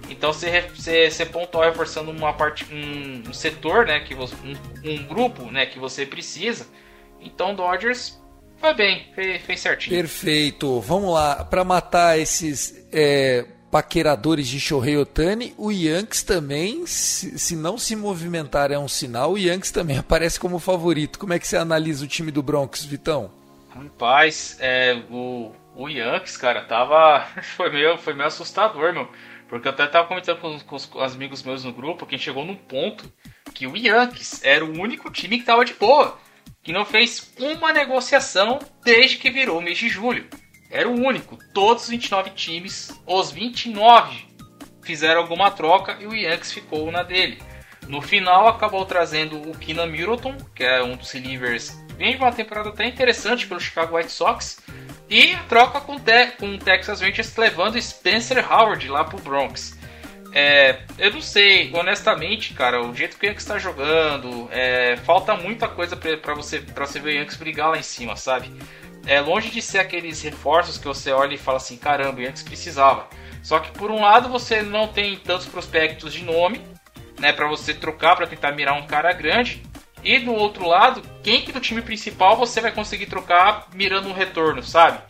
Então 0.08 0.32
você, 0.32 0.62
você, 0.74 1.10
você 1.10 1.26
pontual 1.26 1.64
reforçando 1.64 2.10
uma 2.10 2.32
parte, 2.32 2.64
um, 2.72 3.28
um, 3.28 3.32
setor, 3.32 3.86
né, 3.86 4.00
que 4.00 4.14
você, 4.14 4.34
um, 4.44 4.90
um, 4.90 5.06
grupo, 5.06 5.50
né, 5.50 5.66
que 5.66 5.78
você 5.78 6.06
precisa. 6.06 6.66
Então 7.20 7.54
Dodgers 7.54 8.20
foi 8.58 8.74
bem, 8.74 9.06
fez, 9.14 9.42
fez 9.42 9.60
certinho. 9.60 9.96
Perfeito. 9.96 10.80
Vamos 10.80 11.12
lá, 11.12 11.44
para 11.44 11.64
matar 11.64 12.18
esses 12.18 12.86
é, 12.92 13.44
paqueradores 13.70 14.48
de 14.48 14.58
Shohei 14.58 14.96
Otani, 14.96 15.54
o 15.58 15.70
Yankees 15.70 16.22
também, 16.22 16.86
se, 16.86 17.38
se, 17.38 17.54
não 17.54 17.76
se 17.76 17.94
movimentar 17.94 18.70
é 18.70 18.78
um 18.78 18.88
sinal, 18.88 19.32
o 19.32 19.38
Yankees 19.38 19.70
também 19.70 19.98
aparece 20.00 20.40
como 20.40 20.58
favorito. 20.58 21.18
Como 21.18 21.32
é 21.32 21.38
que 21.38 21.46
você 21.46 21.56
analisa 21.56 22.04
o 22.04 22.08
time 22.08 22.30
do 22.30 22.42
Bronx, 22.42 22.84
Vitão? 22.84 23.30
Rapaz, 23.68 24.56
é, 24.60 25.02
o, 25.10 25.52
o 25.74 25.88
Yankees, 25.88 26.36
cara, 26.36 26.62
tava 26.62 27.26
foi 27.56 27.70
meio, 27.70 27.98
foi 27.98 28.14
meio 28.14 28.28
assustador, 28.28 28.92
meu. 28.94 29.08
Porque 29.48 29.68
eu 29.68 29.72
até 29.72 29.86
tava 29.86 30.08
comentando 30.08 30.40
com, 30.40 30.58
com 30.60 30.76
os, 30.76 31.14
amigos 31.14 31.42
meus 31.42 31.64
no 31.64 31.72
grupo 31.72 32.04
que 32.04 32.14
a 32.14 32.18
gente 32.18 32.24
chegou 32.24 32.44
num 32.44 32.56
ponto 32.56 33.10
que 33.54 33.66
o 33.66 33.76
Yankees 33.76 34.44
era 34.44 34.64
o 34.64 34.78
único 34.78 35.10
time 35.10 35.38
que 35.38 35.44
tava 35.44 35.64
de 35.64 35.74
boa. 35.74 36.18
Que 36.62 36.72
não 36.72 36.84
fez 36.84 37.32
uma 37.38 37.72
negociação 37.72 38.58
desde 38.84 39.18
que 39.18 39.30
virou 39.30 39.60
mês 39.60 39.78
de 39.78 39.88
julho. 39.88 40.26
Era 40.70 40.88
o 40.88 41.00
único. 41.00 41.38
Todos 41.54 41.84
os 41.84 41.90
29 41.90 42.30
times, 42.30 42.92
os 43.06 43.30
29 43.30 44.26
fizeram 44.82 45.20
alguma 45.20 45.50
troca 45.50 45.96
e 46.00 46.06
o 46.06 46.14
Yankees 46.14 46.52
ficou 46.52 46.90
na 46.90 47.02
dele. 47.02 47.40
No 47.86 48.02
final 48.02 48.48
acabou 48.48 48.84
trazendo 48.84 49.48
o 49.48 49.56
Keenan 49.56 49.86
Middleton, 49.86 50.36
que 50.54 50.64
é 50.64 50.82
um 50.82 50.96
dos 50.96 51.10
relievers 51.12 51.76
vem 51.96 52.12
de 52.12 52.18
uma 52.18 52.32
temporada 52.32 52.68
até 52.68 52.86
interessante 52.86 53.46
pelo 53.46 53.60
Chicago 53.60 53.96
White 53.96 54.12
Sox. 54.12 54.58
E 55.08 55.34
a 55.34 55.42
troca 55.44 55.80
com, 55.80 55.96
com 56.38 56.54
o 56.54 56.58
Texas 56.58 57.00
Rangers 57.00 57.36
levando 57.36 57.80
Spencer 57.80 58.52
Howard 58.52 58.88
lá 58.88 59.04
pro 59.04 59.18
Bronx. 59.18 59.76
É, 60.32 60.80
eu 60.98 61.12
não 61.12 61.22
sei, 61.22 61.70
honestamente, 61.72 62.52
cara, 62.52 62.82
o 62.82 62.94
jeito 62.94 63.16
que 63.16 63.24
o 63.24 63.26
Yankees 63.26 63.44
está 63.44 63.58
jogando, 63.58 64.48
é, 64.52 64.96
falta 64.98 65.34
muita 65.34 65.66
coisa 65.66 65.96
para 65.96 66.34
você, 66.34 66.58
pra 66.58 66.86
você 66.86 67.00
ver 67.00 67.10
o 67.10 67.20
Yankees 67.20 67.38
brigar 67.38 67.70
lá 67.70 67.78
em 67.78 67.82
cima, 67.82 68.16
sabe? 68.16 68.52
É 69.06 69.18
longe 69.20 69.48
de 69.48 69.62
ser 69.62 69.78
aqueles 69.78 70.20
reforços 70.20 70.76
que 70.76 70.86
você 70.86 71.10
olha 71.10 71.34
e 71.34 71.38
fala 71.38 71.56
assim, 71.56 71.78
caramba, 71.78 72.18
o 72.18 72.22
Yankees 72.22 72.42
precisava. 72.42 73.08
Só 73.42 73.60
que 73.60 73.70
por 73.70 73.90
um 73.90 74.02
lado 74.02 74.28
você 74.28 74.60
não 74.60 74.88
tem 74.88 75.16
tantos 75.16 75.46
prospectos 75.46 76.12
de 76.12 76.22
nome, 76.22 76.60
né, 77.18 77.32
para 77.32 77.46
você 77.46 77.72
trocar 77.72 78.16
para 78.16 78.26
tentar 78.26 78.52
mirar 78.52 78.74
um 78.74 78.86
cara 78.86 79.12
grande. 79.12 79.62
E 80.06 80.20
do 80.20 80.32
outro 80.32 80.68
lado, 80.68 81.02
quem 81.20 81.42
que 81.42 81.50
do 81.50 81.58
time 81.58 81.82
principal 81.82 82.36
você 82.36 82.60
vai 82.60 82.70
conseguir 82.70 83.06
trocar 83.06 83.66
mirando 83.74 84.08
um 84.08 84.12
retorno, 84.12 84.62
sabe? 84.62 85.00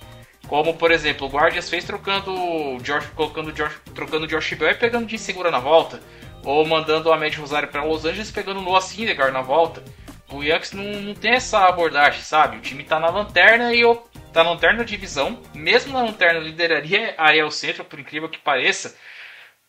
Como, 0.49 0.73
por 0.73 0.91
exemplo, 0.91 1.27
o 1.27 1.31
Guardians 1.31 1.69
fez 1.69 1.85
trocando 1.85 2.33
Josh, 2.81 3.05
colocando 3.15 3.53
Josh, 3.53 3.79
trocando 3.95 4.27
Josh 4.27 4.55
Bell 4.55 4.71
e 4.71 4.75
pegando 4.75 5.05
de 5.05 5.19
segura 5.19 5.51
na 5.51 5.59
volta. 5.59 6.01
Ou 6.43 6.65
mandando 6.65 7.11
o 7.11 7.13
Ahmed 7.13 7.39
Rosário 7.39 7.69
para 7.69 7.85
Los 7.85 8.07
Angeles 8.07 8.31
pegando 8.31 8.63
Noah 8.63 8.81
Syndergaard 8.81 9.35
na 9.35 9.43
volta. 9.43 9.85
O 10.31 10.43
Yankees 10.43 10.73
não, 10.73 10.83
não, 10.83 11.15
tem 11.15 11.33
essa 11.33 11.67
abordagem, 11.67 12.23
sabe? 12.23 12.57
O 12.57 12.63
time 12.63 12.83
tá 12.83 12.99
na 12.99 13.11
lanterna 13.11 13.75
e 13.75 13.81
eu, 13.83 13.97
tá 14.33 14.43
na 14.43 14.53
lanterna 14.53 14.83
divisão. 14.83 15.43
Mesmo 15.53 15.93
na 15.93 16.05
lanterna 16.05 16.41
lideraria 16.41 17.15
a 17.19 17.37
El 17.37 17.51
Centro, 17.51 17.85
por 17.85 18.01
incrível 18.01 18.31
que 18.31 18.39
pareça. 18.39 18.97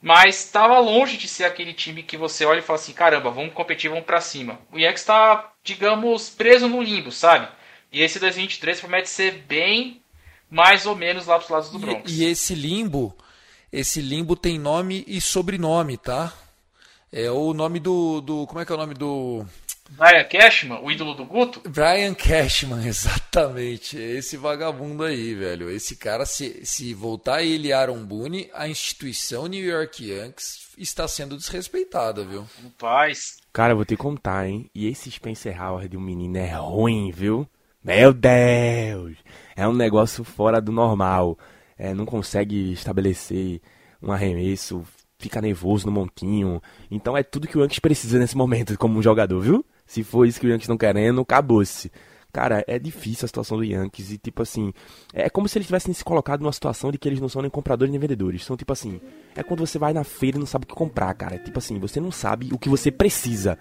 Mas 0.01 0.45
estava 0.45 0.79
longe 0.79 1.17
de 1.17 1.27
ser 1.27 1.45
aquele 1.45 1.73
time 1.73 2.03
que 2.03 2.17
você 2.17 2.45
olha 2.45 2.60
e 2.60 2.63
fala 2.63 2.79
assim: 2.79 2.93
caramba, 2.93 3.31
vamos 3.31 3.53
competir, 3.53 3.89
vamos 3.89 4.05
para 4.05 4.21
cima. 4.21 4.60
O 4.71 4.77
Yankees 4.77 5.01
está, 5.01 5.51
digamos, 5.63 6.29
preso 6.29 6.67
no 6.67 6.81
limbo, 6.81 7.12
sabe? 7.12 7.47
E 7.91 8.01
esse 8.01 8.19
2023 8.19 8.79
promete 8.79 9.10
ser 9.10 9.31
bem 9.47 10.01
mais 10.49 10.86
ou 10.86 10.95
menos 10.95 11.25
lá 11.25 11.38
pros 11.38 11.49
lados 11.49 11.69
do 11.69 11.79
Bronx. 11.79 12.12
E, 12.12 12.21
e 12.21 12.25
esse 12.25 12.53
limbo, 12.53 13.15
esse 13.71 14.01
limbo 14.01 14.36
tem 14.36 14.60
nome 14.60 15.03
e 15.07 15.19
sobrenome, 15.19 15.97
tá? 15.97 16.33
É 17.12 17.31
o 17.31 17.53
nome 17.53 17.79
do, 17.79 18.21
do. 18.21 18.45
Como 18.47 18.60
é 18.60 18.65
que 18.65 18.71
é 18.71 18.75
o 18.75 18.77
nome 18.77 18.93
do. 18.93 19.45
Brian 19.89 20.23
Cashman, 20.26 20.80
o 20.82 20.91
ídolo 20.91 21.13
do 21.13 21.26
Guto? 21.26 21.62
Brian 21.69 22.13
Cashman, 22.13 22.86
exatamente. 22.88 23.97
Esse 23.97 24.38
vagabundo 24.38 25.04
aí, 25.04 25.34
velho. 25.34 25.69
Esse 25.69 25.95
cara, 25.95 26.26
se, 26.26 26.65
se 26.65 26.93
voltar 26.93 27.43
ele 27.43 27.69
e 27.69 27.73
Aaron 27.73 28.04
Boone, 28.06 28.50
a 28.54 28.67
instituição 28.67 29.47
New 29.47 29.63
York 29.63 30.06
Yankees 30.10 30.69
está 30.78 31.08
sendo 31.08 31.38
desrespeitada, 31.38 32.23
viu? 32.23 32.45
Paz. 32.78 33.38
Cara, 33.54 33.73
eu 33.73 33.78
vou 33.78 33.86
te 33.86 33.95
contar, 33.95 34.47
hein? 34.47 34.69
E 34.76 34.88
esse 34.88 35.10
Spencer 35.10 35.60
Howard, 35.62 35.95
um 35.95 36.02
menino, 36.02 36.38
é 36.38 36.54
ruim, 36.56 37.12
viu? 37.12 37.47
Meu 37.84 38.13
Deus! 38.13 39.17
É 39.56 39.67
um 39.67 39.73
negócio 39.73 40.23
fora 40.23 40.62
do 40.62 40.71
normal. 40.71 41.38
É, 41.78 41.93
não 41.93 42.06
consegue 42.06 42.73
estabelecer 42.73 43.62
um 44.02 44.12
arremesso, 44.12 44.84
fica 45.17 45.42
nervoso 45.42 45.85
no 45.85 45.92
montinho. 45.92 46.62
Então 46.92 47.15
é 47.17 47.23
tudo 47.23 47.48
que 47.48 47.58
o 47.58 47.62
Yankees 47.62 47.79
precisa 47.79 48.19
nesse 48.19 48.35
momento 48.35 48.77
como 48.77 49.00
um 49.00 49.02
jogador, 49.02 49.40
viu? 49.42 49.65
Se 49.88 50.04
for 50.04 50.27
isso 50.27 50.40
que 50.40 50.46
o 50.46 50.50
Yankees 50.50 50.65
estão 50.65 50.77
querendo, 50.77 51.21
acabou-se. 51.21 51.92
Cara, 52.31 52.63
é 52.67 52.77
difícil 52.77 53.25
a 53.25 53.27
situação 53.27 53.58
do 53.58 53.63
Yankees 53.63 54.12
e, 54.12 54.17
tipo 54.17 54.44
assim, 54.44 54.71
é 55.13 55.29
como 55.29 55.48
se 55.48 55.58
eles 55.58 55.65
tivessem 55.65 55.94
se 55.94 56.04
colocado 56.04 56.42
numa 56.42 56.52
situação 56.52 56.92
de 56.92 56.98
que 56.98 57.08
eles 57.10 57.19
não 57.19 57.29
são 57.29 57.42
nem 57.42 57.50
compradores 57.50 57.92
nem 57.92 58.00
vendedores. 58.00 58.46
São, 58.46 58.56
tipo 58.56 58.71
assim, 58.71 59.02
é 59.35 59.42
quando 59.42 59.65
você 59.65 59.79
vai 59.79 59.94
na 59.94 60.04
feira 60.04 60.38
e 60.38 60.40
não 60.40 60.46
sabe 60.46 60.65
o 60.65 60.67
que 60.67 60.75
comprar, 60.75 61.12
cara. 61.15 61.35
É 61.35 61.40
tipo 61.40 61.58
assim, 61.58 61.79
você 61.79 62.00
não 62.00 62.12
sabe 62.12 62.50
o 62.52 62.60
que 62.60 62.69
você 62.69 62.92
precisa. 62.92 63.58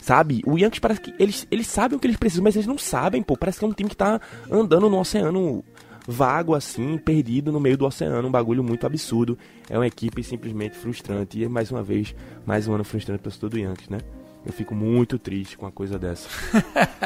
Sabe? 0.00 0.42
O 0.46 0.58
Yankees 0.58 0.78
parece 0.78 1.00
que 1.00 1.14
eles, 1.18 1.46
eles 1.50 1.66
sabem 1.66 1.96
o 1.96 2.00
que 2.00 2.06
eles 2.06 2.18
precisam, 2.18 2.44
mas 2.44 2.54
eles 2.54 2.68
não 2.68 2.78
sabem, 2.78 3.22
pô. 3.22 3.36
Parece 3.36 3.58
que 3.58 3.64
é 3.64 3.68
um 3.68 3.72
time 3.72 3.88
que 3.88 3.96
tá 3.96 4.20
andando 4.50 4.88
no 4.88 5.00
oceano 5.00 5.64
vago 6.06 6.54
assim, 6.54 6.98
perdido 6.98 7.50
no 7.50 7.58
meio 7.58 7.78
do 7.78 7.86
oceano, 7.86 8.28
um 8.28 8.30
bagulho 8.30 8.62
muito 8.62 8.86
absurdo. 8.86 9.36
É 9.68 9.78
uma 9.78 9.86
equipe 9.86 10.22
simplesmente 10.22 10.76
frustrante. 10.76 11.40
E 11.40 11.48
mais 11.48 11.70
uma 11.70 11.82
vez, 11.82 12.14
mais 12.44 12.68
um 12.68 12.74
ano 12.74 12.84
frustrante 12.84 13.22
para 13.22 13.32
todo 13.32 13.52
do 13.52 13.58
Yankees, 13.58 13.88
né? 13.88 13.98
Eu 14.44 14.52
fico 14.52 14.74
muito 14.74 15.18
triste 15.18 15.56
com 15.56 15.64
uma 15.64 15.72
coisa 15.72 15.98
dessa. 15.98 16.28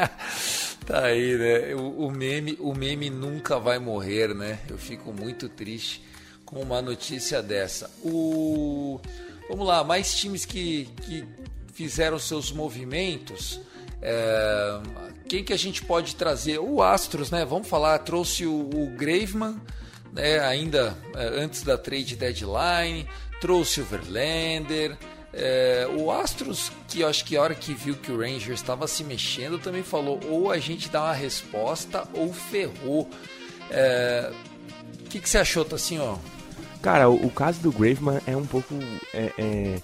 tá 0.85 1.05
aí, 1.05 1.37
né? 1.37 1.75
O, 1.75 2.07
o, 2.07 2.11
meme, 2.11 2.57
o 2.59 2.73
meme 2.73 3.09
nunca 3.09 3.59
vai 3.59 3.79
morrer, 3.79 4.33
né? 4.35 4.59
Eu 4.69 4.77
fico 4.77 5.13
muito 5.13 5.47
triste 5.47 6.03
com 6.45 6.61
uma 6.61 6.81
notícia 6.81 7.41
dessa. 7.41 7.89
O 8.03 8.99
Vamos 9.49 9.65
lá, 9.65 9.83
mais 9.83 10.15
times 10.15 10.45
que, 10.45 10.87
que 11.01 11.25
fizeram 11.73 12.19
seus 12.19 12.51
movimentos. 12.51 13.59
É, 13.99 14.79
quem 15.27 15.43
que 15.43 15.51
a 15.51 15.57
gente 15.57 15.83
pode 15.83 16.15
trazer? 16.15 16.59
O 16.59 16.83
Astros, 16.83 17.31
né? 17.31 17.43
Vamos 17.45 17.67
falar, 17.67 17.97
trouxe 17.97 18.45
o, 18.45 18.69
o 18.71 18.93
Graveman, 18.95 19.59
né? 20.13 20.39
ainda 20.41 20.95
é, 21.15 21.41
antes 21.41 21.63
da 21.63 21.79
trade 21.79 22.15
deadline, 22.15 23.09
trouxe 23.41 23.81
o 23.81 23.85
Verlander. 23.85 24.95
É, 25.33 25.87
o 25.97 26.11
Astros, 26.11 26.71
que 26.87 27.01
eu 27.01 27.07
acho 27.07 27.23
que 27.23 27.37
a 27.37 27.41
hora 27.41 27.53
que 27.53 27.73
viu 27.73 27.95
que 27.95 28.11
o 28.11 28.17
Rangers 28.17 28.59
estava 28.59 28.87
se 28.87 29.03
mexendo, 29.03 29.59
também 29.59 29.83
falou: 29.83 30.19
ou 30.27 30.51
a 30.51 30.57
gente 30.57 30.89
dá 30.89 31.03
uma 31.03 31.13
resposta 31.13 32.07
ou 32.13 32.33
ferrou. 32.33 33.03
O 33.03 33.09
é, 33.69 34.31
que, 35.09 35.19
que 35.19 35.29
você 35.29 35.37
achou, 35.37 35.63
Tassinho? 35.63 36.19
Cara, 36.81 37.09
o, 37.09 37.25
o, 37.25 37.29
caso 37.29 37.61
do 37.61 37.71
Graveman 37.71 38.19
é 38.25 38.35
um 38.35 38.45
pouco 38.45 38.73
é, 39.13 39.31
é, 39.37 39.81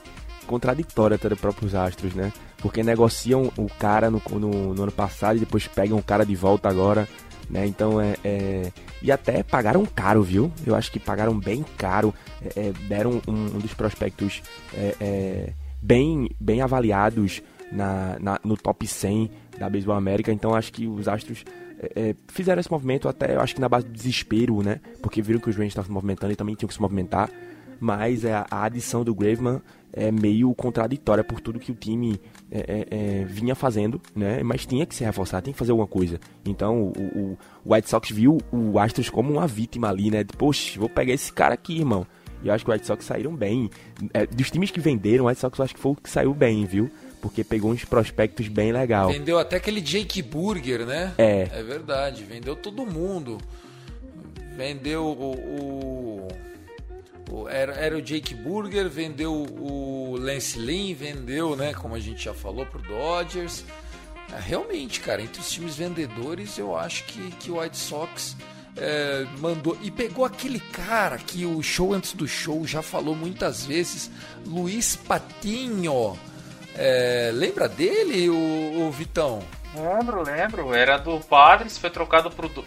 contraditório 0.48 1.16
até 1.16 1.30
dos 1.30 1.40
próprios 1.40 1.76
Astros, 1.76 2.16
né? 2.16 2.32
porque 2.66 2.82
negociam 2.82 3.52
o 3.58 3.68
cara 3.78 4.10
no, 4.10 4.20
no, 4.32 4.74
no, 4.74 4.84
ano 4.84 4.92
passado 4.92 5.38
e 5.38 5.40
depois 5.40 5.68
pegam 5.68 6.00
o 6.00 6.04
cara 6.04 6.26
de 6.26 6.36
volta 6.36 6.68
agora, 6.68 7.08
né? 7.50 7.66
Então 7.66 8.00
é, 8.00 8.16
é... 8.24 8.72
e 9.02 9.12
até 9.12 9.44
pagaram 9.44 9.86
caro, 9.86 10.24
viu? 10.24 10.52
Eu 10.66 10.76
acho 10.76 10.92
que 10.92 11.00
pagaram 11.00 11.38
bem 11.38 11.64
caro, 11.78 12.14
é, 12.42 12.68
é 12.68 12.74
deram 12.88 13.22
um, 13.28 13.34
um, 13.34 13.60
dos 13.60 13.74
prospectos 13.74 14.42
é, 14.74 14.96
é, 15.00 15.54
bem 15.82 16.30
bem 16.40 16.62
avaliados 16.62 17.42
na, 17.72 18.18
na, 18.20 18.40
no 18.44 18.58
top 18.58 18.88
100 18.88 19.30
da 19.60 19.70
Baseball 19.70 19.98
América. 19.98 20.32
Então 20.32 20.54
acho 20.54 20.72
que 20.72 20.88
os 20.88 21.08
Astros 21.08 21.44
fizeram 22.30 22.60
esse 22.60 22.72
movimento 22.72 23.08
até 23.08 23.36
eu 23.36 23.42
acho 23.42 23.54
que 23.54 23.62
na 23.62 23.70
base 23.70 23.86
do 23.86 23.92
desespero, 23.92 24.64
né? 24.64 24.80
Porque 25.02 25.22
viram 25.22 25.40
que 25.40 25.50
os 25.50 25.56
Rangers 25.56 25.72
estavam 25.72 25.88
se 25.88 25.94
movimentando 25.94 26.34
e 26.34 26.36
também 26.36 26.56
tinham 26.56 26.68
que 26.68 26.74
se 26.74 26.82
movimentar 26.82 27.30
mas 27.80 28.26
a, 28.26 28.46
a 28.50 28.64
adição 28.64 29.04
do 29.04 29.14
Graveman 29.14 29.62
é 29.96 30.12
meio 30.12 30.54
contraditória 30.54 31.24
por 31.24 31.40
tudo 31.40 31.60
que 31.60 31.72
o 31.72 31.76
time 31.76 32.20
é, 32.52 32.60
é, 32.60 32.88
é, 32.90 33.24
vinha 33.24 33.56
fazendo, 33.56 34.02
né? 34.14 34.44
Mas 34.44 34.66
tinha 34.66 34.86
que 34.86 34.94
se 34.94 35.06
reforçar, 35.06 35.42
tem 35.42 35.54
que 35.54 35.58
fazer 35.58 35.72
alguma 35.72 35.88
coisa. 35.88 36.20
Então 36.46 36.92
o, 36.98 37.38
o, 37.66 37.74
White 37.74 37.90
Sox 37.90 38.12
viu 38.12 38.38
o 38.52 38.78
Astros 38.78 39.10
como 39.10 39.32
uma 39.32 39.48
vítima 39.48 39.90
ali, 39.90 40.12
né? 40.12 40.26
Poxa, 40.38 40.78
vou 40.78 40.90
pegar 40.90 41.14
esse 41.14 41.32
cara 41.32 41.54
aqui, 41.54 41.78
irmão. 41.78 42.06
E 42.44 42.50
eu 42.50 42.54
acho 42.54 42.66
que 42.66 42.70
o 42.70 42.74
White 42.74 42.86
Sox 42.86 43.06
saíram 43.06 43.34
bem. 43.34 43.70
É, 44.14 44.26
dos 44.26 44.52
times 44.52 44.70
que 44.70 44.82
venderam, 44.82 45.26
o 45.26 45.28
White 45.30 45.40
Sox 45.40 45.58
eu 45.58 45.64
acho 45.64 45.74
que 45.74 45.80
foi 45.80 45.94
o 45.94 45.96
que 45.96 46.10
saiu 46.10 46.34
bem, 46.34 46.66
viu? 46.66 46.92
Porque 47.22 47.44
pegou 47.44 47.72
uns 47.72 47.86
prospectos 47.86 48.50
bem 48.50 48.74
legal. 48.74 49.08
Vendeu 49.08 49.40
até 49.40 49.56
aquele 49.56 49.80
Jake 49.80 50.22
Burger, 50.22 50.86
né? 50.86 51.14
É. 51.18 51.48
É 51.52 51.64
verdade, 51.64 52.24
vendeu 52.26 52.56
todo 52.56 52.86
mundo. 52.86 53.38
Vendeu 54.58 55.06
o... 55.06 55.32
o 55.32 56.28
era, 57.50 57.74
era 57.74 57.98
o 57.98 58.02
Jake 58.02 58.34
Burger, 58.36 58.90
vendeu 58.90 59.34
o 59.34 60.18
Lance 60.20 60.58
Lynn, 60.58 60.94
vendeu, 60.96 61.56
né, 61.56 61.74
como 61.74 61.96
a 61.96 62.00
gente 62.00 62.24
já 62.24 62.34
falou, 62.34 62.66
pro 62.66 62.82
Dodgers. 62.82 63.64
É, 64.32 64.40
realmente, 64.40 65.00
cara, 65.00 65.22
entre 65.22 65.42
os 65.42 65.52
times 65.52 65.76
vendedores, 65.76 66.58
eu 66.58 66.76
acho 66.76 67.04
que, 67.06 67.32
que 67.32 67.52
o 67.52 67.60
White 67.60 67.78
Sox 67.78 68.36
é, 68.78 69.26
mandou 69.40 69.78
e 69.82 69.90
pegou 69.90 70.26
aquele 70.26 70.60
cara 70.60 71.18
que 71.18 71.46
o 71.46 71.62
show 71.62 71.94
antes 71.94 72.14
do 72.14 72.28
show 72.28 72.66
já 72.66 72.82
falou 72.82 73.16
muitas 73.16 73.66
vezes, 73.66 74.10
Luiz 74.46 74.96
Patinho. 74.96 76.18
É, 76.76 77.32
lembra 77.34 77.70
dele, 77.70 78.30
o, 78.30 78.88
o 78.88 78.92
Vitão? 78.92 79.42
Lembro, 79.76 80.24
lembro. 80.24 80.74
Era 80.74 80.98
do 80.98 81.20
Padres, 81.20 81.78
foi 81.78 81.90
trocado 81.90 82.32
pro, 82.32 82.50
pro, 82.50 82.64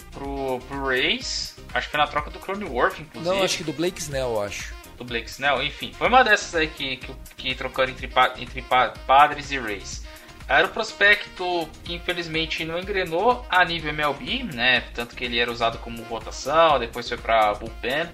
pro 0.60 0.86
Rays. 0.86 1.56
Acho 1.72 1.86
que 1.86 1.90
foi 1.90 2.00
na 2.00 2.06
troca 2.06 2.30
do 2.30 2.38
Cronenworth, 2.38 3.00
inclusive. 3.00 3.34
Não, 3.34 3.42
acho 3.42 3.58
que 3.58 3.64
do 3.64 3.72
Blake 3.72 4.00
Snell, 4.00 4.42
acho. 4.42 4.74
Do 4.96 5.04
Blake 5.04 5.28
Snell, 5.28 5.62
enfim. 5.62 5.92
Foi 5.92 6.08
uma 6.08 6.22
dessas 6.22 6.54
aí 6.54 6.66
que, 6.66 6.96
que, 6.96 7.14
que 7.36 7.54
trocaram 7.54 7.92
entre, 7.92 8.10
entre 8.38 8.64
Padres 9.06 9.50
e 9.50 9.58
Rays. 9.58 10.04
Era 10.48 10.66
o 10.66 10.70
prospecto 10.70 11.68
que 11.84 11.94
infelizmente 11.94 12.64
não 12.64 12.78
engrenou 12.78 13.44
a 13.50 13.62
nível 13.64 13.90
MLB, 13.90 14.44
né? 14.44 14.80
Tanto 14.94 15.14
que 15.14 15.24
ele 15.24 15.38
era 15.38 15.52
usado 15.52 15.76
como 15.78 16.02
rotação, 16.04 16.78
depois 16.78 17.06
foi 17.06 17.18
para 17.18 17.52
bullpen. 17.54 18.08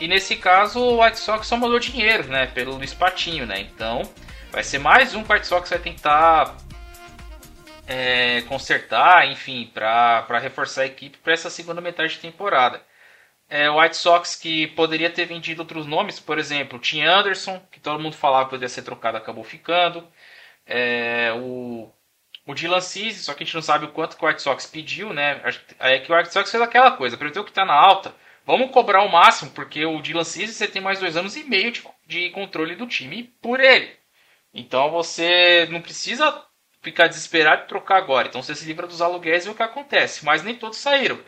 E 0.00 0.08
nesse 0.08 0.34
caso 0.36 0.80
o 0.80 1.02
White 1.02 1.18
Sox 1.18 1.46
só 1.46 1.56
mandou 1.56 1.78
dinheiro, 1.78 2.26
né? 2.26 2.46
Pelo 2.46 2.74
Luiz 2.74 2.92
Patinho, 2.92 3.46
né? 3.46 3.60
Então 3.60 4.02
vai 4.50 4.64
ser 4.64 4.78
mais 4.78 5.14
um 5.14 5.22
que 5.22 5.30
o 5.30 5.34
White 5.34 5.46
Sox 5.46 5.70
vai 5.70 5.78
tentar 5.78 6.56
é, 7.88 8.42
consertar, 8.42 9.26
enfim, 9.28 9.70
para 9.72 10.38
reforçar 10.38 10.82
a 10.82 10.86
equipe 10.86 11.16
para 11.18 11.32
essa 11.32 11.48
segunda 11.48 11.80
metade 11.80 12.12
de 12.14 12.20
temporada. 12.20 12.82
É, 13.48 13.70
o 13.70 13.80
White 13.80 13.96
Sox 13.96 14.36
que 14.36 14.66
poderia 14.68 15.10
ter 15.10 15.24
vendido 15.24 15.62
outros 15.62 15.86
nomes, 15.86 16.20
por 16.20 16.38
exemplo, 16.38 16.78
Tim 16.78 17.00
Anderson, 17.02 17.60
que 17.72 17.80
todo 17.80 18.00
mundo 18.00 18.14
falava 18.14 18.44
que 18.44 18.50
poderia 18.50 18.68
ser 18.68 18.82
trocado, 18.82 19.16
acabou 19.16 19.42
ficando. 19.42 20.06
É, 20.66 21.32
o, 21.34 21.90
o 22.46 22.54
Dylan 22.54 22.80
Cease, 22.82 23.22
só 23.22 23.32
que 23.32 23.42
a 23.42 23.46
gente 23.46 23.54
não 23.54 23.62
sabe 23.62 23.86
o 23.86 23.92
quanto 23.92 24.18
que 24.18 24.24
o 24.24 24.28
White 24.28 24.42
Sox 24.42 24.66
pediu, 24.66 25.14
né? 25.14 25.40
É 25.78 25.98
que 25.98 26.12
o 26.12 26.16
White 26.16 26.32
Sox 26.32 26.50
fez 26.50 26.62
aquela 26.62 26.92
coisa, 26.92 27.16
o 27.16 27.44
que 27.44 27.50
está 27.50 27.64
na 27.64 27.72
alta, 27.74 28.14
vamos 28.44 28.70
cobrar 28.70 29.02
o 29.02 29.10
máximo, 29.10 29.50
porque 29.52 29.84
o 29.86 30.02
Dylan 30.02 30.24
Cease 30.24 30.52
você 30.52 30.68
tem 30.68 30.82
mais 30.82 31.00
dois 31.00 31.16
anos 31.16 31.36
e 31.36 31.44
meio 31.44 31.72
de, 31.72 31.82
de 32.06 32.30
controle 32.30 32.76
do 32.76 32.86
time 32.86 33.24
por 33.40 33.60
ele. 33.60 33.96
Então 34.52 34.90
você 34.90 35.66
não 35.70 35.80
precisa 35.80 36.47
ficar 36.80 37.08
desesperado 37.08 37.64
e 37.64 37.68
trocar 37.68 37.96
agora. 37.96 38.28
Então 38.28 38.42
você 38.42 38.54
se 38.54 38.66
livra 38.66 38.86
dos 38.86 39.02
aluguéis 39.02 39.46
e 39.46 39.50
o 39.50 39.54
que 39.54 39.62
acontece. 39.62 40.24
Mas 40.24 40.42
nem 40.42 40.54
todos 40.54 40.78
saíram. 40.78 41.18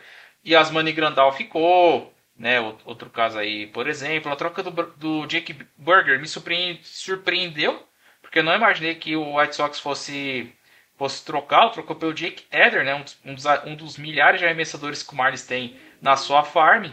E 0.43 0.55
Asmani 0.55 0.91
Grandal 0.91 1.31
ficou, 1.33 2.13
né? 2.37 2.59
Outro 2.85 3.09
caso 3.09 3.37
aí, 3.37 3.67
por 3.67 3.87
exemplo, 3.87 4.31
a 4.31 4.35
troca 4.35 4.63
do, 4.63 4.71
do 4.71 5.25
Jake 5.27 5.55
Burger 5.77 6.19
me 6.19 6.27
surpreendeu, 6.27 7.85
porque 8.21 8.39
eu 8.39 8.43
não 8.43 8.55
imaginei 8.55 8.95
que 8.95 9.15
o 9.15 9.37
White 9.37 9.55
Sox 9.55 9.79
fosse 9.79 10.51
fosse 10.97 11.25
trocar, 11.25 11.69
trocou 11.71 11.95
pelo 11.95 12.13
Jake 12.13 12.45
Eder, 12.51 12.85
né? 12.85 12.93
Um 13.25 13.33
dos, 13.33 13.45
um 13.65 13.75
dos 13.75 13.97
milhares 13.97 14.39
de 14.39 14.45
arremessadores 14.45 15.01
que 15.01 15.13
o 15.13 15.15
Marlins 15.15 15.43
tem 15.43 15.75
na 15.99 16.15
sua 16.15 16.43
farm. 16.43 16.91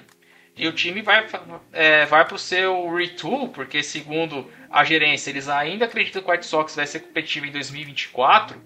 E 0.59 0.67
o 0.67 0.73
time 0.73 1.01
vai, 1.03 1.25
é, 1.73 2.05
vai 2.05 2.25
para 2.25 2.35
o 2.35 2.39
seu 2.39 2.93
retool, 2.93 3.49
porque 3.49 3.83
segundo 3.83 4.51
a 4.69 4.83
gerência, 4.83 5.31
eles 5.31 5.49
ainda 5.49 5.85
acreditam 5.85 6.21
que 6.21 6.29
o 6.29 6.33
White 6.33 6.47
Sox 6.47 6.75
vai 6.75 6.87
ser 6.87 7.01
competitivo 7.01 7.47
em 7.47 7.53
2024 7.53 8.61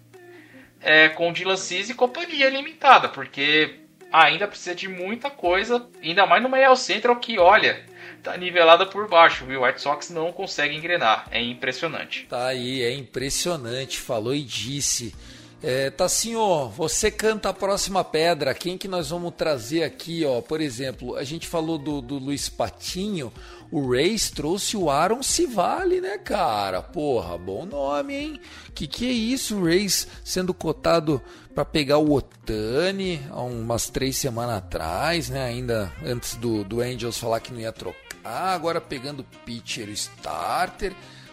é, 0.80 1.09
com 1.11 1.30
o 1.30 1.32
Dylan 1.32 1.57
Cease 1.57 1.93
e 1.93 1.95
companhia 1.95 2.51
limitada, 2.51 3.09
porque 3.09 3.76
ainda 4.12 4.49
precisa 4.49 4.74
de 4.74 4.88
muita 4.88 5.30
coisa, 5.30 5.86
ainda 6.03 6.26
mais 6.26 6.43
no 6.43 6.55
AL 6.55 6.76
Central 6.76 7.16
que, 7.16 7.38
olha, 7.38 7.84
tá 8.22 8.36
nivelada 8.36 8.84
por 8.84 9.09
baixo, 9.09 9.45
viu? 9.47 9.61
O 9.61 9.64
White 9.64 9.80
Sox 9.80 10.11
não 10.11 10.32
consegue 10.32 10.74
engrenar, 10.74 11.26
é 11.30 11.40
impressionante. 11.40 12.26
Tá 12.28 12.49
aí, 12.49 12.82
é 12.82 12.93
impressionante, 12.93 13.99
falou 13.99 14.34
e 14.34 14.43
disse. 14.43 15.14
É, 15.62 15.90
Tassinho, 15.90 16.68
você 16.70 17.08
canta 17.08 17.50
a 17.50 17.54
próxima 17.54 18.02
pedra. 18.02 18.52
Quem 18.52 18.76
que 18.76 18.88
nós 18.88 19.10
vamos 19.10 19.32
trazer 19.36 19.84
aqui, 19.84 20.24
ó? 20.24 20.40
Por 20.40 20.60
exemplo, 20.60 21.14
a 21.14 21.22
gente 21.22 21.46
falou 21.46 21.78
do, 21.78 22.00
do 22.00 22.18
Luiz 22.18 22.48
Patinho. 22.48 23.32
O 23.70 23.90
Reis 23.90 24.28
trouxe 24.28 24.76
o 24.76 24.90
Aaron 24.90 25.22
Civale, 25.22 26.00
né, 26.00 26.18
cara? 26.18 26.82
Porra, 26.82 27.38
bom 27.38 27.64
nome, 27.64 28.14
hein? 28.14 28.40
Que 28.74 28.88
que 28.88 29.06
é 29.06 29.12
isso, 29.12 29.56
o 29.56 29.64
Reis 29.64 30.08
sendo 30.24 30.52
cotado 30.52 31.22
para 31.54 31.64
pegar 31.64 31.98
o 31.98 32.12
Otani 32.12 33.22
há 33.30 33.40
umas 33.42 33.88
três 33.88 34.16
semanas 34.16 34.56
atrás, 34.56 35.30
né? 35.30 35.44
Ainda 35.44 35.92
antes 36.04 36.34
do, 36.34 36.64
do 36.64 36.80
Angels 36.80 37.18
falar 37.18 37.38
que 37.38 37.52
não 37.52 37.60
ia 37.60 37.72
trocar. 37.72 38.00
Agora 38.24 38.80
pegando 38.80 39.24
pitcher 39.44 39.88
starter. 39.90 40.92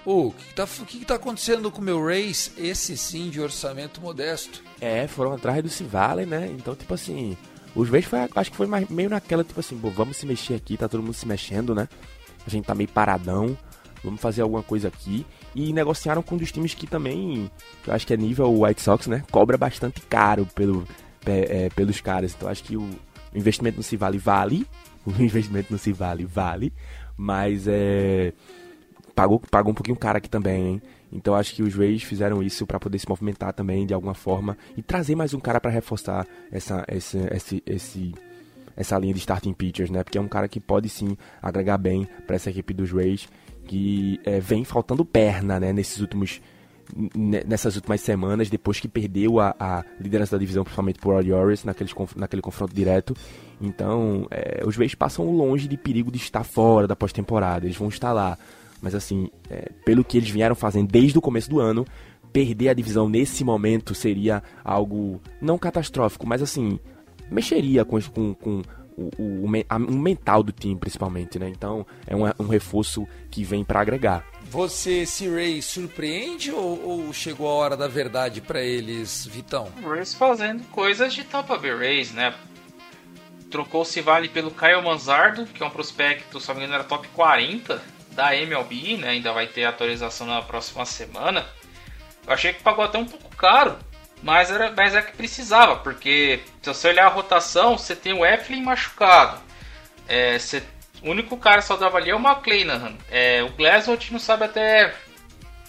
O 0.10 0.30
oh, 0.30 0.32
que, 0.32 0.56
tá, 0.56 0.66
que, 0.66 0.98
que 0.98 1.06
tá 1.06 1.14
acontecendo 1.14 1.70
com 1.70 1.82
o 1.82 1.84
meu 1.84 2.04
Race? 2.04 2.52
Esse 2.58 2.98
sim 2.98 3.30
de 3.30 3.40
orçamento 3.40 4.02
modesto. 4.02 4.64
É, 4.82 5.08
foram 5.08 5.34
atrás 5.34 5.62
do 5.62 5.70
Civale, 5.70 6.26
né? 6.26 6.50
Então, 6.52 6.76
tipo 6.76 6.92
assim, 6.96 7.38
os 7.76 7.92
Rays 7.92 8.06
foi, 8.06 8.28
acho 8.36 8.50
que 8.50 8.58
foi 8.58 8.66
mais, 8.66 8.90
meio 8.90 9.08
naquela, 9.08 9.44
tipo 9.44 9.60
assim, 9.60 9.80
vamos 9.96 10.18
se 10.18 10.26
mexer 10.26 10.56
aqui, 10.56 10.76
tá 10.76 10.90
todo 10.90 11.04
mundo 11.04 11.14
se 11.14 11.28
mexendo, 11.28 11.76
né? 11.76 11.88
A 12.44 12.50
gente 12.50 12.66
tá 12.66 12.74
meio 12.74 12.90
paradão, 12.90 13.56
vamos 14.04 14.20
fazer 14.20 14.42
alguma 14.42 14.64
coisa 14.64 14.88
aqui. 14.88 15.28
E 15.54 15.72
negociaram 15.72 16.24
com 16.24 16.34
um 16.34 16.40
dos 16.40 16.52
times 16.52 16.74
que 16.74 16.88
também, 16.88 17.52
que 17.84 17.92
eu 17.92 17.94
acho 17.94 18.08
que 18.08 18.14
é 18.16 18.18
nível 18.18 18.62
White 18.62 18.82
Sox, 18.82 19.06
né? 19.06 19.24
Cobra 19.30 19.60
bastante 19.60 20.02
caro 20.02 20.44
pelo, 20.56 20.88
é, 21.24 21.70
pelos 21.76 22.02
caras. 22.02 22.34
Então, 22.36 22.50
acho 22.50 22.64
que 22.64 22.76
o 22.76 22.90
investimento 23.32 23.78
no 23.78 23.84
Civale 23.84 24.18
vale, 24.18 24.66
o 25.06 25.12
investimento 25.22 25.72
no 25.72 25.78
Civale 25.78 26.26
vale, 26.26 26.74
mas 27.16 27.68
é 27.68 28.34
pagou, 29.20 29.42
pagou 29.52 29.72
um 29.72 29.76
pouquinho 29.76 29.98
caro 29.98 30.18
aqui 30.18 30.30
também, 30.30 30.66
hein? 30.66 30.82
Então 31.12 31.36
acho 31.36 31.54
que 31.54 31.62
os 31.62 31.76
Rays 31.76 32.04
fizeram 32.04 32.42
isso 32.42 32.66
para 32.66 32.80
poder 32.80 32.98
se 33.00 33.10
movimentar 33.10 33.52
também 33.52 33.86
de 33.86 33.94
alguma 33.94 34.14
forma 34.14 34.58
e 34.78 34.82
trazer 34.82 35.16
mais 35.16 35.34
um 35.34 35.40
cara 35.40 35.60
para 35.60 35.70
reforçar 35.70 36.26
essa, 36.50 36.86
esse, 36.88 37.18
esse, 37.32 37.64
esse, 37.66 38.16
essa 38.78 38.98
linha 38.98 39.14
de 39.14 39.20
starting 39.20 39.54
pitchers, 39.54 39.90
né? 39.90 40.04
Porque 40.04 40.18
é 40.18 40.22
um 40.22 40.28
cara 40.28 40.48
que 40.48 40.60
pode 40.60 40.88
sim 40.88 41.18
agregar 41.42 41.78
bem 41.78 42.08
para 42.26 42.38
essa 42.38 42.50
equipe 42.50 42.74
dos 42.74 42.92
Rays 42.92 43.28
que 43.66 44.20
é, 44.24 44.40
vem 44.40 44.64
faltando 44.64 45.04
perna, 45.04 45.60
né? 45.60 45.74
Nesses 45.74 46.00
últimos 46.00 46.42
nessas 47.46 47.76
últimas 47.76 48.02
semanas, 48.02 48.50
depois 48.50 48.80
que 48.80 48.88
perdeu 48.88 49.40
a, 49.40 49.56
a 49.60 49.84
liderança 50.00 50.36
da 50.36 50.40
divisão, 50.40 50.64
principalmente 50.64 50.98
por 50.98 51.14
Orioles, 51.14 51.64
naquele, 51.64 51.92
naquele 52.16 52.42
confronto 52.42 52.74
direto. 52.74 53.16
Então, 53.62 54.26
é, 54.32 54.64
os 54.66 54.76
Rays 54.76 54.96
passam 54.96 55.30
longe 55.30 55.68
de 55.68 55.78
perigo 55.78 56.12
de 56.12 56.18
estar 56.18 56.44
fora 56.44 56.88
da 56.88 56.96
pós-temporada. 56.96 57.68
Eles 57.68 57.78
vão 57.78 57.90
estar 57.90 58.12
lá 58.12 58.40
mas 58.82 58.96
assim, 58.96 59.30
é, 59.50 59.72
pelo 59.86 60.04
que 60.04 60.18
eles 60.18 60.30
vieram 60.30 60.56
fazendo 60.56 60.88
desde 60.88 61.18
o 61.18 61.22
começo 61.22 61.50
do 61.50 61.60
ano, 61.60 61.86
perder 62.32 62.70
a 62.70 62.74
divisão 62.74 63.10
nesse 63.10 63.44
momento 63.44 63.94
seria 63.96 64.44
algo 64.64 65.22
não 65.42 65.58
catastrófico, 65.58 66.28
mas 66.28 66.42
assim, 66.42 66.80
mexeria 67.30 67.84
com, 67.84 68.00
com, 68.02 68.34
com 68.34 68.62
o, 68.96 69.10
o, 69.18 69.46
o, 69.46 69.98
mental 69.98 70.44
do 70.44 70.52
time, 70.52 70.76
principalmente, 70.76 71.40
né? 71.40 71.50
Então 71.50 71.86
é 72.06 72.16
um, 72.16 72.24
um 72.40 72.48
reforço 72.48 73.08
que 73.32 73.44
vem 73.44 73.64
para 73.64 73.82
agregar. 73.82 74.26
Você, 74.50 75.06
se 75.06 75.30
Ray 75.30 75.62
surpreende 75.62 76.52
ou, 76.52 76.84
ou, 76.84 77.14
chegou 77.14 77.48
a 77.48 77.54
hora 77.54 77.78
da 77.78 77.88
verdade 77.88 78.42
para 78.42 78.62
eles, 78.62 79.26
Vitão? 79.26 79.72
Rays 79.84 80.14
fazendo 80.14 80.64
coisas 80.70 81.14
de 81.14 81.24
Tampa 81.24 81.58
Bay 81.58 81.76
Rays, 81.76 82.12
né? 82.12 82.34
Trocou-se 83.50 84.00
vale 84.02 84.28
pelo 84.28 84.52
Kyle 84.52 84.82
Manzardo, 84.84 85.46
que 85.46 85.64
é 85.64 85.66
um 85.66 85.72
prospecto, 85.72 86.40
se 86.40 86.48
não 86.50 86.56
me 86.56 86.62
engano, 86.62 86.76
era 86.76 86.84
top 86.84 87.08
40 87.10 87.99
da 88.20 88.36
MLB, 88.36 88.98
né? 88.98 89.12
Ainda 89.12 89.32
vai 89.32 89.48
ter 89.48 89.64
atualização 89.64 90.28
na 90.28 90.42
próxima 90.42 90.86
semana. 90.86 91.46
Eu 92.28 92.34
achei 92.34 92.52
que 92.52 92.62
pagou 92.62 92.84
até 92.84 92.98
um 92.98 93.06
pouco 93.06 93.34
caro, 93.38 93.80
mas 94.22 94.52
era, 94.52 94.74
mas 94.76 94.94
é 94.94 95.02
que 95.02 95.16
precisava, 95.16 95.78
porque 95.78 96.42
se 96.62 96.68
você 96.68 96.90
olhar 96.90 97.06
a 97.06 97.10
rotação, 97.10 97.78
você 97.78 97.96
tem 97.96 98.12
o 98.12 98.26
Eflin 98.26 98.62
machucado. 98.62 99.42
É, 100.06 100.38
você, 100.38 100.62
o 101.02 101.12
único 101.12 101.38
cara 101.38 101.62
saudável 101.62 101.98
ali 101.98 102.10
é 102.10 102.16
o 102.16 102.20
McClanahan. 102.20 102.98
É, 103.10 103.42
o 103.42 103.54
Glasgow 103.54 103.98
não 104.12 104.20
sabe 104.20 104.44
até, 104.44 104.94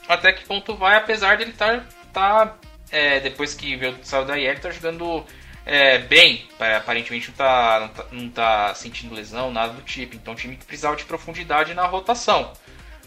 até 0.09 0.33
que 0.33 0.45
ponto 0.45 0.75
vai, 0.75 0.97
apesar 0.97 1.37
dele 1.37 1.53
estar 1.53 1.87
tá, 2.13 2.47
tá, 2.47 2.57
é, 2.91 3.21
depois 3.21 3.55
que 3.55 3.77
veio, 3.77 3.97
saiu 4.03 4.25
da 4.25 4.37
IEL, 4.37 4.59
tá 4.59 4.73
jogando 4.73 5.25
é, 5.73 5.99
bem, 5.99 6.49
aparentemente 6.59 7.29
não 7.29 7.37
tá, 7.37 7.79
não 7.81 7.89
tá, 7.89 8.07
não, 8.11 8.29
tá, 8.29 8.75
sentindo 8.75 9.15
lesão, 9.15 9.53
nada 9.53 9.73
do 9.73 9.83
tipo. 9.83 10.17
Então, 10.17 10.33
um 10.33 10.37
time 10.37 10.57
que 10.57 10.65
precisava 10.65 10.97
de 10.97 11.05
profundidade 11.05 11.75
na 11.75 11.87
rotação. 11.87 12.53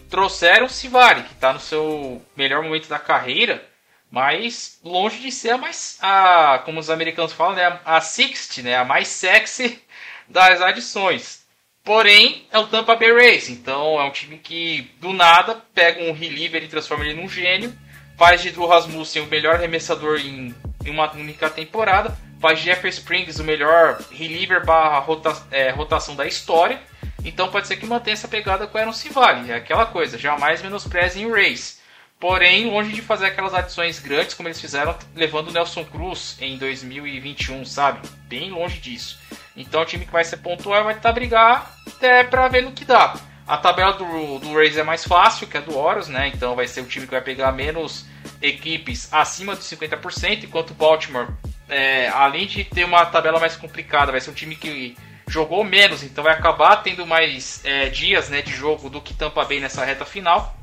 Trouxeram 0.08 0.64
o 0.64 0.70
Sivari, 0.70 1.24
que 1.24 1.34
está 1.34 1.52
no 1.52 1.60
seu 1.60 2.24
melhor 2.34 2.62
momento 2.62 2.88
da 2.88 2.98
carreira, 2.98 3.62
mas 4.10 4.80
longe 4.82 5.18
de 5.18 5.30
ser 5.30 5.50
a 5.50 5.58
mais, 5.58 5.98
a, 6.00 6.62
como 6.64 6.80
os 6.80 6.88
americanos 6.88 7.34
falam, 7.34 7.54
né, 7.54 7.80
a 7.84 8.00
60, 8.00 8.62
né, 8.62 8.76
a 8.78 8.84
mais 8.84 9.08
sexy 9.08 9.78
das 10.26 10.62
adições. 10.62 11.44
Porém, 11.84 12.46
é 12.50 12.58
o 12.58 12.66
Tampa 12.66 12.96
Bay 12.96 13.12
Rays, 13.12 13.50
então 13.50 14.00
é 14.00 14.04
um 14.04 14.10
time 14.10 14.38
que 14.38 14.90
do 15.02 15.12
nada 15.12 15.62
pega 15.74 16.02
um 16.02 16.14
reliever 16.14 16.64
e 16.64 16.68
transforma 16.68 17.04
ele 17.04 17.20
num 17.20 17.28
gênio, 17.28 17.76
faz 18.16 18.40
de 18.40 18.52
Drew 18.52 18.66
Rasmussen 18.66 19.20
o 19.20 19.26
melhor 19.26 19.56
arremessador 19.56 20.18
em, 20.18 20.54
em 20.82 20.90
uma 20.90 21.12
única 21.12 21.50
temporada, 21.50 22.16
faz 22.40 22.60
Jeffrey 22.60 22.90
Springs 22.90 23.38
o 23.38 23.44
melhor 23.44 24.02
reliever 24.10 24.64
barra 24.64 24.98
rota, 24.98 25.36
é, 25.50 25.70
rotação 25.70 26.14
da 26.14 26.26
história. 26.26 26.80
Então 27.24 27.48
pode 27.48 27.66
ser 27.66 27.76
que 27.76 27.86
mantenha 27.86 28.14
essa 28.14 28.28
pegada 28.28 28.66
com 28.66 28.76
o 28.76 28.80
Aaron 28.80 28.92
Civale. 28.92 29.50
É 29.50 29.56
aquela 29.56 29.86
coisa, 29.86 30.18
jamais 30.18 30.62
menosprezem 30.62 31.30
Rays. 31.30 31.82
Porém, 32.20 32.70
longe 32.70 32.92
de 32.92 33.02
fazer 33.02 33.26
aquelas 33.26 33.52
adições 33.52 33.98
grandes 33.98 34.34
como 34.34 34.48
eles 34.48 34.60
fizeram 34.60 34.96
levando 35.14 35.48
o 35.48 35.52
Nelson 35.52 35.84
Cruz 35.84 36.36
em 36.40 36.56
2021, 36.56 37.64
sabe? 37.64 38.06
Bem 38.26 38.50
longe 38.50 38.78
disso. 38.80 39.18
Então 39.56 39.82
o 39.82 39.84
time 39.84 40.06
que 40.06 40.12
vai 40.12 40.24
ser 40.24 40.38
pontual 40.38 40.84
vai 40.84 40.94
tentar 40.94 41.12
brigar 41.12 41.74
até 41.86 42.24
pra 42.24 42.48
ver 42.48 42.62
no 42.62 42.72
que 42.72 42.84
dá. 42.84 43.14
A 43.46 43.58
tabela 43.58 43.92
do, 43.92 44.38
do 44.38 44.54
Rays 44.54 44.76
é 44.78 44.82
mais 44.82 45.04
fácil 45.04 45.46
que 45.46 45.58
a 45.58 45.60
do 45.60 45.76
Horus, 45.76 46.08
né? 46.08 46.28
Então 46.28 46.54
vai 46.54 46.66
ser 46.66 46.80
o 46.80 46.86
time 46.86 47.06
que 47.06 47.12
vai 47.12 47.20
pegar 47.20 47.52
menos 47.52 48.06
equipes 48.40 49.12
acima 49.12 49.54
de 49.54 49.62
50%, 49.62 50.44
enquanto 50.44 50.70
o 50.70 50.74
Baltimore 50.74 51.28
é, 51.68 52.08
além 52.08 52.46
de 52.46 52.64
ter 52.64 52.84
uma 52.84 53.04
tabela 53.06 53.40
mais 53.40 53.56
complicada, 53.56 54.12
vai 54.12 54.20
ser 54.20 54.30
um 54.30 54.34
time 54.34 54.56
que 54.56 54.96
jogou 55.28 55.64
menos, 55.64 56.02
então 56.02 56.22
vai 56.22 56.34
acabar 56.34 56.76
tendo 56.76 57.06
mais 57.06 57.60
é, 57.64 57.88
dias 57.88 58.28
né, 58.28 58.42
de 58.42 58.52
jogo 58.52 58.90
do 58.90 59.00
que 59.00 59.14
Tampa 59.14 59.44
Bay 59.44 59.60
nessa 59.60 59.84
reta 59.84 60.04
final. 60.04 60.56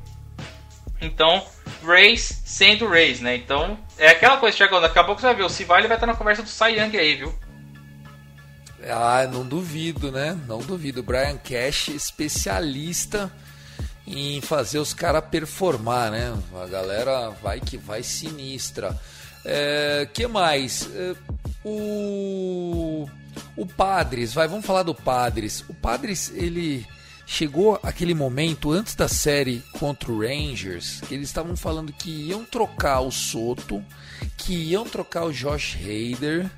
Então, 1.01 1.43
Rays 1.83 2.41
sendo 2.45 2.87
Rays, 2.87 3.21
né? 3.21 3.35
Então, 3.35 3.79
é 3.97 4.09
aquela 4.09 4.37
coisa, 4.37 4.55
Thiago, 4.55 4.79
daqui 4.79 4.99
a 4.99 5.03
pouco 5.03 5.19
você 5.19 5.27
vai 5.27 5.35
ver, 5.35 5.43
o 5.43 5.49
Civale 5.49 5.87
vai 5.87 5.97
estar 5.97 6.05
na 6.05 6.13
conversa 6.13 6.43
do 6.43 6.49
Cy 6.49 6.77
Young 6.77 6.95
aí, 6.95 7.15
viu? 7.15 7.33
Ah, 8.87 9.27
não 9.31 9.45
duvido, 9.45 10.11
né? 10.11 10.37
Não 10.47 10.59
duvido. 10.59 11.03
Brian 11.03 11.37
Cash, 11.37 11.89
especialista 11.89 13.31
em 14.05 14.41
fazer 14.41 14.79
os 14.79 14.93
caras 14.93 15.23
performar, 15.29 16.11
né? 16.11 16.35
A 16.61 16.67
galera 16.67 17.29
vai 17.41 17.59
que 17.59 17.77
vai 17.77 18.03
sinistra. 18.03 18.97
É, 19.43 20.07
que 20.13 20.27
mais? 20.27 20.89
É, 20.93 21.15
o 21.63 23.07
o 23.55 23.65
Padres, 23.65 24.33
vai, 24.33 24.47
vamos 24.47 24.65
falar 24.65 24.83
do 24.83 24.95
Padres. 24.95 25.63
O 25.67 25.73
Padres, 25.73 26.31
ele 26.35 26.85
chegou 27.25 27.79
aquele 27.83 28.13
momento 28.13 28.71
antes 28.71 28.95
da 28.95 29.07
série 29.07 29.63
contra 29.73 30.11
o 30.11 30.19
Rangers, 30.19 31.01
que 31.01 31.13
eles 31.13 31.29
estavam 31.29 31.55
falando 31.55 31.93
que 31.93 32.09
iam 32.09 32.43
trocar 32.43 33.01
o 33.01 33.11
Soto, 33.11 33.83
que 34.37 34.53
iam 34.53 34.83
trocar 34.83 35.25
o 35.25 35.31
Josh 35.31 35.77
Hader. 35.77 36.49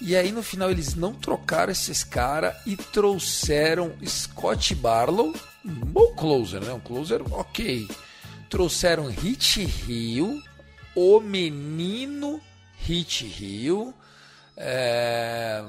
E 0.00 0.14
aí 0.14 0.32
no 0.32 0.42
final 0.42 0.70
eles 0.70 0.94
não 0.94 1.14
trocaram 1.14 1.72
esses 1.72 2.04
caras 2.04 2.54
e 2.66 2.76
trouxeram 2.76 3.92
Scott 4.04 4.74
Barlow, 4.74 5.34
um 5.64 5.72
bom 5.72 6.14
closer, 6.14 6.62
né? 6.62 6.72
Um 6.72 6.80
closer 6.80 7.22
ok. 7.32 7.88
Trouxeram 8.50 9.06
Hit 9.06 9.62
Hill, 9.88 10.42
o 10.94 11.20
Menino 11.20 12.40
Hit 12.78 13.26
Rio. 13.26 13.94
É... 14.56 15.64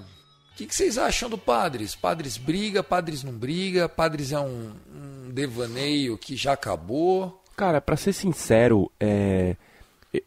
O 0.51 0.55
que, 0.55 0.73
vocês 0.73 0.97
acham 0.97 1.29
do 1.29 1.37
Padres? 1.37 1.95
Padres 1.95 2.37
briga, 2.37 2.81
Padres 2.81 3.23
não 3.23 3.33
briga, 3.33 3.89
Padres 3.89 4.31
é 4.31 4.39
um, 4.39 4.71
um 4.93 5.31
devaneio 5.31 6.17
que 6.17 6.35
já 6.35 6.53
acabou. 6.53 7.43
Cara, 7.57 7.81
para 7.81 7.97
ser 7.97 8.13
sincero, 8.13 8.91
é... 8.99 9.55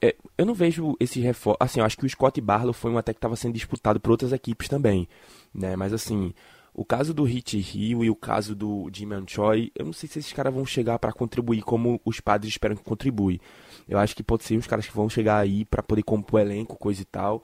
É, 0.02 0.14
eu 0.36 0.44
não 0.44 0.52
vejo 0.52 0.94
esse 1.00 1.18
reforço. 1.18 1.56
Assim, 1.60 1.80
eu 1.80 1.86
acho 1.86 1.96
que 1.96 2.04
o 2.04 2.08
Scott 2.08 2.38
Barlow 2.42 2.74
foi 2.74 2.90
um 2.90 2.98
até 2.98 3.14
que 3.14 3.18
estava 3.18 3.36
sendo 3.36 3.54
disputado 3.54 3.98
por 3.98 4.10
outras 4.10 4.32
equipes 4.32 4.68
também, 4.68 5.08
né? 5.54 5.76
Mas 5.76 5.94
assim, 5.94 6.34
o 6.74 6.84
caso 6.84 7.12
do 7.12 7.24
Hit 7.24 7.58
Rio 7.58 8.04
e 8.04 8.10
o 8.10 8.14
caso 8.14 8.54
do 8.54 8.88
Jimmy 8.92 9.24
Choi, 9.26 9.72
eu 9.74 9.86
não 9.86 9.92
sei 9.92 10.08
se 10.08 10.18
esses 10.18 10.32
caras 10.32 10.54
vão 10.54 10.64
chegar 10.64 10.98
para 10.98 11.12
contribuir 11.12 11.62
como 11.62 12.00
os 12.04 12.20
padres 12.20 12.52
esperam 12.52 12.76
que 12.76 12.84
contribui. 12.84 13.40
Eu 13.88 13.98
acho 13.98 14.14
que 14.14 14.22
pode 14.22 14.44
ser 14.44 14.56
os 14.56 14.66
caras 14.66 14.86
que 14.86 14.94
vão 14.94 15.08
chegar 15.08 15.38
aí 15.38 15.64
para 15.64 15.82
poder 15.82 16.02
compor 16.02 16.40
elenco, 16.40 16.76
coisa 16.76 17.02
e 17.02 17.04
tal. 17.04 17.42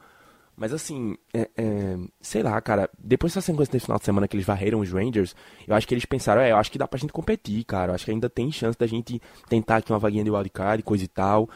Mas 0.57 0.73
assim, 0.73 1.17
é, 1.33 1.51
é, 1.57 1.99
sei 2.21 2.43
lá, 2.43 2.61
cara, 2.61 2.89
depois 2.99 3.33
dessa 3.33 3.45
sequência 3.45 3.73
desse 3.73 3.87
final 3.87 3.99
de 3.99 4.05
semana 4.05 4.29
que 4.29 4.37
eles 4.37 4.47
varreram 4.47 4.81
os 4.81 4.93
Rangers, 4.93 5.35
eu 5.67 5.75
acho 5.75 5.89
que 5.89 5.95
eles 5.95 6.05
pensaram, 6.05 6.41
é, 6.41 6.53
eu 6.53 6.57
acho 6.57 6.71
que 6.71 6.79
dá 6.79 6.87
pra 6.87 6.99
gente 6.99 7.13
competir, 7.13 7.65
cara. 7.65 7.91
Eu 7.91 7.95
acho 7.95 8.05
que 8.05 8.11
ainda 8.11 8.31
tem 8.31 8.53
chance 8.53 8.79
da 8.79 8.87
gente 8.87 9.21
tentar 9.49 9.79
aqui 9.79 9.93
uma 9.93 9.99
vaguinha 9.99 10.23
de 10.23 10.31
wildcard, 10.31 10.83
coisa 10.83 11.05
e 11.05 11.09
tal. 11.09 11.49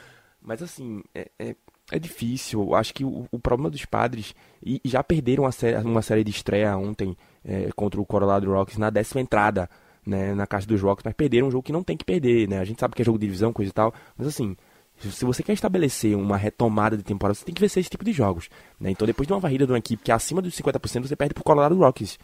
Mas 0.42 0.62
assim, 0.62 1.02
é, 1.14 1.30
é 1.38 1.54
é 1.90 1.98
difícil. 1.98 2.74
Acho 2.74 2.92
que 2.94 3.04
o, 3.04 3.26
o 3.30 3.38
problema 3.38 3.70
dos 3.70 3.84
padres. 3.84 4.34
E 4.62 4.80
já 4.84 5.02
perderam 5.02 5.44
uma 5.44 5.52
série, 5.52 5.76
uma 5.78 6.02
série 6.02 6.24
de 6.24 6.30
estreia 6.30 6.76
ontem 6.76 7.16
é, 7.44 7.70
contra 7.74 8.00
o 8.00 8.06
Colorado 8.06 8.50
Rocks 8.52 8.76
na 8.76 8.90
décima 8.90 9.20
entrada 9.20 9.70
né, 10.04 10.34
na 10.34 10.46
caixa 10.46 10.66
dos 10.66 10.80
Rocks, 10.80 11.02
mas 11.04 11.14
perderam 11.14 11.48
um 11.48 11.50
jogo 11.50 11.62
que 11.62 11.72
não 11.72 11.82
tem 11.82 11.96
que 11.96 12.04
perder, 12.04 12.48
né? 12.48 12.58
A 12.58 12.64
gente 12.64 12.80
sabe 12.80 12.94
que 12.94 13.02
é 13.02 13.04
jogo 13.04 13.18
de 13.18 13.26
divisão, 13.26 13.52
coisa 13.52 13.70
e 13.70 13.72
tal, 13.72 13.92
mas 14.16 14.26
assim, 14.26 14.56
se 15.00 15.24
você 15.24 15.42
quer 15.42 15.52
estabelecer 15.52 16.16
uma 16.16 16.36
retomada 16.36 16.96
de 16.96 17.02
temporada, 17.02 17.34
você 17.34 17.44
tem 17.44 17.54
que 17.54 17.60
vencer 17.60 17.80
esse 17.80 17.90
tipo 17.90 18.04
de 18.04 18.12
jogos. 18.12 18.48
Né? 18.80 18.90
Então, 18.90 19.06
depois 19.06 19.26
de 19.26 19.32
uma 19.32 19.40
varrida 19.40 19.64
de 19.64 19.72
uma 19.72 19.78
equipe 19.78 20.02
que 20.02 20.10
é 20.10 20.14
acima 20.14 20.42
dos 20.42 20.54
50%, 20.56 21.06
você 21.06 21.16
perde 21.16 21.34
pro 21.34 21.44
Colorado 21.44 21.76
Rockies. 21.76 22.18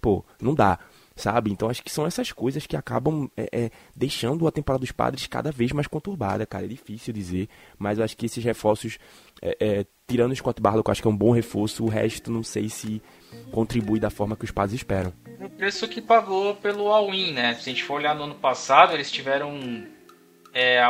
Pô, 0.00 0.24
não 0.40 0.54
dá, 0.54 0.78
sabe? 1.16 1.50
Então, 1.50 1.68
acho 1.68 1.82
que 1.82 1.90
são 1.90 2.06
essas 2.06 2.30
coisas 2.30 2.66
que 2.66 2.76
acabam 2.76 3.28
é, 3.36 3.48
é, 3.50 3.70
deixando 3.96 4.46
a 4.46 4.52
temporada 4.52 4.80
dos 4.80 4.92
padres 4.92 5.26
cada 5.26 5.50
vez 5.50 5.72
mais 5.72 5.86
conturbada, 5.86 6.46
cara. 6.46 6.66
É 6.66 6.68
difícil 6.68 7.12
dizer, 7.12 7.48
mas 7.78 7.98
eu 7.98 8.04
acho 8.04 8.16
que 8.16 8.26
esses 8.26 8.44
reforços, 8.44 8.98
é, 9.42 9.56
é 9.60 9.86
tirando 10.06 10.32
o 10.32 10.36
Scott 10.36 10.60
Barlow, 10.60 10.84
que 10.84 10.90
eu 10.90 10.92
acho 10.92 11.02
que 11.02 11.08
é 11.08 11.10
um 11.10 11.16
bom 11.16 11.32
reforço, 11.32 11.84
o 11.84 11.88
resto 11.88 12.30
não 12.30 12.42
sei 12.42 12.68
se 12.68 13.02
contribui 13.50 13.98
da 13.98 14.10
forma 14.10 14.36
que 14.36 14.44
os 14.44 14.50
padres 14.50 14.74
esperam. 14.74 15.12
O 15.40 15.50
preço 15.50 15.88
que 15.88 16.00
pagou 16.00 16.54
pelo 16.56 16.88
all-in, 16.88 17.32
né? 17.32 17.54
Se 17.54 17.70
a 17.70 17.72
gente 17.72 17.84
for 17.84 17.94
olhar 17.94 18.14
no 18.14 18.24
ano 18.24 18.34
passado, 18.34 18.94
eles 18.94 19.10
tiveram 19.10 19.86
é, 20.54 20.80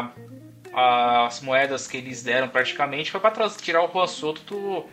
as 0.72 1.40
moedas 1.40 1.86
que 1.86 1.96
eles 1.96 2.22
deram 2.22 2.48
praticamente 2.48 3.10
foi 3.10 3.20
para 3.20 3.48
tirar 3.50 3.82
o 3.82 3.92
Juan 3.92 4.06
Soto 4.06 4.42
do, 4.44 4.86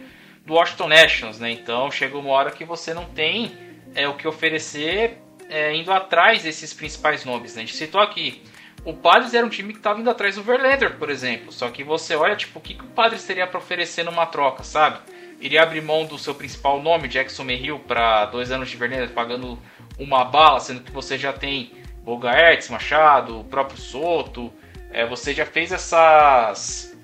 do 0.45 0.53
Washington 0.53 0.87
Nationals, 0.87 1.39
né? 1.39 1.51
Então 1.51 1.91
chega 1.91 2.17
uma 2.17 2.29
hora 2.29 2.51
que 2.51 2.63
você 2.63 2.93
não 2.93 3.05
tem 3.05 3.51
é, 3.93 4.07
o 4.07 4.15
que 4.15 4.27
oferecer 4.27 5.19
é, 5.49 5.75
indo 5.75 5.91
atrás 5.91 6.43
desses 6.43 6.73
principais 6.73 7.25
nomes. 7.25 7.55
Né? 7.55 7.63
A 7.63 7.65
gente 7.65 7.77
citou 7.77 8.01
aqui. 8.01 8.41
O 8.83 8.93
Padres 8.93 9.33
era 9.33 9.45
um 9.45 9.49
time 9.49 9.73
que 9.73 9.79
estava 9.79 9.99
indo 9.99 10.09
atrás 10.09 10.35
do 10.35 10.43
Verlander, 10.43 10.97
por 10.97 11.09
exemplo. 11.09 11.51
Só 11.51 11.69
que 11.69 11.83
você 11.83 12.15
olha, 12.15 12.35
tipo, 12.35 12.59
o 12.59 12.61
que, 12.61 12.75
que 12.75 12.83
o 12.83 12.89
Padres 12.89 13.23
teria 13.23 13.47
para 13.47 13.57
oferecer 13.57 14.03
numa 14.03 14.27
troca, 14.27 14.63
sabe? 14.63 14.99
Iria 15.41 15.63
abrir 15.63 15.81
mão 15.81 16.05
do 16.05 16.17
seu 16.17 16.35
principal 16.35 16.81
nome, 16.81 17.07
Jackson 17.07 17.43
Merrill, 17.43 17.79
para 17.79 18.25
dois 18.27 18.51
anos 18.51 18.69
de 18.69 18.77
Verlander, 18.77 19.09
pagando 19.09 19.59
uma 19.97 20.23
bala, 20.23 20.59
sendo 20.59 20.81
que 20.81 20.91
você 20.91 21.17
já 21.17 21.33
tem 21.33 21.71
Bogaerts, 22.03 22.69
Machado, 22.69 23.39
o 23.39 23.43
próprio 23.43 23.79
Soto, 23.79 24.53
é, 24.95 25.05
você 25.05 25.33
já 25.33 25.45
fez 25.45 25.73
essas 25.73 26.95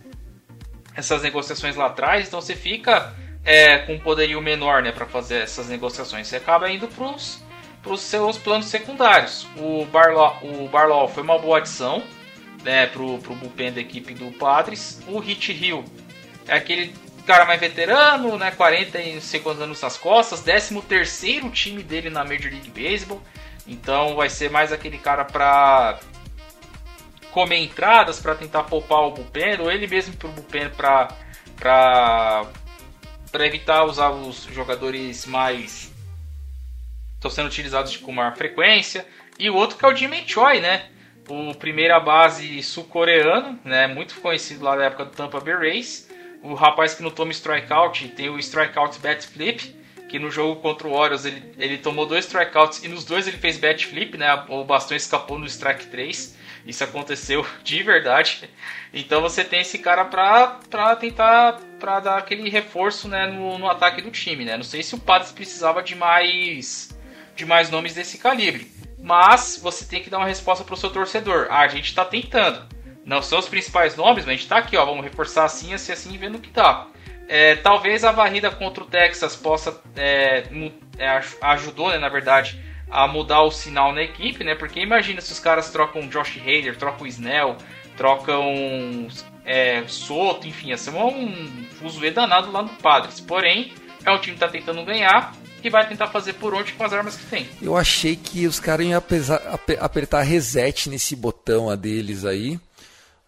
essas 0.95 1.21
negociações 1.21 1.75
lá 1.75 1.87
atrás, 1.87 2.27
então 2.27 2.39
você 2.39 2.55
fica 2.55 3.13
é, 3.43 3.79
com 3.79 3.95
um 3.95 3.99
poderio 3.99 4.41
menor 4.41 4.81
né, 4.81 4.93
para 4.93 5.05
fazer 5.05 5.39
essas 5.39 5.67
negociações. 5.67 6.27
Você 6.27 6.37
acaba 6.37 6.69
indo 6.69 6.87
para 6.87 7.91
os 7.91 8.01
seus 8.01 8.37
planos 8.37 8.67
secundários. 8.67 9.45
O 9.57 9.85
Barlaw, 9.85 10.39
o 10.41 10.69
Barlaw 10.69 11.07
foi 11.09 11.23
uma 11.23 11.37
boa 11.37 11.57
adição 11.57 12.01
né, 12.63 12.87
para 12.87 13.01
o 13.01 13.17
bullpen 13.17 13.73
da 13.73 13.81
equipe 13.81 14.13
do 14.13 14.31
Padres. 14.31 15.01
O 15.07 15.19
Hit 15.19 15.51
Hill 15.51 15.83
é 16.47 16.55
aquele 16.55 16.93
cara 17.25 17.45
mais 17.45 17.59
veterano, 17.59 18.37
né, 18.37 18.51
40 18.51 19.01
e 19.01 19.21
segundos 19.21 19.61
anos 19.61 19.81
nas 19.81 19.97
costas, 19.97 20.41
13 20.41 20.81
terceiro 20.81 21.49
time 21.49 21.83
dele 21.83 22.09
na 22.09 22.23
Major 22.23 22.51
League 22.51 22.71
Baseball. 22.71 23.21
Então 23.67 24.15
vai 24.15 24.29
ser 24.29 24.49
mais 24.49 24.71
aquele 24.71 24.97
cara 24.97 25.23
para 25.25 25.99
comer 27.31 27.57
entradas 27.57 28.19
para 28.19 28.35
tentar 28.35 28.63
poupar 28.63 28.99
o 29.01 29.11
bullpen, 29.11 29.61
ou 29.61 29.71
ele 29.71 29.87
mesmo 29.87 30.15
para 30.15 30.29
o 30.29 30.31
bullpen 30.31 30.69
para 30.69 32.45
evitar 33.39 33.83
usar 33.85 34.09
os 34.09 34.43
jogadores 34.45 35.25
mais 35.25 35.91
estão 37.15 37.29
sendo 37.29 37.47
utilizados 37.47 37.97
com 37.97 38.11
maior 38.11 38.35
frequência. 38.35 39.05
E 39.37 39.49
o 39.49 39.55
outro 39.55 39.77
que 39.77 39.85
é 39.85 39.87
o 39.87 39.95
Jimmy 39.95 40.23
Choi, 40.27 40.59
né? 40.59 40.89
O 41.29 41.53
primeira 41.55 41.99
base 41.99 42.61
sul-coreano, 42.63 43.59
né? 43.63 43.87
Muito 43.87 44.15
conhecido 44.15 44.63
lá 44.65 44.75
da 44.75 44.85
época 44.85 45.05
do 45.05 45.11
Tampa 45.11 45.39
Bay 45.39 45.53
Rays. 45.53 46.09
O 46.43 46.55
rapaz 46.55 46.95
que 46.95 47.03
não 47.03 47.11
toma 47.11 47.31
strikeout, 47.31 48.07
tem 48.09 48.29
o 48.29 48.39
strikeout 48.39 48.99
bat 48.99 49.25
flip, 49.27 49.75
que 50.09 50.17
no 50.17 50.31
jogo 50.31 50.59
contra 50.59 50.87
o 50.87 50.93
Orioles 50.93 51.23
ele, 51.23 51.53
ele 51.57 51.77
tomou 51.77 52.07
dois 52.07 52.25
strikeouts 52.25 52.83
e 52.83 52.87
nos 52.87 53.05
dois 53.05 53.27
ele 53.27 53.37
fez 53.37 53.57
bat 53.57 53.85
flip, 53.85 54.17
né? 54.17 54.43
O 54.49 54.63
bastão 54.63 54.97
escapou 54.97 55.37
no 55.37 55.45
strike 55.45 55.85
3. 55.87 56.35
Isso 56.65 56.83
aconteceu 56.83 57.45
de 57.63 57.81
verdade. 57.83 58.49
Então 58.93 59.21
você 59.21 59.43
tem 59.43 59.61
esse 59.61 59.79
cara 59.79 60.05
pra, 60.05 60.59
pra 60.69 60.95
tentar 60.95 61.59
pra 61.79 61.99
dar 61.99 62.17
aquele 62.17 62.49
reforço 62.49 63.07
né, 63.07 63.27
no, 63.27 63.57
no 63.57 63.69
ataque 63.69 64.01
do 64.01 64.11
time. 64.11 64.45
Né? 64.45 64.55
Não 64.55 64.63
sei 64.63 64.83
se 64.83 64.95
o 64.95 64.99
Padres 64.99 65.31
precisava 65.31 65.81
de 65.81 65.95
mais, 65.95 66.95
de 67.35 67.45
mais 67.45 67.69
nomes 67.69 67.93
desse 67.93 68.17
calibre. 68.17 68.71
Mas 68.99 69.59
você 69.61 69.85
tem 69.85 70.03
que 70.03 70.09
dar 70.09 70.19
uma 70.19 70.27
resposta 70.27 70.63
pro 70.63 70.77
seu 70.77 70.91
torcedor. 70.91 71.47
Ah, 71.49 71.61
a 71.61 71.67
gente 71.67 71.85
está 71.85 72.05
tentando. 72.05 72.67
Não 73.03 73.21
são 73.21 73.39
os 73.39 73.49
principais 73.49 73.95
nomes, 73.95 74.25
mas 74.25 74.27
a 74.27 74.31
gente 74.31 74.43
está 74.43 74.57
aqui, 74.57 74.77
ó. 74.77 74.85
Vamos 74.85 75.03
reforçar 75.03 75.45
assim, 75.45 75.73
assim, 75.73 75.91
assim, 75.91 76.17
vendo 76.17 76.35
o 76.35 76.39
que 76.39 76.51
dá. 76.51 76.87
É, 77.27 77.55
talvez 77.55 78.03
a 78.03 78.11
varrida 78.11 78.51
contra 78.51 78.83
o 78.83 78.87
Texas 78.87 79.35
possa 79.35 79.81
é, 79.95 80.43
é, 80.97 81.21
ajudou, 81.41 81.89
né, 81.89 81.97
na 81.97 82.09
verdade, 82.09 82.59
a 82.91 83.07
mudar 83.07 83.41
o 83.43 83.51
sinal 83.51 83.93
na 83.93 84.03
equipe, 84.03 84.43
né? 84.43 84.53
Porque 84.53 84.81
imagina 84.81 85.21
se 85.21 85.31
os 85.31 85.39
caras 85.39 85.69
trocam 85.71 86.07
Josh 86.09 86.37
Hader, 86.37 86.77
trocam 86.77 87.07
Snell, 87.07 87.55
trocam 87.95 89.07
é, 89.45 89.83
Soto, 89.87 90.47
enfim, 90.47 90.69
ia 90.69 90.77
ser 90.77 90.91
um 90.91 91.65
fuzuê 91.79 92.11
danado 92.11 92.51
lá 92.51 92.61
no 92.61 92.69
Padres. 92.69 93.19
Porém, 93.19 93.73
é 94.05 94.11
um 94.11 94.19
time 94.19 94.37
que 94.37 94.43
está 94.43 94.49
tentando 94.49 94.83
ganhar 94.83 95.33
e 95.63 95.69
vai 95.69 95.87
tentar 95.87 96.07
fazer 96.07 96.33
por 96.33 96.53
onde 96.53 96.73
com 96.73 96.83
as 96.83 96.91
armas 96.91 97.15
que 97.15 97.25
tem. 97.25 97.47
Eu 97.61 97.77
achei 97.77 98.15
que 98.15 98.45
os 98.45 98.59
caras 98.59 98.85
iam 98.85 99.01
apertar 99.79 100.21
reset 100.21 100.89
nesse 100.89 101.15
botão 101.15 101.69
a 101.69 101.75
deles 101.75 102.25
aí, 102.25 102.59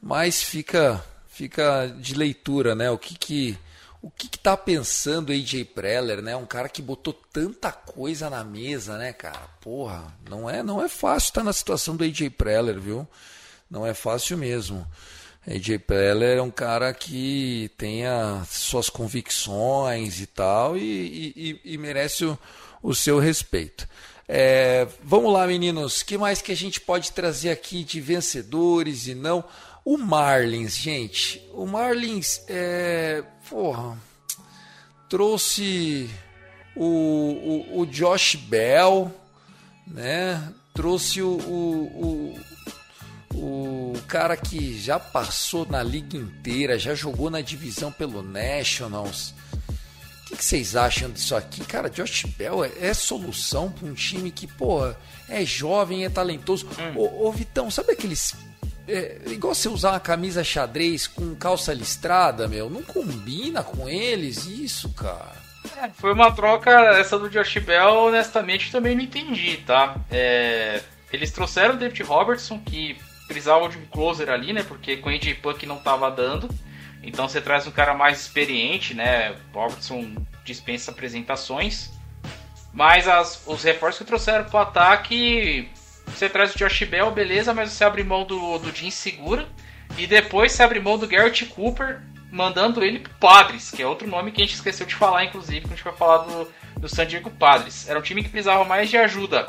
mas 0.02 0.44
fica 0.44 1.04
fica 1.30 1.88
de 1.98 2.16
leitura, 2.16 2.76
né? 2.76 2.92
O 2.92 2.98
que 2.98 3.16
que 3.16 3.58
o 4.04 4.12
que, 4.12 4.28
que 4.28 4.38
tá 4.38 4.58
pensando 4.58 5.30
o 5.30 5.32
AJ 5.32 5.64
Preller, 5.74 6.22
né? 6.22 6.36
Um 6.36 6.46
cara 6.46 6.68
que 6.68 6.82
botou 6.82 7.14
tanta 7.14 7.72
coisa 7.72 8.30
na 8.30 8.44
mesa, 8.44 8.98
né, 8.98 9.14
cara? 9.14 9.48
Porra, 9.62 10.14
não 10.30 10.50
é, 10.50 10.62
não 10.62 10.84
é 10.84 10.90
fácil 10.90 11.30
estar 11.30 11.42
na 11.42 11.54
situação 11.54 11.96
do 11.96 12.04
AJ 12.04 12.30
Preller, 12.32 12.78
viu? 12.78 13.08
Não 13.72 13.88
é 13.88 13.94
fácil 13.94 14.38
mesmo. 14.38 14.86
AJ 15.48 15.80
Preller 15.88 16.38
é 16.38 16.42
um 16.42 16.52
cara 16.52 16.94
que 16.94 17.72
tem 17.78 18.06
as 18.06 18.50
suas 18.50 18.90
convicções 18.90 20.20
e 20.20 20.26
tal 20.26 20.78
e, 20.78 21.62
e, 21.64 21.74
e 21.74 21.78
merece 21.78 22.26
o, 22.26 22.38
o, 22.82 22.94
seu 22.94 23.20
respeito. 23.20 23.88
É, 24.28 24.86
vamos 25.02 25.32
lá, 25.32 25.48
meninos. 25.48 26.04
que 26.04 26.18
mais 26.18 26.42
que 26.42 26.52
a 26.52 26.58
gente 26.58 26.82
pode 26.82 27.14
trazer 27.14 27.52
aqui 27.52 27.86
de 27.86 28.02
vencedores 28.02 29.08
e 29.08 29.16
não? 29.16 29.46
O 29.86 29.98
Marlins, 29.98 30.78
gente. 30.78 31.42
O 31.54 31.66
Marlins 31.66 32.42
é, 32.48 33.22
porra, 33.50 33.98
trouxe 35.10 36.10
o, 36.76 36.86
o, 36.86 37.82
o 37.82 37.86
Josh 37.86 38.36
Bell, 38.36 39.14
né? 39.86 40.54
Trouxe 40.74 41.22
o, 41.22 41.38
o, 41.38 42.40
o, 43.36 43.94
o 43.94 44.02
cara 44.08 44.38
que 44.38 44.80
já 44.80 44.98
passou 44.98 45.66
na 45.66 45.84
liga 45.84 46.18
inteira, 46.18 46.80
já 46.80 46.96
jogou 46.96 47.30
na 47.30 47.42
divisão 47.42 47.92
pelo 47.92 48.24
Nationals. 48.24 49.36
O 50.22 50.28
que, 50.28 50.38
que 50.38 50.46
vocês 50.46 50.78
acham 50.78 51.12
disso 51.12 51.36
aqui? 51.36 51.64
Cara, 51.66 51.90
Josh 51.90 52.24
Bell 52.38 52.64
é, 52.64 52.72
é 52.80 52.94
solução 52.94 53.70
para 53.70 53.88
um 53.88 53.94
time 53.94 54.32
que, 54.32 54.48
pô, 54.48 54.80
é 55.28 55.46
jovem, 55.46 56.06
é 56.06 56.10
talentoso. 56.10 56.66
Hum. 56.68 56.98
Ô, 56.98 57.28
ô, 57.28 57.32
Vitão, 57.34 57.70
sabe 57.70 57.92
aqueles 57.92 58.34
é, 58.88 59.18
igual 59.28 59.56
você 59.56 59.70
usar 59.70 59.92
uma 59.92 60.00
camisa 60.00 60.44
xadrez 60.44 61.08
com 61.08 61.36
calça 61.36 61.74
listrada, 61.74 62.48
meu, 62.48 62.70
não 62.70 62.84
combina 62.84 63.64
com 63.64 63.88
eles 63.88 64.46
isso, 64.46 64.90
cara. 64.94 65.44
É, 65.78 65.90
foi 65.90 66.14
uma 66.14 66.32
troca, 66.32 66.72
essa 66.98 67.18
do 67.18 67.30
Josh 67.30 67.58
Bell, 67.60 67.94
honestamente 67.94 68.72
também 68.72 68.96
não 68.96 69.04
entendi, 69.04 69.58
tá? 69.58 69.96
É, 70.12 70.82
eles 71.12 71.32
trouxeram 71.32 71.76
o 71.76 71.78
David 71.78 72.04
Robertson, 72.04 72.60
que 72.60 72.98
precisava 73.28 73.70
de 73.70 73.78
um 73.78 73.86
closer 73.86 74.30
ali, 74.30 74.52
né? 74.52 74.64
Porque 74.64 74.98
com 74.98 75.10
o 75.10 75.14
AJ 75.14 75.36
Punk 75.36 75.66
não 75.66 75.78
tava 75.78 76.12
dando. 76.12 76.50
Então 77.02 77.28
você 77.28 77.42
traz 77.42 77.66
um 77.68 77.72
cara 77.72 77.94
mais 77.94 78.22
experiente, 78.22 78.94
né? 78.94 79.36
Robertson 79.54 80.16
dispensa 80.44 80.92
apresentações. 80.92 81.92
Mas 82.74 83.08
as, 83.08 83.44
os 83.46 83.64
reforços 83.64 84.00
que 84.00 84.06
trouxeram 84.06 84.46
pro 84.46 84.58
ataque 84.58 85.70
você 86.16 86.30
traz 86.30 86.54
o 86.54 86.58
Josh 86.58 86.84
Bell, 86.84 87.12
beleza, 87.12 87.54
mas 87.54 87.72
você 87.72 87.84
abre 87.84 88.04
mão 88.04 88.26
do, 88.26 88.58
do 88.60 88.76
Jim 88.76 88.90
Segura. 88.90 89.48
E 89.98 90.08
depois 90.08 90.52
você 90.52 90.64
abre 90.64 90.80
mão 90.80 90.98
do 90.98 91.08
Garrett 91.08 91.46
Cooper, 91.48 92.02
mandando 92.32 92.84
ele 92.84 93.00
pro 93.00 93.14
Padres, 93.16 93.70
que 93.70 93.82
é 93.82 93.88
outro 93.88 94.08
nome 94.08 94.32
que 94.32 94.42
a 94.42 94.46
gente 94.46 94.56
esqueceu 94.56 94.86
de 94.86 94.96
falar, 94.96 95.26
inclusive, 95.26 95.62
quando 95.62 95.74
a 95.74 95.76
gente 95.76 95.84
vai 95.84 95.96
falar 95.96 96.18
do, 96.20 96.52
do 96.80 96.90
San 96.90 97.06
Diego 97.06 97.30
Padres. 97.30 97.88
Era 97.88 98.00
um 98.00 98.02
time 98.02 98.24
que 98.24 98.30
precisava 98.30 98.64
mais 98.66 98.90
de 98.90 98.98
ajuda 98.98 99.46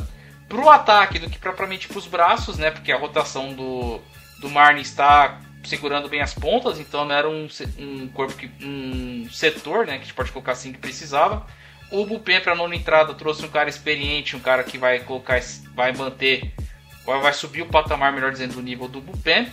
pro 0.49 0.69
ataque 0.69 1.19
do 1.19 1.31
que 1.31 1.39
propriamente 1.39 1.89
pros 1.89 2.07
braços, 2.07 2.59
né? 2.59 2.71
Porque 2.71 2.93
a 2.93 2.99
rotação 2.99 3.55
do, 3.55 4.01
do 4.39 4.51
Marne 4.51 4.83
está 4.83 5.41
segurando 5.65 6.09
bem 6.09 6.21
as 6.21 6.35
pontas, 6.35 6.79
então 6.79 7.05
não 7.05 7.15
era 7.15 7.29
um, 7.29 7.49
um 7.79 8.09
corpo 8.09 8.35
que. 8.35 8.51
um 8.63 9.29
setor, 9.31 9.87
né? 9.87 9.95
Que 9.95 10.01
a 10.01 10.05
gente 10.05 10.15
pode 10.15 10.33
colocar 10.33 10.53
assim 10.53 10.73
que 10.73 10.79
precisava. 10.79 11.47
O 11.95 12.05
Bullpen 12.05 12.41
para 12.41 12.57
nona 12.57 12.75
entrada 12.75 13.15
trouxe 13.15 13.45
um 13.45 13.49
cara 13.49 13.69
experiente, 13.69 14.35
um 14.35 14.41
cara 14.41 14.65
que 14.65 14.77
vai 14.77 14.99
colocar, 14.99 15.41
vai 15.77 15.93
manter, 15.93 16.53
vai 17.07 17.33
subir 17.33 17.63
o 17.63 17.67
patamar, 17.67 18.13
melhor 18.13 18.33
dizendo, 18.33 18.55
do 18.55 18.63
nível 18.63 18.89
do 18.89 19.01
Bullpen. 19.01 19.49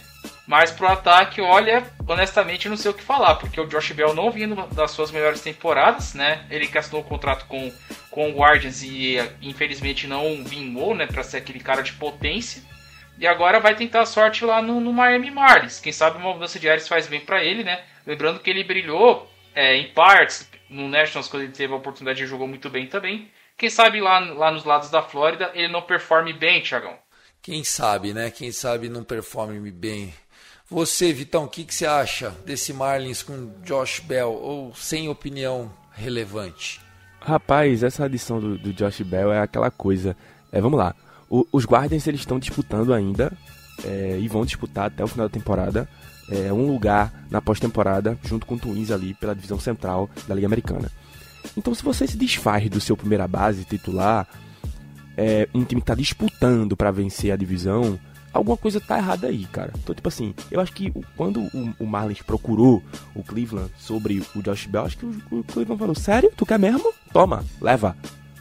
Mas 0.47 0.71
pro 0.71 0.87
ataque, 0.87 1.39
olha, 1.39 1.83
honestamente 2.07 2.67
não 2.67 2.75
sei 2.75 2.89
o 2.89 2.95
que 2.95 3.03
falar, 3.03 3.35
porque 3.35 3.61
o 3.61 3.67
Josh 3.67 3.91
Bell 3.91 4.15
não 4.15 4.31
vindo 4.31 4.55
das 4.73 4.89
suas 4.89 5.11
melhores 5.11 5.39
temporadas, 5.39 6.15
né? 6.15 6.43
Ele 6.49 6.67
assinou 6.75 7.01
o 7.01 7.03
contrato 7.03 7.45
com, 7.45 7.71
com 8.09 8.31
o 8.31 8.33
Guardians 8.33 8.81
e 8.81 9.17
infelizmente 9.39 10.07
não 10.07 10.43
vingou, 10.43 10.95
né, 10.95 11.05
para 11.05 11.21
ser 11.21 11.37
aquele 11.37 11.59
cara 11.59 11.83
de 11.83 11.93
potência. 11.93 12.63
E 13.19 13.27
agora 13.27 13.59
vai 13.59 13.75
tentar 13.75 14.01
a 14.01 14.05
sorte 14.07 14.43
lá 14.43 14.63
no, 14.63 14.79
no 14.81 14.91
Miami 14.91 15.29
Marlins. 15.29 15.79
Quem 15.79 15.93
sabe 15.93 16.17
uma 16.17 16.33
mudança 16.33 16.57
de 16.57 16.67
ares 16.67 16.87
faz 16.87 17.05
bem 17.05 17.21
para 17.21 17.43
ele, 17.43 17.63
né? 17.63 17.83
Lembrando 18.05 18.39
que 18.39 18.49
ele 18.49 18.63
brilhou 18.63 19.30
é, 19.55 19.77
em 19.77 19.93
partes 19.93 20.49
no 20.69 20.87
Nationals 20.87 21.27
quando 21.27 21.43
ele 21.43 21.51
teve 21.51 21.73
a 21.73 21.77
oportunidade 21.77 22.23
e 22.23 22.27
jogou 22.27 22.47
muito 22.47 22.69
bem 22.69 22.87
também. 22.87 23.29
Quem 23.57 23.69
sabe 23.69 24.01
lá, 24.01 24.19
lá 24.19 24.51
nos 24.51 24.63
lados 24.63 24.89
da 24.89 25.03
Flórida 25.03 25.51
ele 25.53 25.67
não 25.67 25.81
performe 25.81 26.33
bem, 26.33 26.61
Thiagão. 26.61 26.95
Quem 27.41 27.63
sabe, 27.63 28.13
né? 28.13 28.29
Quem 28.31 28.51
sabe 28.51 28.87
não 28.87 29.03
performe 29.03 29.71
bem. 29.71 30.13
Você, 30.69 31.11
Vitão, 31.11 31.43
o 31.43 31.47
que, 31.49 31.65
que 31.65 31.75
você 31.75 31.85
acha 31.85 32.29
desse 32.45 32.71
Marlins 32.71 33.21
com 33.21 33.51
Josh 33.63 33.99
Bell 33.99 34.31
ou 34.31 34.73
sem 34.73 35.09
opinião 35.09 35.71
relevante? 35.91 36.79
Rapaz, 37.19 37.83
essa 37.83 38.05
adição 38.05 38.39
do, 38.39 38.57
do 38.57 38.71
Josh 38.71 39.01
Bell 39.01 39.33
é 39.33 39.41
aquela 39.41 39.69
coisa. 39.69 40.15
É, 40.51 40.61
vamos 40.61 40.79
lá. 40.79 40.95
O, 41.29 41.45
os 41.51 41.65
Guardians 41.65 42.07
eles 42.07 42.21
estão 42.21 42.39
disputando 42.39 42.93
ainda 42.93 43.31
é, 43.83 44.17
e 44.19 44.27
vão 44.27 44.45
disputar 44.45 44.85
até 44.85 45.03
o 45.03 45.07
final 45.07 45.27
da 45.27 45.33
temporada 45.33 45.89
é, 46.29 46.51
um 46.51 46.67
lugar 46.67 47.25
na 47.29 47.41
pós-temporada 47.41 48.17
junto 48.23 48.45
com 48.45 48.55
o 48.55 48.59
Twins 48.59 48.91
ali 48.91 49.13
pela 49.13 49.35
divisão 49.35 49.59
central 49.59 50.09
da 50.27 50.35
Liga 50.35 50.47
Americana. 50.47 50.91
Então, 51.57 51.73
se 51.73 51.83
você 51.83 52.07
se 52.07 52.17
desfaz 52.17 52.69
do 52.69 52.79
seu 52.79 52.95
primeira 52.95 53.27
base 53.27 53.65
titular, 53.65 54.27
é, 55.17 55.47
um 55.53 55.63
time 55.63 55.81
que 55.81 55.85
está 55.85 55.95
disputando 55.95 56.77
para 56.77 56.91
vencer 56.91 57.31
a 57.31 57.35
divisão, 57.35 57.99
alguma 58.33 58.55
coisa 58.55 58.79
tá 58.79 58.97
errada 58.97 59.27
aí, 59.27 59.45
cara. 59.45 59.73
Então, 59.77 59.93
tipo 59.93 60.07
assim, 60.07 60.33
eu 60.49 60.59
acho 60.59 60.71
que 60.73 60.91
quando 61.15 61.41
o, 61.41 61.73
o 61.79 61.85
Marlins 61.85 62.21
procurou 62.21 62.81
o 63.15 63.23
Cleveland 63.23 63.71
sobre 63.77 64.23
o 64.35 64.41
Josh 64.41 64.67
Bell, 64.67 64.85
acho 64.85 64.97
que 64.97 65.05
o, 65.05 65.15
o 65.31 65.43
Cleveland 65.43 65.79
falou: 65.79 65.95
Sério? 65.95 66.31
Tu 66.35 66.45
quer 66.45 66.59
mesmo? 66.59 66.93
Toma, 67.11 67.43
leva. 67.59 67.95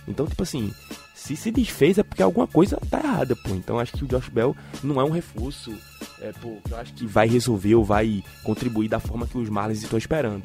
Então, 0.07 0.27
tipo 0.27 0.43
assim, 0.43 0.73
se 1.21 1.37
se 1.37 1.51
desfez 1.51 1.99
é 1.99 2.03
porque 2.03 2.23
alguma 2.23 2.47
coisa 2.47 2.79
tá 2.89 2.99
errada, 2.99 3.37
pô. 3.37 3.51
Então 3.51 3.79
acho 3.79 3.93
que 3.93 4.05
o 4.05 4.07
Josh 4.07 4.31
Bell 4.31 4.57
não 4.83 4.99
é 4.99 5.05
um 5.05 5.11
reforço, 5.11 5.71
é, 6.19 6.33
pô, 6.33 6.57
eu 6.71 6.77
acho 6.79 6.95
que 6.95 7.07
vai 7.07 7.29
resolver 7.29 7.75
ou 7.75 7.85
vai 7.85 8.25
contribuir 8.43 8.89
da 8.89 8.99
forma 8.99 9.27
que 9.27 9.37
os 9.37 9.51
Marlins 9.51 9.83
estão 9.83 9.99
esperando. 9.99 10.45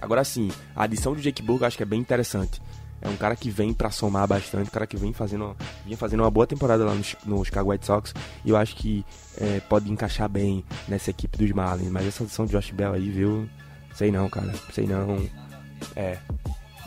Agora 0.00 0.24
sim, 0.24 0.50
a 0.74 0.82
adição 0.82 1.14
do 1.14 1.20
Jake 1.20 1.42
Burger 1.42 1.68
acho 1.68 1.76
que 1.76 1.82
é 1.84 1.86
bem 1.86 2.00
interessante. 2.00 2.60
É 3.00 3.08
um 3.08 3.16
cara 3.16 3.36
que 3.36 3.50
vem 3.50 3.72
para 3.72 3.90
somar 3.90 4.26
bastante, 4.26 4.68
um 4.68 4.72
cara 4.72 4.86
que 4.86 4.96
vem 4.96 5.12
fazendo, 5.12 5.56
vem 5.86 5.96
fazendo 5.96 6.20
uma 6.20 6.30
boa 6.30 6.46
temporada 6.46 6.84
lá 6.84 6.94
no, 7.24 7.44
Chicago 7.44 7.70
White 7.70 7.86
Sox. 7.86 8.12
E 8.44 8.50
eu 8.50 8.56
acho 8.56 8.74
que 8.74 9.06
é, 9.38 9.60
pode 9.60 9.90
encaixar 9.90 10.28
bem 10.28 10.64
nessa 10.88 11.10
equipe 11.10 11.38
dos 11.38 11.50
Marlins. 11.52 11.88
Mas 11.88 12.06
essa 12.06 12.24
adição 12.24 12.44
do 12.44 12.50
Josh 12.50 12.72
Bell 12.72 12.94
aí, 12.94 13.08
viu? 13.08 13.48
Sei 13.94 14.10
não, 14.10 14.28
cara. 14.28 14.52
Sei 14.72 14.86
não. 14.86 15.24
É, 15.96 16.18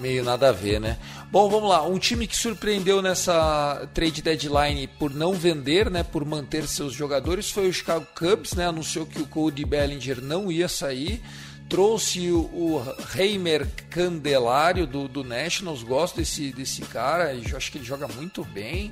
Meio 0.04 0.22
nada 0.22 0.50
a 0.50 0.52
ver, 0.52 0.82
né? 0.82 0.98
Bom, 1.32 1.50
vamos 1.50 1.70
lá. 1.70 1.82
Um 1.88 1.98
time 1.98 2.28
que 2.28 2.36
surpreendeu 2.36 3.02
nessa 3.02 3.88
trade 3.94 4.22
deadline 4.22 4.86
por 4.86 5.16
não 5.16 5.32
vender, 5.32 5.90
né? 5.90 6.04
Por 6.04 6.26
manter 6.26 6.68
seus 6.68 6.92
jogadores 6.92 7.50
foi 7.50 7.70
o 7.70 7.74
Chicago 7.74 8.06
Cubs, 8.14 8.52
né? 8.52 8.68
Anunciou 8.68 9.06
que 9.06 9.22
o 9.22 9.26
Cody 9.26 9.64
Bellinger 9.64 10.22
não 10.22 10.52
ia 10.52 10.68
sair. 10.68 11.24
Trouxe 11.70 12.30
o, 12.30 12.42
o 12.54 12.96
Reimer 13.14 13.66
Candelário 13.90 14.86
do, 14.86 15.08
do 15.08 15.24
Nationals. 15.24 15.84
Gosto 15.84 16.18
desse, 16.18 16.52
desse 16.52 16.82
cara. 16.82 17.34
Eu 17.34 17.56
acho 17.56 17.72
que 17.72 17.78
ele 17.78 17.86
joga 17.86 18.06
muito 18.10 18.44
bem. 18.44 18.92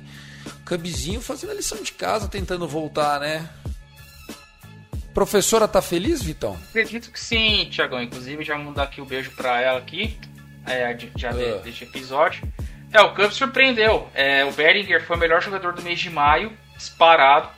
Cubzinho 0.66 1.20
fazendo 1.20 1.50
a 1.50 1.54
lição 1.56 1.82
de 1.82 1.92
casa, 1.92 2.26
tentando 2.26 2.66
voltar, 2.66 3.20
né? 3.20 3.50
Professora 5.12 5.68
tá 5.68 5.82
feliz, 5.82 6.22
Vitão? 6.22 6.58
Acredito 6.70 7.10
que 7.12 7.20
sim, 7.20 7.68
Tiagão. 7.70 8.02
Inclusive, 8.02 8.42
já 8.42 8.56
mandar 8.56 8.84
aqui 8.84 8.98
o 8.98 9.04
um 9.04 9.06
beijo 9.06 9.30
para 9.32 9.60
ela 9.60 9.78
aqui 9.78 10.18
é, 10.66 10.96
já 11.16 11.30
uh. 11.30 11.60
deste 11.60 11.84
episódio. 11.84 12.42
É, 12.92 13.00
o 13.00 13.14
Cubs 13.14 13.34
surpreendeu. 13.34 14.08
É, 14.14 14.44
o 14.44 14.52
Beringer 14.52 15.02
foi 15.04 15.16
o 15.16 15.18
melhor 15.18 15.40
jogador 15.42 15.72
do 15.72 15.82
mês 15.82 15.98
de 15.98 16.10
maio, 16.10 16.56
disparado. 16.76 17.48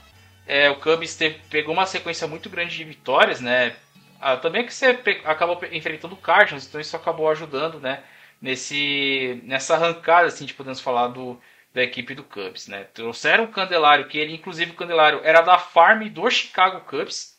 É, 0.47 0.71
o 0.71 0.77
Cubs 0.77 1.17
teve, 1.17 1.41
pegou 1.51 1.75
uma 1.75 1.87
sequência 1.87 2.27
muito 2.27 2.49
grande 2.49 2.77
de 2.77 2.85
vitórias, 2.85 3.41
né? 3.41 3.75
Ah, 4.21 4.37
também 4.37 4.63
é 4.63 4.65
que 4.65 4.73
você 4.73 4.99
acabou 5.25 5.61
enfrentando 5.73 6.15
o 6.15 6.19
Cardinals, 6.19 6.67
então 6.67 6.81
isso 6.81 6.97
acabou 6.97 7.29
ajudando, 7.31 7.81
né? 7.81 8.03
Nesse, 8.41 9.41
nessa 9.45 9.75
arrancada, 9.75 10.29
assim, 10.29 10.45
de 10.45 10.55
podemos 10.55 10.81
falar 10.81 11.09
do, 11.09 11.41
da 11.73 11.83
equipe 11.83 12.15
do 12.15 12.23
Cubs, 12.23 12.69
né? 12.69 12.85
Trouxeram 12.95 13.45
o 13.45 13.49
Candelário, 13.49 14.07
que 14.07 14.19
ele, 14.19 14.35
inclusive, 14.35 14.71
o 14.71 14.75
Candelário 14.75 15.21
era 15.25 15.41
da 15.41 15.59
farm 15.59 16.09
do 16.09 16.31
Chicago 16.31 16.81
Cubs, 16.83 17.34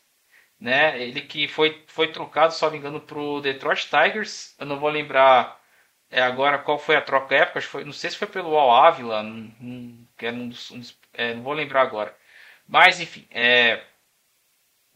né? 0.60 1.00
Ele 1.00 1.20
que 1.20 1.48
foi, 1.48 1.84
foi 1.86 2.08
trocado, 2.08 2.54
só 2.54 2.70
me 2.70 2.78
engano, 2.78 3.00
pro 3.00 3.40
Detroit 3.40 3.88
Tigers. 3.88 4.54
Eu 4.58 4.66
não 4.66 4.78
vou 4.78 4.88
lembrar 4.90 5.60
é, 6.10 6.22
agora 6.22 6.58
qual 6.58 6.78
foi 6.78 6.96
a 6.96 7.02
troca 7.02 7.34
época. 7.34 7.60
Foi, 7.60 7.84
não 7.84 7.92
sei 7.92 8.10
se 8.10 8.16
foi 8.16 8.28
pelo 8.28 8.56
Al 8.56 8.72
Ávila, 8.72 9.24
que 10.16 10.26
era 10.26 10.36
um 10.36 10.48
dos, 10.48 10.70
um 10.70 10.80
é, 11.14 11.34
não 11.34 11.42
vou 11.42 11.52
lembrar 11.52 11.82
agora. 11.82 12.14
Mas 12.68 13.00
enfim, 13.00 13.26
é, 13.30 13.82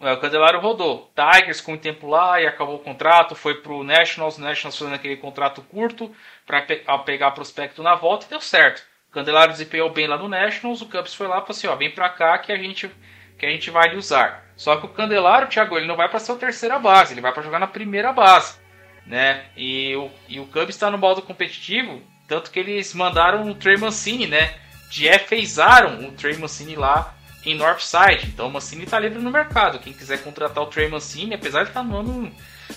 o 0.00 0.16
Candelário 0.16 0.60
rodou. 0.60 1.12
Tigers 1.14 1.60
com 1.60 1.74
o 1.74 1.78
tempo 1.78 2.08
lá 2.08 2.40
e 2.40 2.46
acabou 2.46 2.76
o 2.76 2.80
contrato, 2.82 3.34
foi 3.34 3.60
pro 3.60 3.84
Nationals, 3.84 4.38
o 4.38 4.40
Nationals 4.40 4.78
fazendo 4.78 4.94
aquele 4.94 5.16
contrato 5.16 5.62
curto 5.62 6.14
para 6.46 6.62
pe 6.62 6.82
pegar 7.04 7.32
prospecto 7.32 7.82
na 7.82 7.94
volta 7.94 8.26
e 8.26 8.30
deu 8.30 8.40
certo. 8.40 8.82
O 9.08 9.12
Candelário 9.12 9.52
desempenhou 9.52 9.90
bem 9.90 10.06
lá 10.06 10.16
no 10.16 10.28
Nationals, 10.28 10.80
o 10.80 10.88
Cubs 10.88 11.14
foi 11.14 11.26
lá 11.26 11.36
e 11.36 11.40
falou 11.40 11.50
assim, 11.50 11.66
ó, 11.66 11.76
vem 11.76 11.90
para 11.90 12.08
cá 12.08 12.38
que 12.38 12.52
a 12.52 12.56
gente 12.56 12.90
que 13.38 13.46
a 13.46 13.50
gente 13.50 13.70
vai 13.70 13.88
lhe 13.88 13.96
usar. 13.96 14.44
Só 14.60 14.76
que 14.76 14.84
o 14.84 14.90
Candelário, 14.90 15.48
Thiago, 15.48 15.78
ele 15.78 15.86
não 15.86 15.96
vai 15.96 16.06
para 16.06 16.18
ser 16.18 16.32
a 16.32 16.36
terceira 16.36 16.78
base, 16.78 17.14
ele 17.14 17.22
vai 17.22 17.32
para 17.32 17.42
jogar 17.42 17.58
na 17.58 17.66
primeira 17.66 18.12
base, 18.12 18.58
né? 19.06 19.46
E 19.56 19.96
o, 19.96 20.10
e 20.28 20.38
o 20.38 20.44
Cubs 20.44 20.74
está 20.74 20.90
no 20.90 20.98
modo 20.98 21.22
competitivo, 21.22 22.02
tanto 22.28 22.50
que 22.50 22.60
eles 22.60 22.92
mandaram 22.92 23.50
o 23.50 23.54
Trey 23.54 23.78
Mancini, 23.78 24.26
né? 24.26 24.52
DFAizaram 24.90 26.06
o 26.06 26.12
Trey 26.12 26.36
Mancini 26.36 26.76
lá 26.76 27.14
em 27.42 27.54
Northside. 27.54 28.26
Então 28.26 28.48
o 28.48 28.52
Mancini 28.52 28.84
está 28.84 28.98
livre 28.98 29.18
no 29.18 29.30
mercado. 29.30 29.78
Quem 29.78 29.94
quiser 29.94 30.22
contratar 30.22 30.62
o 30.62 30.66
Trey 30.66 30.90
Mancini, 30.90 31.36
apesar 31.36 31.62
de 31.62 31.70
estar 31.70 31.80
tá 31.80 31.86
no 31.86 31.98
ano 31.98 32.30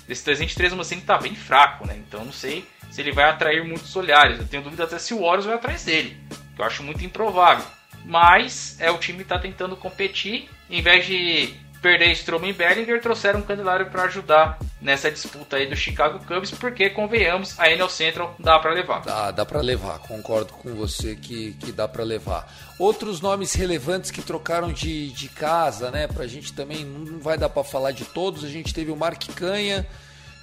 desse 0.08 0.24
303, 0.24 0.72
o 0.72 0.78
Mancini 0.78 1.02
está 1.02 1.18
bem 1.18 1.36
fraco, 1.36 1.86
né? 1.86 1.98
Então 1.98 2.24
não 2.24 2.32
sei 2.32 2.66
se 2.92 3.02
ele 3.02 3.12
vai 3.12 3.26
atrair 3.26 3.62
muitos 3.62 3.94
olhares. 3.94 4.40
Eu 4.40 4.48
tenho 4.48 4.64
dúvida 4.64 4.86
até 4.86 4.98
se 4.98 5.14
o 5.14 5.20
Warriors 5.20 5.48
vai 5.48 5.56
atrás 5.56 5.84
dele, 5.84 6.18
que 6.56 6.62
eu 6.62 6.66
acho 6.66 6.82
muito 6.82 7.04
improvável. 7.04 7.66
Mas 8.06 8.80
é 8.80 8.90
o 8.90 8.98
time 8.98 9.24
está 9.24 9.38
tentando 9.38 9.76
competir, 9.76 10.50
em 10.70 10.82
vez 10.82 11.06
de 11.06 11.62
perder 11.84 12.14
Stroman 12.14 12.48
e 12.48 12.54
Bellinger, 12.54 13.02
trouxeram 13.02 13.42
um 13.42 13.44
Candelário 13.44 13.88
para 13.88 14.04
ajudar 14.04 14.58
nessa 14.82 15.12
disputa 15.12 15.58
aí 15.58 15.68
do 15.68 15.76
Chicago 15.76 16.26
Cubs, 16.26 16.52
porque 16.52 16.90
convenhamos, 16.90 17.60
a 17.60 17.70
NL 17.70 17.90
Central 17.90 18.34
dá 18.40 18.58
para 18.58 18.72
levar. 18.72 19.02
Dá, 19.02 19.32
dá 19.32 19.46
para 19.46 19.60
levar, 19.60 20.00
concordo 20.00 20.54
com 20.54 20.74
você 20.74 21.16
que, 21.16 21.52
que 21.60 21.74
dá 21.74 21.86
para 21.86 22.04
levar. 22.06 22.50
Outros 22.80 23.20
nomes 23.20 23.54
relevantes 23.54 24.10
que 24.10 24.22
trocaram 24.22 24.72
de, 24.72 25.12
de 25.12 25.28
casa, 25.28 25.92
né, 25.92 26.08
pra 26.08 26.26
gente 26.26 26.54
também, 26.54 26.86
não 26.86 27.20
vai 27.20 27.38
dar 27.38 27.50
para 27.50 27.64
falar 27.66 27.92
de 27.92 28.06
todos, 28.06 28.46
a 28.46 28.50
gente 28.50 28.74
teve 28.74 28.90
o 28.90 28.96
Mark 28.96 29.22
Canha, 29.36 29.86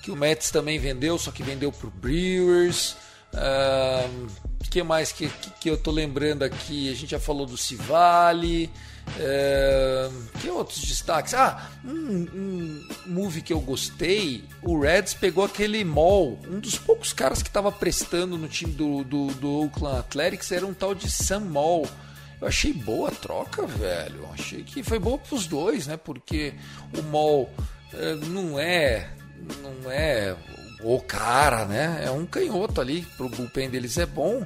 que 0.02 0.10
o 0.10 0.16
Mets 0.16 0.50
também 0.50 0.78
vendeu, 0.78 1.18
só 1.18 1.30
que 1.30 1.42
vendeu 1.42 1.72
pro 1.72 1.90
Brewers. 1.90 2.96
O 3.32 4.70
que 4.70 4.82
mais 4.82 5.12
que, 5.12 5.28
que, 5.60 5.68
eu 5.68 5.76
tô 5.76 5.90
lembrando 5.90 6.42
aqui? 6.42 6.90
A 6.90 6.94
gente 6.94 7.10
já 7.10 7.20
falou 7.20 7.46
do 7.46 7.56
Civale. 7.56 8.70
É, 9.18 10.08
que 10.40 10.48
outros 10.48 10.80
destaques? 10.82 11.34
Ah, 11.34 11.70
um, 11.84 11.90
um, 11.90 12.88
movie 13.06 13.42
que 13.42 13.52
eu 13.52 13.60
gostei, 13.60 14.44
o 14.62 14.78
Reds 14.78 15.14
pegou 15.14 15.44
aquele 15.44 15.82
Mall, 15.84 16.38
um 16.46 16.60
dos 16.60 16.78
poucos 16.78 17.12
caras 17.12 17.42
que 17.42 17.48
estava 17.48 17.72
prestando 17.72 18.38
no 18.38 18.46
time 18.46 18.72
do, 18.72 19.02
do, 19.02 19.26
do 19.34 19.62
Oakland 19.62 19.98
Athletics 19.98 20.52
era 20.52 20.64
um 20.64 20.74
tal 20.74 20.94
de 20.94 21.10
Sam 21.10 21.40
Mall. 21.40 21.88
Eu 22.40 22.46
achei 22.46 22.72
boa 22.72 23.08
a 23.08 23.12
troca, 23.12 23.66
velho. 23.66 24.28
Achei 24.32 24.62
que 24.62 24.82
foi 24.82 24.98
boa 24.98 25.18
para 25.18 25.34
os 25.34 25.46
dois, 25.46 25.86
né? 25.86 25.96
Porque 25.96 26.54
o 26.96 27.02
Mall 27.02 27.50
é, 27.92 28.14
não 28.14 28.58
é 28.58 29.10
não 29.62 29.90
é 29.90 30.36
o 30.82 31.00
cara, 31.00 31.64
né? 31.64 32.02
É 32.04 32.10
um 32.10 32.26
canhoto 32.26 32.80
ali, 32.80 33.02
pro 33.16 33.28
bullpen 33.28 33.70
deles 33.70 33.98
é 33.98 34.06
bom 34.06 34.44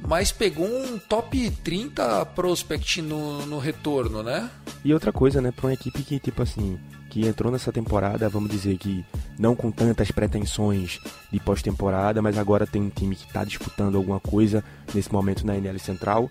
mas 0.00 0.30
pegou 0.30 0.66
um 0.66 0.98
top 0.98 1.50
30 1.50 2.26
prospect 2.26 3.00
no, 3.02 3.46
no 3.46 3.58
retorno, 3.58 4.22
né? 4.22 4.50
E 4.84 4.92
outra 4.92 5.12
coisa, 5.12 5.40
né, 5.40 5.50
para 5.50 5.66
uma 5.66 5.72
equipe 5.72 6.02
que, 6.02 6.18
tipo 6.18 6.42
assim, 6.42 6.78
que 7.08 7.26
entrou 7.26 7.50
nessa 7.50 7.72
temporada, 7.72 8.28
vamos 8.28 8.50
dizer 8.50 8.76
que 8.78 9.04
não 9.38 9.56
com 9.56 9.70
tantas 9.70 10.10
pretensões 10.10 11.00
de 11.30 11.40
pós-temporada, 11.40 12.20
mas 12.20 12.38
agora 12.38 12.66
tem 12.66 12.82
um 12.82 12.90
time 12.90 13.16
que 13.16 13.26
está 13.26 13.44
disputando 13.44 13.96
alguma 13.96 14.20
coisa 14.20 14.62
nesse 14.94 15.12
momento 15.12 15.46
na 15.46 15.56
NL 15.56 15.78
Central 15.78 16.30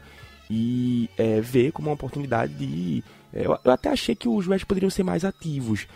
e 0.49 1.09
é, 1.17 1.41
vê 1.41 1.71
como 1.71 1.89
uma 1.89 1.95
oportunidade 1.95 2.53
de 2.53 3.03
eu, 3.35 3.57
eu 3.63 3.71
até 3.71 3.89
achei 3.89 4.15
que 4.15 4.29
os 4.29 4.47
Reds 4.47 4.63
poderiam 4.63 4.89
ser 4.89 5.03
mais 5.03 5.25
ativos 5.25 5.87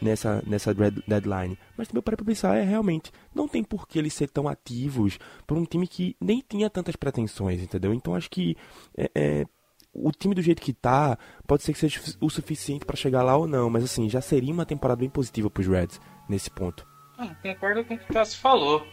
nessa, 0.00 0.42
nessa 0.46 0.72
deadline. 0.72 1.58
Mas 1.76 1.88
também 1.88 2.02
para 2.02 2.16
pensar, 2.16 2.56
é 2.56 2.62
realmente, 2.62 3.10
não 3.34 3.48
tem 3.48 3.64
por 3.64 3.88
que 3.88 3.98
eles 3.98 4.14
ser 4.14 4.28
tão 4.28 4.46
ativos 4.46 5.18
para 5.46 5.56
um 5.56 5.64
time 5.64 5.88
que 5.88 6.16
nem 6.20 6.42
tinha 6.48 6.70
tantas 6.70 6.94
pretensões, 6.94 7.60
entendeu? 7.60 7.92
Então 7.92 8.14
acho 8.14 8.30
que 8.30 8.56
é, 8.96 9.10
é, 9.14 9.44
o 9.92 10.12
time 10.12 10.34
do 10.34 10.42
jeito 10.42 10.62
que 10.62 10.72
tá, 10.72 11.18
pode 11.46 11.62
ser 11.62 11.72
que 11.72 11.78
seja 11.78 12.00
o 12.20 12.30
suficiente 12.30 12.84
para 12.84 12.96
chegar 12.96 13.22
lá 13.22 13.36
ou 13.36 13.46
não, 13.46 13.68
mas 13.68 13.82
assim, 13.82 14.08
já 14.08 14.20
seria 14.20 14.52
uma 14.52 14.66
temporada 14.66 15.00
bem 15.00 15.10
positiva 15.10 15.50
pros 15.50 15.66
Reds 15.66 16.00
nesse 16.28 16.50
ponto. 16.50 16.86
Ah, 17.18 17.34
concordo 17.42 17.84
com 17.84 17.94
o 17.94 17.98
que 17.98 18.10
o 18.10 18.14
Tassi 18.14 18.36
falou. 18.36 18.86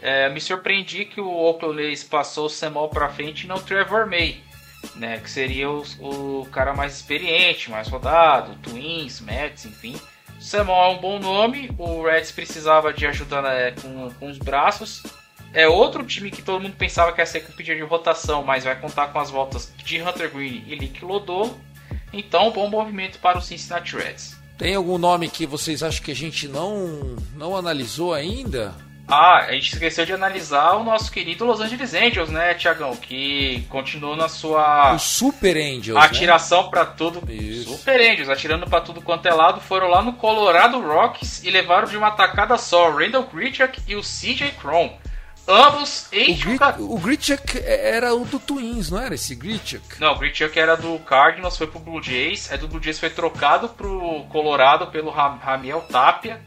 É, 0.00 0.28
me 0.28 0.40
surpreendi 0.40 1.06
que 1.06 1.20
o 1.20 1.30
Oakland 1.30 1.82
A's 1.90 2.04
passou 2.04 2.46
o 2.46 2.50
Samuel 2.50 2.88
para 2.88 3.08
frente 3.08 3.44
e 3.44 3.46
não 3.46 3.56
o 3.56 3.62
Trevor 3.62 4.06
May, 4.06 4.42
né, 4.94 5.18
que 5.18 5.30
seria 5.30 5.68
o, 5.70 6.46
cara 6.52 6.74
mais 6.74 6.94
experiente, 6.94 7.70
mais 7.70 7.88
rodado, 7.88 8.54
Twins, 8.62 9.20
Mets, 9.20 9.66
enfim. 9.66 9.96
Samuel 10.38 10.76
é 10.76 10.88
um 10.90 10.98
bom 10.98 11.18
nome, 11.18 11.70
o 11.78 12.04
Reds 12.04 12.30
precisava 12.30 12.92
de 12.92 13.06
ajuda 13.06 13.40
né, 13.42 13.72
com, 13.72 14.10
com 14.10 14.30
os 14.30 14.38
braços, 14.38 15.02
é 15.52 15.66
outro 15.66 16.04
time 16.04 16.30
que 16.30 16.42
todo 16.42 16.60
mundo 16.60 16.76
pensava 16.76 17.12
que 17.12 17.20
ia 17.20 17.26
ser 17.26 17.40
com 17.40 17.52
pedido 17.52 17.76
de 17.76 17.82
rotação, 17.82 18.42
mas 18.42 18.64
vai 18.64 18.78
contar 18.78 19.08
com 19.08 19.18
as 19.18 19.30
voltas 19.30 19.72
de 19.78 20.00
Hunter 20.02 20.30
Green 20.30 20.62
e 20.66 20.74
Lick 20.74 21.02
Lodô. 21.04 21.50
Então, 22.12 22.52
bom 22.52 22.68
movimento 22.68 23.18
para 23.18 23.38
o 23.38 23.42
Cincinnati 23.42 23.96
Reds. 23.96 24.36
Tem 24.58 24.74
algum 24.74 24.98
nome 24.98 25.28
que 25.28 25.46
vocês 25.46 25.82
acham 25.82 26.02
que 26.04 26.10
a 26.10 26.14
gente 26.14 26.48
não, 26.48 27.16
não 27.34 27.56
analisou 27.56 28.12
ainda? 28.12 28.74
Ah, 29.08 29.44
a 29.48 29.52
gente 29.52 29.72
esqueceu 29.72 30.04
de 30.04 30.12
analisar 30.12 30.72
o 30.72 30.82
nosso 30.82 31.12
querido 31.12 31.44
Los 31.44 31.60
Angeles 31.60 31.94
Angels, 31.94 32.28
né, 32.28 32.54
Tiagão? 32.54 32.96
Que 32.96 33.64
continuou 33.68 34.16
na 34.16 34.28
sua. 34.28 34.94
O 34.94 34.98
Super 34.98 35.56
Angels. 35.56 35.94
Né? 35.94 36.00
Atiração 36.00 36.64
né? 36.64 36.70
para 36.70 36.84
tudo. 36.86 37.22
Isso. 37.30 37.76
Super 37.76 38.00
Angels, 38.00 38.28
atirando 38.28 38.66
para 38.68 38.80
tudo 38.80 39.00
quanto 39.00 39.26
é 39.26 39.32
lado. 39.32 39.60
Foram 39.60 39.88
lá 39.88 40.02
no 40.02 40.14
Colorado 40.14 40.80
Rocks 40.80 41.44
e 41.44 41.50
levaram 41.50 41.86
de 41.86 41.96
uma 41.96 42.10
tacada 42.10 42.58
só 42.58 42.90
o 42.90 42.96
Randall 42.96 43.28
Grichuk 43.32 43.80
e 43.86 43.94
o 43.94 44.00
CJ 44.00 44.52
Cron. 44.60 44.98
Ambos 45.48 46.08
enchem 46.12 46.58
o, 46.80 46.96
o 46.96 47.00
era 47.64 48.12
o 48.12 48.24
do 48.24 48.40
Twins, 48.40 48.90
não 48.90 49.00
era 49.00 49.14
esse 49.14 49.32
Grichuk? 49.36 50.00
Não, 50.00 50.14
o 50.14 50.18
Grichuk 50.18 50.58
era 50.58 50.76
do 50.76 50.98
Cardinals, 50.98 51.56
foi 51.56 51.68
pro 51.68 51.78
Blue 51.78 52.02
Jays. 52.02 52.50
É 52.50 52.58
do 52.58 52.66
Blue 52.66 52.82
Jays 52.82 52.98
foi 52.98 53.10
trocado 53.10 53.68
pro 53.68 54.24
Colorado 54.28 54.88
pelo 54.88 55.10
Ramiel 55.10 55.82
Tapia. 55.82 56.40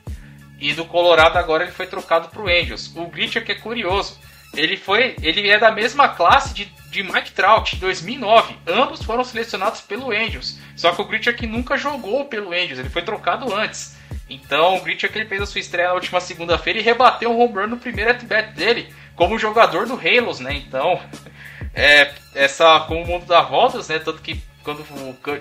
E 0.60 0.74
do 0.74 0.86
Colorado 0.86 1.38
agora 1.38 1.64
ele 1.64 1.72
foi 1.72 1.88
trocado 1.88 2.30
pro 2.30 2.48
Angels. 2.48 2.92
O 2.96 3.06
Grichuk 3.06 3.50
é 3.52 3.56
curioso. 3.56 4.20
Ele 4.56 4.76
foi, 4.76 5.16
ele 5.22 5.48
é 5.50 5.60
da 5.60 5.72
mesma 5.72 6.10
classe 6.10 6.54
de, 6.54 6.66
de 6.90 7.04
Mike 7.04 7.32
Trout, 7.32 7.76
2009. 7.76 8.56
Ambos 8.68 9.04
foram 9.04 9.24
selecionados 9.24 9.82
pelo 9.82 10.12
Angels. 10.12 10.60
Só 10.76 10.92
que 10.92 11.02
o 11.02 11.06
Grichuk 11.06 11.46
nunca 11.46 11.78
jogou 11.78 12.26
pelo 12.26 12.52
Angels, 12.52 12.80
ele 12.80 12.90
foi 12.90 13.04
trocado 13.04 13.54
antes. 13.54 14.00
Então 14.30 14.78
o 14.78 14.82
Gritch 14.82 15.04
é 15.04 15.08
que 15.08 15.18
ele 15.18 15.28
fez 15.28 15.42
a 15.42 15.46
sua 15.46 15.60
estreia 15.60 15.90
na 15.90 15.96
última 15.96 16.22
segunda-feira 16.22 16.80
e 16.80 16.84
rebateu 16.84 17.32
um 17.32 17.40
home 17.40 17.56
run 17.56 17.68
no 17.68 17.78
primeiro 17.78 18.12
at-bat 18.12 18.54
dele, 18.54 18.94
como 19.16 19.40
jogador 19.40 19.88
do 19.88 20.00
Halos, 20.00 20.40
né? 20.40 20.54
Então, 20.54 21.02
é, 21.74 22.14
essa, 22.36 22.82
como 22.82 23.02
o 23.02 23.08
mundo 23.08 23.26
dá 23.26 23.42
voltas, 23.42 23.90
né? 23.90 23.98
Tanto 23.98 24.22
que 24.22 24.42
quando 24.70 24.86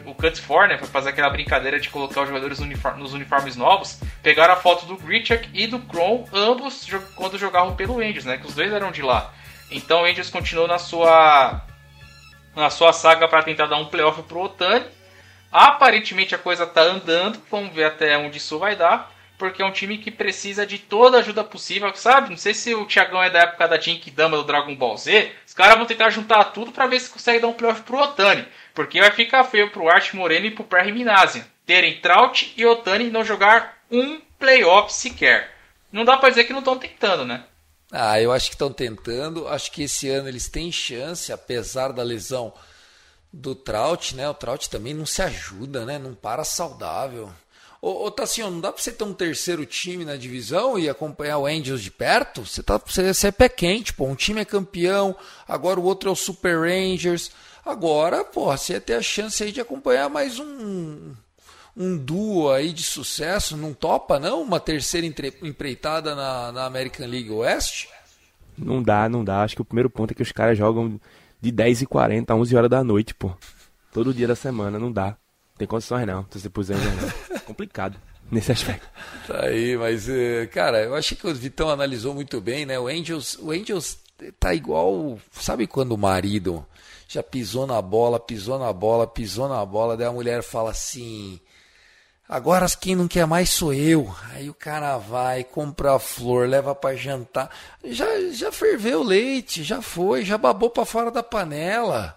o, 0.07 0.11
o 0.11 0.15
Cut 0.15 0.41
For, 0.41 0.69
né, 0.69 0.79
foi 0.79 0.89
fazer 0.89 1.11
aquela 1.11 1.29
brincadeira 1.29 1.79
de 1.79 1.91
colocar 1.91 2.23
os 2.23 2.29
jogadores 2.29 2.59
nos 2.97 3.13
uniformes 3.13 3.57
novos, 3.57 4.01
pegaram 4.23 4.55
a 4.55 4.57
foto 4.57 4.87
do 4.87 4.97
Grichuk 4.97 5.51
e 5.53 5.67
do 5.67 5.79
Kron, 5.81 6.27
ambos 6.33 6.87
quando 7.15 7.37
jogavam 7.37 7.77
pelo 7.77 7.99
Angels, 7.99 8.25
né? 8.25 8.39
Que 8.39 8.47
os 8.47 8.55
dois 8.55 8.73
eram 8.73 8.91
de 8.91 9.03
lá. 9.03 9.33
Então 9.71 10.03
o 10.03 10.05
Angels 10.07 10.31
continuou 10.31 10.67
na 10.67 10.79
sua 10.79 11.61
na 12.57 12.71
sua 12.71 12.93
saga 12.93 13.29
para 13.29 13.43
tentar 13.43 13.67
dar 13.67 13.77
um 13.77 13.87
playoff 13.87 14.23
pro 14.23 14.41
Otani 14.41 14.87
Aparentemente 15.53 16.35
a 16.35 16.39
coisa 16.39 16.67
tá 16.67 16.83
andando, 16.83 17.41
vamos 17.51 17.75
ver 17.75 17.85
até 17.85 18.19
onde 18.19 18.37
isso 18.37 18.59
vai 18.59 18.77
dar, 18.77 19.11
porque 19.39 19.63
é 19.63 19.65
um 19.65 19.73
time 19.73 19.97
que 19.97 20.11
precisa 20.11 20.67
de 20.67 20.79
toda 20.79 21.17
a 21.17 21.21
ajuda 21.21 21.43
possível, 21.43 21.91
sabe? 21.95 22.29
Não 22.29 22.37
sei 22.37 22.53
se 22.53 22.75
o 22.75 22.85
Thiagão 22.85 23.23
é 23.23 23.31
da 23.31 23.41
época 23.41 23.67
da 23.67 23.79
Dama 24.15 24.37
do 24.37 24.45
Dragon 24.45 24.75
Ball 24.75 24.99
Z, 24.99 25.33
os 25.47 25.55
caras 25.55 25.77
vão 25.77 25.87
tentar 25.87 26.11
juntar 26.11 26.45
tudo 26.47 26.71
para 26.71 26.87
ver 26.87 27.01
se 27.01 27.09
consegue 27.09 27.41
dar 27.41 27.49
um 27.49 27.55
playoff 27.55 27.81
pro 27.83 27.99
Otani, 27.99 28.47
porque 28.79 29.01
vai 29.01 29.11
ficar 29.11 29.43
feio 29.43 29.73
pro 29.73 29.89
Art 29.89 30.15
Moreno 30.15 30.47
e 30.47 30.53
pro 30.53 30.63
Perry 30.63 30.93
Minasian 30.93 31.45
terem 31.67 32.01
Trout 32.01 32.55
e 32.57 32.65
Otani 32.65 33.11
não 33.11 33.25
jogar 33.25 33.77
um 33.91 34.21
playoff 34.39 34.95
sequer. 34.95 35.51
Não 35.91 36.05
dá 36.05 36.17
para 36.17 36.29
dizer 36.29 36.45
que 36.45 36.53
não 36.53 36.61
estão 36.61 36.79
tentando, 36.79 37.25
né? 37.25 37.43
Ah, 37.91 38.21
eu 38.21 38.31
acho 38.31 38.51
que 38.51 38.55
estão 38.55 38.73
tentando. 38.73 39.49
Acho 39.49 39.73
que 39.73 39.83
esse 39.83 40.09
ano 40.09 40.29
eles 40.29 40.49
têm 40.49 40.71
chance, 40.71 41.33
apesar 41.33 41.93
da 41.93 42.05
lesão 42.05 42.55
do 43.33 43.53
Trout, 43.53 44.15
né? 44.15 44.31
O 44.31 44.35
Trout 44.35 44.71
também 44.71 44.95
não 44.95 45.05
se 45.05 45.23
ajuda, 45.23 45.85
né? 45.85 45.99
Não 45.99 46.15
para 46.15 46.45
saudável. 46.45 47.33
Ô, 47.83 48.05
ô 48.05 48.11
Tassiano, 48.13 48.53
não 48.53 48.61
dá 48.61 48.71
pra 48.71 48.81
você 48.81 48.93
ter 48.93 49.03
um 49.03 49.13
terceiro 49.13 49.67
time 49.67 50.05
na 50.05 50.15
divisão 50.15 50.79
e 50.79 50.89
acompanhar 50.89 51.39
o 51.39 51.47
Angels 51.47 51.83
de 51.83 51.91
perto? 51.91 52.47
Você, 52.47 52.63
tá, 52.63 52.79
você, 52.79 53.13
você 53.13 53.27
é 53.27 53.33
pé 53.33 53.49
quente, 53.49 53.93
pô. 53.93 54.05
Um 54.05 54.15
time 54.15 54.41
é 54.41 54.45
campeão, 54.45 55.17
agora 55.49 55.81
o 55.81 55.85
outro 55.85 56.09
é 56.09 56.13
o 56.13 56.17
Super 56.17 56.61
Rangers. 56.61 57.33
Agora, 57.69 58.25
pô, 58.25 58.47
você 58.47 58.73
ia 58.73 58.81
ter 58.81 58.95
a 58.95 59.03
chance 59.03 59.43
aí 59.43 59.53
de 59.53 59.61
acompanhar 59.61 60.09
mais 60.09 60.39
um, 60.39 61.13
um 61.77 61.99
duo 61.99 62.51
aí 62.51 62.73
de 62.73 62.83
sucesso. 62.83 63.59
Não 63.59 63.75
topa, 63.75 64.19
não? 64.19 64.41
Uma 64.41 64.59
terceira 64.59 65.07
empreitada 65.07 66.15
na, 66.15 66.51
na 66.51 66.65
American 66.65 67.07
League 67.07 67.31
West? 67.31 67.89
Não 68.57 68.83
dá, 68.83 69.07
não 69.07 69.23
dá. 69.23 69.43
Acho 69.43 69.55
que 69.55 69.61
o 69.61 69.67
primeiro 69.67 69.91
ponto 69.91 70.13
é 70.13 70.15
que 70.15 70.23
os 70.23 70.33
caras 70.33 70.57
jogam 70.57 70.99
de 71.39 71.53
10h40 71.53 72.31
a 72.31 72.35
11 72.37 72.57
horas 72.57 72.71
da 72.71 72.83
noite, 72.83 73.15
pô. 73.15 73.33
Todo 73.93 74.15
dia 74.15 74.27
da 74.27 74.35
semana, 74.35 74.79
não 74.79 74.91
dá. 74.91 75.15
Tem 75.59 75.69
condições 75.69 76.07
não, 76.07 76.27
se 76.31 76.41
você 76.41 76.49
puser 76.49 76.79
não. 76.79 77.41
Complicado 77.45 78.01
nesse 78.31 78.51
aspecto. 78.51 78.89
Tá 79.27 79.45
aí, 79.45 79.77
mas, 79.77 80.09
eh, 80.09 80.47
cara, 80.47 80.85
eu 80.85 80.95
achei 80.95 81.19
que 81.19 81.27
o 81.27 81.35
Vitão 81.35 81.69
analisou 81.69 82.15
muito 82.15 82.41
bem, 82.41 82.65
né? 82.65 82.79
O 82.79 82.89
Angels, 82.89 83.37
o 83.41 83.51
Angels 83.51 83.99
tá 84.41 84.55
igual, 84.55 85.19
sabe 85.33 85.67
quando 85.67 85.93
o 85.93 85.99
marido 85.99 86.65
já 87.09 87.23
pisou 87.23 87.67
na 87.67 87.81
bola, 87.81 88.21
pisou 88.21 88.59
na 88.59 88.71
bola, 88.71 89.07
pisou 89.07 89.49
na 89.49 89.65
bola, 89.65 89.97
daí 89.97 90.07
a 90.07 90.13
mulher 90.13 90.43
fala 90.43 90.71
assim: 90.73 91.41
Agora 92.29 92.67
quem 92.79 92.95
não 92.95 93.09
quer 93.09 93.27
mais 93.27 93.49
sou 93.49 93.73
eu. 93.73 94.15
Aí 94.33 94.51
o 94.51 94.55
cara 94.55 94.99
vai, 94.99 95.43
compra 95.43 95.95
a 95.95 95.99
flor, 95.99 96.47
leva 96.47 96.75
para 96.75 96.95
jantar. 96.95 97.51
Já, 97.83 98.07
já 98.31 98.53
ferveu 98.53 99.01
o 99.01 99.05
leite, 99.05 99.65
já 99.65 99.81
foi, 99.81 100.23
já 100.23 100.37
babou 100.37 100.69
para 100.69 100.85
fora 100.85 101.11
da 101.11 101.23
panela. 101.23 102.15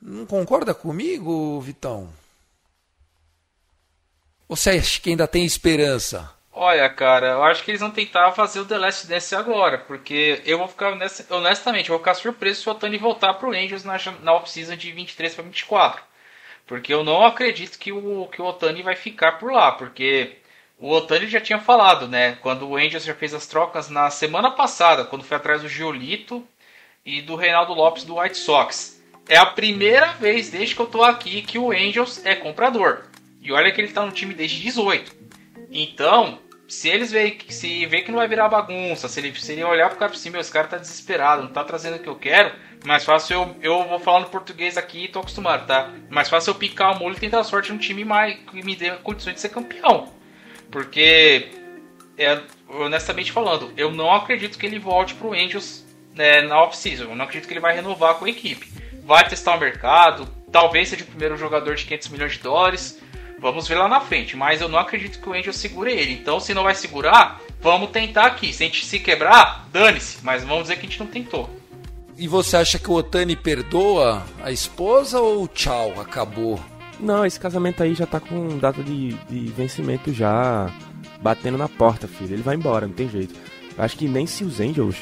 Não 0.00 0.24
concorda 0.24 0.72
comigo, 0.72 1.60
Vitão? 1.60 2.08
Ou 4.48 4.54
você 4.54 4.70
acha 4.70 5.00
que 5.00 5.10
ainda 5.10 5.26
tem 5.26 5.44
esperança? 5.44 6.30
Olha, 6.62 6.90
cara, 6.90 7.28
eu 7.28 7.42
acho 7.42 7.64
que 7.64 7.70
eles 7.70 7.80
vão 7.80 7.90
tentar 7.90 8.32
fazer 8.32 8.60
o 8.60 8.66
The 8.66 8.76
Last 8.76 9.06
Dance 9.06 9.34
agora, 9.34 9.78
porque 9.78 10.42
eu 10.44 10.58
vou 10.58 10.68
ficar, 10.68 10.92
honestamente, 11.30 11.88
eu 11.88 11.94
vou 11.94 12.00
ficar 12.00 12.12
surpreso 12.12 12.60
se 12.60 12.68
o 12.68 12.72
Otani 12.72 12.98
voltar 12.98 13.32
pro 13.32 13.52
Angels 13.52 13.82
na, 13.82 13.96
na 14.22 14.34
off-season 14.34 14.76
de 14.76 14.92
23 14.92 15.34
para 15.34 15.44
24. 15.44 16.02
Porque 16.66 16.92
eu 16.92 17.02
não 17.02 17.24
acredito 17.24 17.78
que 17.78 17.90
o, 17.90 18.26
que 18.26 18.42
o 18.42 18.44
Otani 18.44 18.82
vai 18.82 18.94
ficar 18.94 19.38
por 19.38 19.50
lá, 19.50 19.72
porque 19.72 20.36
o 20.78 20.90
Otani 20.90 21.28
já 21.28 21.40
tinha 21.40 21.58
falado, 21.58 22.06
né? 22.06 22.36
Quando 22.42 22.68
o 22.68 22.76
Angels 22.76 23.04
já 23.04 23.14
fez 23.14 23.32
as 23.32 23.46
trocas 23.46 23.88
na 23.88 24.10
semana 24.10 24.50
passada, 24.50 25.06
quando 25.06 25.24
foi 25.24 25.38
atrás 25.38 25.62
do 25.62 25.68
Giolito 25.68 26.46
e 27.06 27.22
do 27.22 27.36
Reinaldo 27.36 27.72
Lopes 27.72 28.04
do 28.04 28.18
White 28.18 28.36
Sox. 28.36 29.02
É 29.26 29.38
a 29.38 29.46
primeira 29.46 30.08
vez 30.08 30.50
desde 30.50 30.74
que 30.74 30.82
eu 30.82 30.86
tô 30.86 31.02
aqui 31.02 31.40
que 31.40 31.58
o 31.58 31.72
Angels 31.72 32.20
é 32.26 32.34
comprador. 32.34 33.06
E 33.40 33.50
olha 33.50 33.72
que 33.72 33.80
ele 33.80 33.94
tá 33.94 34.04
no 34.04 34.12
time 34.12 34.34
desde 34.34 34.60
18. 34.60 35.18
Então, 35.70 36.38
se 36.70 36.88
eles 36.88 37.10
veem 37.10 37.32
que 37.32 37.52
se 37.52 37.84
vê 37.86 38.00
que 38.00 38.12
não 38.12 38.18
vai 38.18 38.28
virar 38.28 38.48
bagunça, 38.48 39.08
se 39.08 39.18
ele, 39.18 39.34
se 39.34 39.52
ele 39.52 39.64
olhar 39.64 39.88
pro 39.88 39.98
cara 39.98 40.12
por 40.12 40.16
cima, 40.16 40.38
esse 40.38 40.52
cara 40.52 40.68
tá 40.68 40.78
desesperado, 40.78 41.42
não 41.42 41.50
tá 41.50 41.64
trazendo 41.64 41.96
o 41.96 41.98
que 41.98 42.08
eu 42.08 42.14
quero, 42.14 42.54
mais 42.84 43.04
fácil 43.04 43.34
eu, 43.34 43.56
eu 43.60 43.88
vou 43.88 43.98
falando 43.98 44.30
português 44.30 44.78
aqui 44.78 45.04
e 45.04 45.08
tô 45.08 45.18
acostumado, 45.18 45.66
tá? 45.66 45.92
Mais 46.08 46.28
fácil 46.28 46.52
eu 46.52 46.54
picar 46.54 46.94
o 46.94 46.98
molho 46.98 47.16
e 47.16 47.20
tentar 47.20 47.42
sorte 47.42 47.72
num 47.72 47.78
time 47.78 48.04
mais, 48.04 48.38
que 48.38 48.62
me 48.64 48.76
dê 48.76 48.90
condições 48.98 49.34
de 49.34 49.40
ser 49.40 49.48
campeão. 49.48 50.12
Porque, 50.70 51.48
é, 52.16 52.40
honestamente 52.68 53.32
falando, 53.32 53.72
eu 53.76 53.90
não 53.90 54.12
acredito 54.12 54.56
que 54.56 54.64
ele 54.64 54.78
volte 54.78 55.14
pro 55.14 55.32
Angels 55.32 55.84
né, 56.14 56.42
na 56.42 56.62
off-season. 56.62 57.04
Eu 57.04 57.16
não 57.16 57.24
acredito 57.24 57.48
que 57.48 57.52
ele 57.52 57.60
vai 57.60 57.74
renovar 57.74 58.14
com 58.14 58.26
a 58.26 58.30
equipe. 58.30 58.70
Vai 59.02 59.28
testar 59.28 59.56
o 59.56 59.60
mercado, 59.60 60.28
talvez 60.52 60.88
seja 60.88 61.02
o 61.02 61.08
primeiro 61.08 61.36
jogador 61.36 61.74
de 61.74 61.84
500 61.84 62.08
milhões 62.08 62.32
de 62.34 62.38
dólares. 62.38 63.02
Vamos 63.40 63.66
ver 63.66 63.76
lá 63.76 63.88
na 63.88 64.00
frente, 64.00 64.36
mas 64.36 64.60
eu 64.60 64.68
não 64.68 64.78
acredito 64.78 65.18
que 65.18 65.28
o 65.28 65.32
Angels 65.32 65.56
segure 65.56 65.90
ele. 65.90 66.12
Então, 66.12 66.38
se 66.38 66.52
não 66.52 66.62
vai 66.62 66.74
segurar, 66.74 67.40
vamos 67.60 67.90
tentar 67.90 68.26
aqui. 68.26 68.52
Se 68.52 68.62
a 68.62 68.66
gente 68.66 68.84
se 68.84 68.98
quebrar, 68.98 69.66
dane-se, 69.72 70.18
mas 70.22 70.44
vamos 70.44 70.64
dizer 70.64 70.76
que 70.76 70.86
a 70.86 70.88
gente 70.88 71.00
não 71.00 71.06
tentou. 71.06 71.48
E 72.18 72.28
você 72.28 72.58
acha 72.58 72.78
que 72.78 72.90
o 72.90 72.94
Otani 72.94 73.34
perdoa 73.34 74.22
a 74.42 74.52
esposa 74.52 75.20
ou 75.20 75.48
tchau, 75.48 75.98
acabou? 75.98 76.60
Não, 76.98 77.24
esse 77.24 77.40
casamento 77.40 77.82
aí 77.82 77.94
já 77.94 78.04
tá 78.04 78.20
com 78.20 78.58
data 78.58 78.82
de, 78.82 79.14
de 79.14 79.46
vencimento 79.52 80.12
já 80.12 80.70
batendo 81.22 81.56
na 81.56 81.66
porta, 81.66 82.06
filho. 82.06 82.34
Ele 82.34 82.42
vai 82.42 82.56
embora, 82.56 82.86
não 82.86 82.92
tem 82.92 83.08
jeito. 83.08 83.34
Acho 83.78 83.96
que 83.96 84.06
nem 84.06 84.26
se 84.26 84.44
os 84.44 84.60
Angels. 84.60 84.96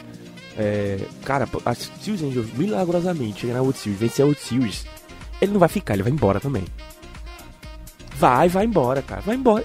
É, 0.57 0.99
cara, 1.25 1.49
se 1.99 2.11
os 2.13 2.23
Angels 2.23 2.53
milagrosamente 2.53 3.41
chegar 3.41 3.55
na 3.55 3.63
World 3.63 3.79
Series, 3.79 4.01
vencer 4.01 4.23
a 4.23 4.27
World 4.27 4.41
Series, 4.41 4.87
ele 5.41 5.53
não 5.53 5.59
vai 5.59 5.69
ficar, 5.69 5.95
ele 5.95 6.05
vai 6.05 6.13
embora 6.13 6.39
também. 6.39 6.65
Vai, 8.19 8.49
vai 8.49 8.65
embora, 8.65 9.03
cara. 9.03 9.21
Vai 9.23 9.37
embora. 9.37 9.65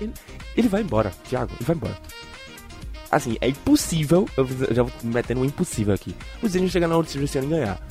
Ele, 0.56 0.68
vai 0.68 0.82
embora, 0.82 1.12
Thiago, 1.28 1.52
ele 1.56 1.66
vai 1.66 1.76
embora 1.76 1.98
assim, 3.16 3.38
é 3.42 3.48
impossível. 3.48 4.28
Eu 4.36 4.48
já 4.74 4.84
vou 4.84 4.92
metendo 5.04 5.42
um 5.42 5.46
impossível 5.46 5.94
aqui. 5.94 6.16
Os 6.42 6.56
Angels 6.56 6.72
chegar 6.72 6.88
na 6.88 6.96
Series 7.04 7.30
esse 7.30 7.38
ano 7.38 7.48
e 7.48 7.52
ganhar. 7.52 7.88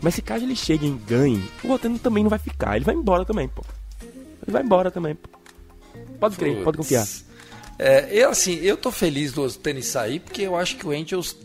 Mas 0.00 0.14
se 0.14 0.22
caso 0.22 0.44
ele 0.44 0.56
chegue 0.56 0.86
e 0.86 0.90
ganhe, 0.90 1.42
o 1.62 1.70
Otani 1.70 1.98
também 1.98 2.22
não 2.22 2.30
vai 2.30 2.38
ficar. 2.38 2.76
Ele 2.76 2.84
vai 2.84 2.94
embora 2.94 3.24
também, 3.24 3.48
pô. 3.48 3.62
Ele 4.02 4.52
vai 4.52 4.62
embora 4.62 4.90
também, 4.90 5.14
pô. 5.14 5.28
Pode 6.18 6.36
crer, 6.36 6.62
pode 6.62 6.78
confiar. 6.78 7.06
É, 7.78 8.08
eu 8.10 8.30
assim, 8.30 8.54
eu 8.56 8.76
tô 8.76 8.90
feliz 8.90 9.32
do 9.32 9.42
Otani 9.42 9.82
sair 9.82 10.20
porque 10.20 10.42
eu 10.42 10.56
acho 10.56 10.76
que 10.76 10.86
o 10.86 10.90
Angels, 10.90 11.36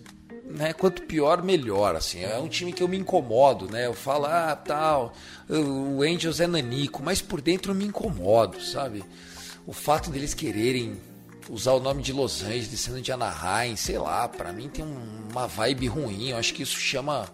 né, 0.45 0.73
quanto 0.73 1.03
pior, 1.03 1.41
melhor, 1.41 1.95
assim. 1.95 2.23
É 2.23 2.37
um 2.37 2.47
time 2.47 2.73
que 2.73 2.83
eu 2.83 2.87
me 2.87 2.97
incomodo, 2.97 3.69
né? 3.71 3.85
Eu 3.87 3.93
falo, 3.93 4.25
ah, 4.25 4.55
tal, 4.55 5.13
o 5.49 6.03
Angels 6.03 6.39
é 6.39 6.47
nanico, 6.47 7.01
mas 7.01 7.21
por 7.21 7.41
dentro 7.41 7.71
eu 7.71 7.75
me 7.75 7.85
incomodo, 7.85 8.61
sabe? 8.61 9.03
O 9.65 9.73
fato 9.73 10.09
deles 10.09 10.33
quererem 10.33 10.97
usar 11.49 11.73
o 11.73 11.79
nome 11.79 12.03
de 12.03 12.13
Los 12.13 12.43
Angeles, 12.43 12.79
sendo 12.79 13.01
de 13.01 13.11
Anaheim, 13.11 13.75
sei 13.75 13.97
lá, 13.97 14.27
para 14.27 14.53
mim 14.53 14.69
tem 14.69 14.85
uma 14.85 15.47
vibe 15.47 15.87
ruim. 15.87 16.29
Eu 16.29 16.37
acho 16.37 16.53
que 16.53 16.61
isso 16.61 16.77
chama 16.77 17.27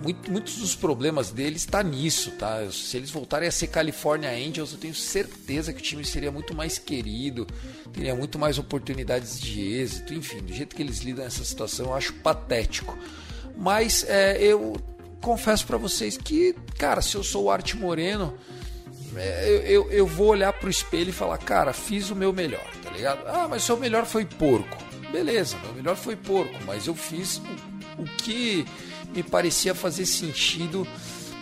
muito, 0.00 0.30
muitos 0.30 0.56
dos 0.56 0.74
problemas 0.74 1.30
deles 1.30 1.62
está 1.62 1.82
nisso, 1.82 2.32
tá? 2.32 2.68
Se 2.70 2.96
eles 2.96 3.10
voltarem 3.10 3.48
a 3.48 3.52
ser 3.52 3.68
California 3.68 4.30
Angels, 4.30 4.72
eu 4.72 4.78
tenho 4.78 4.94
certeza 4.94 5.72
que 5.72 5.80
o 5.80 5.82
time 5.82 6.04
seria 6.04 6.32
muito 6.32 6.54
mais 6.54 6.78
querido, 6.78 7.46
teria 7.92 8.14
muito 8.14 8.38
mais 8.38 8.58
oportunidades 8.58 9.40
de 9.40 9.60
êxito, 9.60 10.14
enfim, 10.14 10.38
do 10.38 10.52
jeito 10.52 10.74
que 10.74 10.82
eles 10.82 11.00
lidam 11.00 11.24
nessa 11.24 11.44
situação, 11.44 11.86
eu 11.86 11.94
acho 11.94 12.14
patético. 12.14 12.98
Mas 13.56 14.04
é, 14.08 14.42
eu 14.42 14.76
confesso 15.22 15.66
para 15.66 15.78
vocês 15.78 16.18
que, 16.18 16.54
cara, 16.78 17.00
se 17.00 17.14
eu 17.14 17.22
sou 17.22 17.44
o 17.44 17.50
Arte 17.50 17.76
Moreno, 17.76 18.36
é, 19.16 19.48
eu, 19.48 19.60
eu, 19.62 19.92
eu, 19.92 20.06
vou 20.06 20.28
olhar 20.28 20.52
pro 20.52 20.68
espelho 20.68 21.10
e 21.10 21.12
falar, 21.12 21.38
cara, 21.38 21.72
fiz 21.72 22.10
o 22.10 22.16
meu 22.16 22.32
melhor, 22.32 22.66
tá 22.82 22.90
ligado? 22.90 23.26
Ah, 23.26 23.46
mas 23.48 23.62
seu 23.62 23.76
melhor 23.76 24.04
foi 24.04 24.26
porco. 24.26 24.76
Beleza, 25.10 25.56
meu 25.58 25.74
melhor 25.74 25.96
foi 25.96 26.16
porco, 26.16 26.58
mas 26.66 26.86
eu 26.86 26.94
fiz 26.94 27.38
o, 27.98 28.02
o 28.02 28.04
que 28.18 28.66
me 29.14 29.22
parecia 29.22 29.74
fazer 29.74 30.06
sentido, 30.06 30.86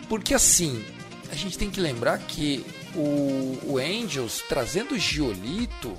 porque 0.09 0.35
assim, 0.35 0.85
a 1.31 1.35
gente 1.35 1.57
tem 1.57 1.71
que 1.71 1.81
lembrar 1.81 2.19
que 2.19 2.67
o, 2.95 3.59
o 3.65 3.79
Angels 3.79 4.43
trazendo 4.49 4.95
o 4.95 4.99
Giolito, 4.99 5.97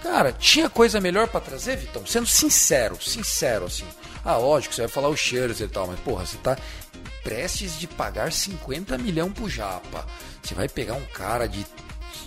cara, 0.00 0.32
tinha 0.32 0.70
coisa 0.70 1.00
melhor 1.00 1.26
para 1.26 1.40
trazer, 1.40 1.76
Vitão? 1.76 2.06
Sendo 2.06 2.26
sincero, 2.26 2.96
sincero 3.02 3.66
assim. 3.66 3.84
Ah, 4.26 4.36
lógico, 4.36 4.74
você 4.74 4.82
vai 4.82 4.90
falar 4.90 5.08
o 5.08 5.16
Scherzer 5.16 5.68
e 5.68 5.70
tal, 5.70 5.86
mas 5.86 6.00
porra, 6.00 6.26
você 6.26 6.36
tá 6.38 6.58
prestes 7.22 7.78
de 7.78 7.86
pagar 7.86 8.32
50 8.32 8.98
milhões 8.98 9.32
pro 9.32 9.48
Japa. 9.48 10.04
Você 10.42 10.52
vai 10.52 10.68
pegar 10.68 10.94
um 10.94 11.04
cara 11.06 11.46
de, 11.46 11.64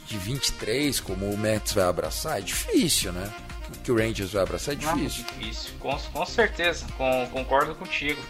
de 0.08 0.18
23 0.18 1.00
como 1.02 1.30
o 1.30 1.38
Mets 1.38 1.74
vai 1.74 1.84
abraçar? 1.84 2.40
É 2.40 2.42
difícil, 2.42 3.12
né? 3.12 3.30
que 3.84 3.92
o 3.92 3.96
Rangers 3.96 4.32
vai 4.32 4.44
abraçar 4.44 4.74
é 4.74 4.78
difícil. 4.78 5.24
Não, 5.24 5.40
difícil, 5.40 5.72
com, 5.80 5.96
com 5.96 6.26
certeza, 6.26 6.86
com, 6.98 7.28
concordo 7.32 7.76
contigo. 7.76 8.22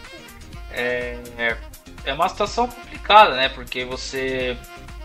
É, 0.72 1.18
é, 1.38 1.56
é 2.04 2.12
uma 2.12 2.28
situação 2.28 2.68
complicada, 2.68 3.36
né? 3.36 3.48
Porque 3.48 3.84
você 3.84 4.56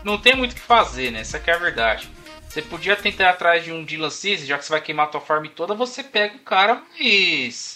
não 0.04 0.18
tem 0.18 0.36
muito 0.36 0.52
o 0.52 0.54
que 0.54 0.60
fazer, 0.60 1.10
né? 1.10 1.20
Essa 1.20 1.38
é 1.38 1.52
a 1.52 1.58
verdade. 1.58 2.10
Você 2.48 2.62
podia 2.62 2.96
tentar 2.96 3.24
ir 3.24 3.28
atrás 3.28 3.64
de 3.64 3.72
um 3.72 3.84
Dylan 3.84 4.10
Cease, 4.10 4.46
já 4.46 4.56
que 4.56 4.64
você 4.64 4.72
vai 4.72 4.80
queimar 4.80 5.06
a 5.06 5.10
tua 5.10 5.20
farm 5.20 5.46
toda, 5.46 5.74
você 5.74 6.02
pega 6.02 6.36
o 6.36 6.40
cara 6.40 6.82
mais. 6.98 7.75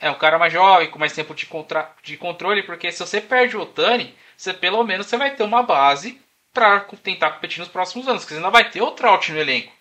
É, 0.00 0.10
um 0.10 0.14
cara 0.14 0.38
mais 0.38 0.52
jovem, 0.52 0.90
com 0.90 0.98
mais 0.98 1.12
tempo 1.12 1.34
de, 1.34 1.46
contra... 1.46 1.90
de 2.02 2.16
controle, 2.16 2.62
porque 2.62 2.90
se 2.90 3.00
você 3.00 3.20
perde 3.20 3.56
o 3.56 3.60
Otani, 3.60 4.14
você 4.36 4.54
pelo 4.54 4.82
menos 4.82 5.06
você 5.06 5.16
vai 5.16 5.34
ter 5.34 5.42
uma 5.42 5.62
base 5.62 6.20
para 6.52 6.80
tentar 7.02 7.32
competir 7.32 7.60
nos 7.60 7.68
próximos 7.68 8.08
anos, 8.08 8.22
porque 8.22 8.34
você 8.34 8.40
ainda 8.40 8.50
vai 8.50 8.68
ter 8.70 8.82
o 8.82 8.90
Trout 8.90 9.30
no 9.30 9.38
elenco. 9.38 9.72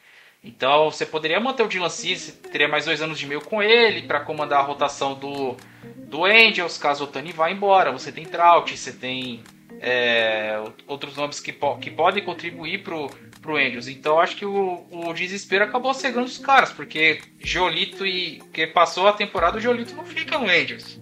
Então 0.44 0.90
você 0.90 1.06
poderia 1.06 1.40
manter 1.40 1.64
o 1.64 1.68
Dylan 1.68 1.90
Cease, 1.90 2.34
teria 2.34 2.68
mais 2.68 2.86
dois 2.86 3.02
anos 3.02 3.20
de 3.20 3.26
meio 3.26 3.42
com 3.42 3.62
ele 3.62 4.04
para 4.04 4.22
comandar 4.22 4.60
a 4.60 4.64
rotação 4.64 5.14
do, 5.14 5.56
do 5.96 6.26
Angels, 6.26 6.78
caso 6.78 7.04
o 7.04 7.08
Tani 7.08 7.32
vá 7.32 7.50
embora. 7.50 7.92
Você 7.92 8.12
tem 8.12 8.26
Trout, 8.26 8.78
você 8.78 8.94
tem 8.94 9.44
é, 9.80 10.62
outros 10.88 11.16
nomes 11.16 11.40
que, 11.40 11.54
po 11.54 11.78
que 11.78 11.92
podem 11.92 12.24
contribuir 12.24 12.84
pro, 12.84 13.10
pro 13.42 13.58
Angels. 13.58 13.88
Então 13.88 14.20
acho 14.20 14.36
que 14.36 14.46
o, 14.46 14.86
o 14.92 15.14
desespero 15.14 15.66
acabou 15.66 15.94
cegando 15.94 16.26
os 16.26 16.38
caras, 16.38 16.72
porque 16.72 17.22
Jolito 17.40 18.06
e. 18.06 18.42
que 18.54 18.68
passou 18.68 19.08
a 19.08 19.14
temporada, 19.14 19.58
o 19.58 19.62
Jolito 19.62 19.96
não 19.96 20.06
fica 20.06 20.38
no 20.38 20.50
Angels. 20.50 21.00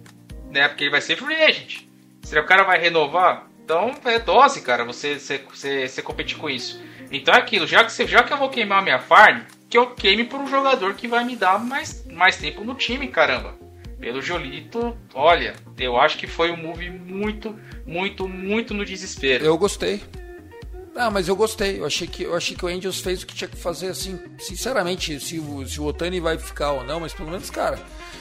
Né? 0.50 0.68
Porque 0.68 0.84
ele 0.84 0.90
vai 0.90 1.00
ser 1.00 1.16
free 1.16 1.34
agent. 1.34 1.80
Se 2.22 2.38
o 2.38 2.44
cara 2.44 2.62
vai 2.62 2.78
renovar, 2.78 3.48
então 3.64 3.94
é 4.04 4.18
dose, 4.18 4.62
cara, 4.62 4.84
você, 4.84 5.18
você, 5.18 5.38
você, 5.38 5.88
você 5.88 6.02
competir 6.02 6.36
com 6.36 6.48
isso. 6.48 6.82
Então 7.10 7.34
é 7.34 7.38
aquilo, 7.38 7.66
já 7.66 7.84
que, 7.84 8.06
já 8.06 8.22
que 8.22 8.32
eu 8.32 8.36
vou 8.36 8.50
queimar 8.50 8.82
minha 8.82 8.98
farm, 8.98 9.42
que 9.68 9.76
eu 9.76 9.90
queime 9.94 10.24
por 10.24 10.40
um 10.40 10.46
jogador 10.46 10.94
que 10.94 11.08
vai 11.08 11.24
me 11.24 11.36
dar 11.36 11.58
mais, 11.58 12.04
mais 12.06 12.36
tempo 12.36 12.64
no 12.64 12.74
time, 12.74 13.08
caramba. 13.08 13.54
Pelo 14.00 14.22
Jolito, 14.22 14.96
olha, 15.12 15.54
eu 15.76 15.98
acho 15.98 16.18
que 16.18 16.26
foi 16.26 16.50
um 16.52 16.56
move 16.56 16.88
muito, 16.90 17.58
muito, 17.84 18.28
muito 18.28 18.72
no 18.72 18.84
desespero. 18.84 19.44
Eu 19.44 19.58
gostei. 19.58 20.00
Ah, 20.94 21.10
mas 21.10 21.28
eu 21.28 21.36
gostei. 21.36 21.80
Eu 21.80 21.86
achei 21.86 22.06
que, 22.06 22.22
eu 22.22 22.34
achei 22.36 22.56
que 22.56 22.64
o 22.64 22.68
Angels 22.68 23.00
fez 23.00 23.22
o 23.22 23.26
que 23.26 23.34
tinha 23.34 23.48
que 23.48 23.56
fazer, 23.56 23.88
assim, 23.88 24.18
sinceramente, 24.38 25.18
se 25.20 25.38
o, 25.38 25.66
se 25.66 25.80
o 25.80 25.84
Otani 25.84 26.20
vai 26.20 26.38
ficar 26.38 26.72
ou 26.72 26.84
não, 26.84 27.00
mas 27.00 27.12
pelo 27.12 27.30
menos, 27.30 27.50
cara, 27.50 27.78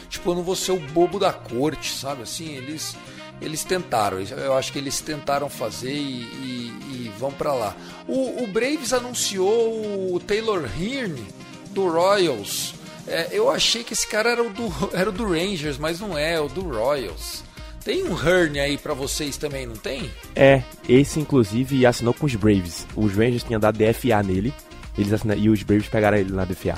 tipo, 0.10 0.30
eu 0.30 0.36
não 0.36 0.44
vou 0.44 0.56
ser 0.56 0.72
o 0.72 0.80
bobo 0.80 1.20
da 1.20 1.34
corte, 1.34 1.92
sabe? 1.92 2.24
Assim, 2.24 2.56
eles 2.56 2.96
eles 3.42 3.64
tentaram. 3.64 4.20
Eu 4.20 4.56
acho 4.56 4.72
que 4.72 4.80
eles 4.80 5.00
tentaram 5.02 5.50
fazer 5.50 5.94
e, 5.94 6.24
e, 6.24 6.78
e 6.90 7.14
vão 7.18 7.32
para 7.32 7.54
lá. 7.54 7.76
O, 8.08 8.44
o, 8.44 8.48
Braves 8.48 8.94
anunciou 8.94 10.14
o 10.14 10.20
Taylor 10.20 10.64
Hearn 10.80 11.24
do 11.72 11.88
Royals. 11.88 12.74
É, 13.08 13.30
eu 13.32 13.50
achei 13.50 13.84
que 13.84 13.94
esse 13.94 14.08
cara 14.08 14.32
era 14.32 14.44
o, 14.44 14.50
do, 14.50 14.72
era 14.94 15.10
o 15.10 15.14
do 15.14 15.26
Rangers, 15.26 15.78
mas 15.78 16.00
não 16.00 16.18
é, 16.18 16.34
é 16.34 16.42
o 16.42 16.48
do 16.50 16.62
Royals. 16.62 17.44
Tem 17.84 18.04
um 18.04 18.18
Hearn 18.18 18.60
aí 18.60 18.78
para 18.78 18.94
vocês 18.94 19.38
também, 19.38 19.66
não 19.66 19.76
tem? 19.76 20.12
É, 20.36 20.62
esse 20.90 21.22
inclusive 21.22 21.86
assinou 21.86 22.14
com 22.14 22.26
os 22.26 22.36
Braves. 22.36 22.86
Os 22.96 23.14
Rangers 23.14 23.44
tinham 23.44 23.62
dado 23.62 23.78
DFA 23.78 24.22
nele, 24.22 24.54
eles 24.98 25.14
assinaram, 25.14 25.40
e 25.40 25.50
os 25.50 25.64
Braves 25.64 25.88
pegaram 25.88 26.18
ele 26.18 26.34
na 26.34 26.44
DFA. 26.44 26.78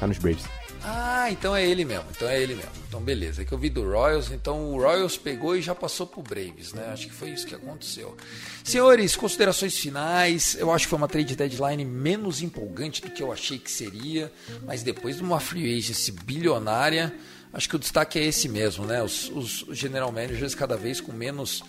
Tá 0.00 0.06
nos 0.06 0.18
Braves. 0.18 0.44
Ah, 0.82 1.30
então 1.30 1.54
é 1.54 1.66
ele 1.66 1.84
mesmo. 1.84 2.04
Então 2.10 2.28
é 2.28 2.40
ele 2.40 2.54
mesmo. 2.54 2.70
Então 2.88 3.00
beleza. 3.00 3.42
É 3.42 3.44
que 3.44 3.52
eu 3.52 3.58
vi 3.58 3.68
do 3.68 3.82
Royals, 3.82 4.30
então 4.30 4.72
o 4.72 4.80
Royals 4.80 5.16
pegou 5.16 5.56
e 5.56 5.62
já 5.62 5.74
passou 5.74 6.06
pro 6.06 6.22
Braves, 6.22 6.72
né? 6.72 6.90
Acho 6.92 7.06
que 7.06 7.12
foi 7.12 7.30
isso 7.30 7.46
que 7.46 7.54
aconteceu. 7.54 8.16
Senhores, 8.64 9.16
considerações 9.16 9.76
finais. 9.76 10.56
Eu 10.58 10.72
acho 10.72 10.86
que 10.86 10.90
foi 10.90 10.98
uma 10.98 11.08
trade 11.08 11.34
deadline 11.36 11.84
menos 11.84 12.42
empolgante 12.42 13.02
do 13.02 13.10
que 13.10 13.22
eu 13.22 13.32
achei 13.32 13.58
que 13.58 13.70
seria, 13.70 14.32
mas 14.64 14.82
depois 14.82 15.16
de 15.16 15.22
uma 15.22 15.40
free 15.40 15.76
agency 15.76 16.12
bilionária, 16.12 17.14
acho 17.52 17.68
que 17.68 17.76
o 17.76 17.78
destaque 17.78 18.18
é 18.18 18.24
esse 18.24 18.48
mesmo, 18.48 18.86
né? 18.86 19.02
Os, 19.02 19.28
os 19.30 19.66
general 19.72 20.12
managers 20.12 20.54
cada 20.54 20.76
vez 20.76 21.00
com 21.00 21.12
menos 21.12 21.62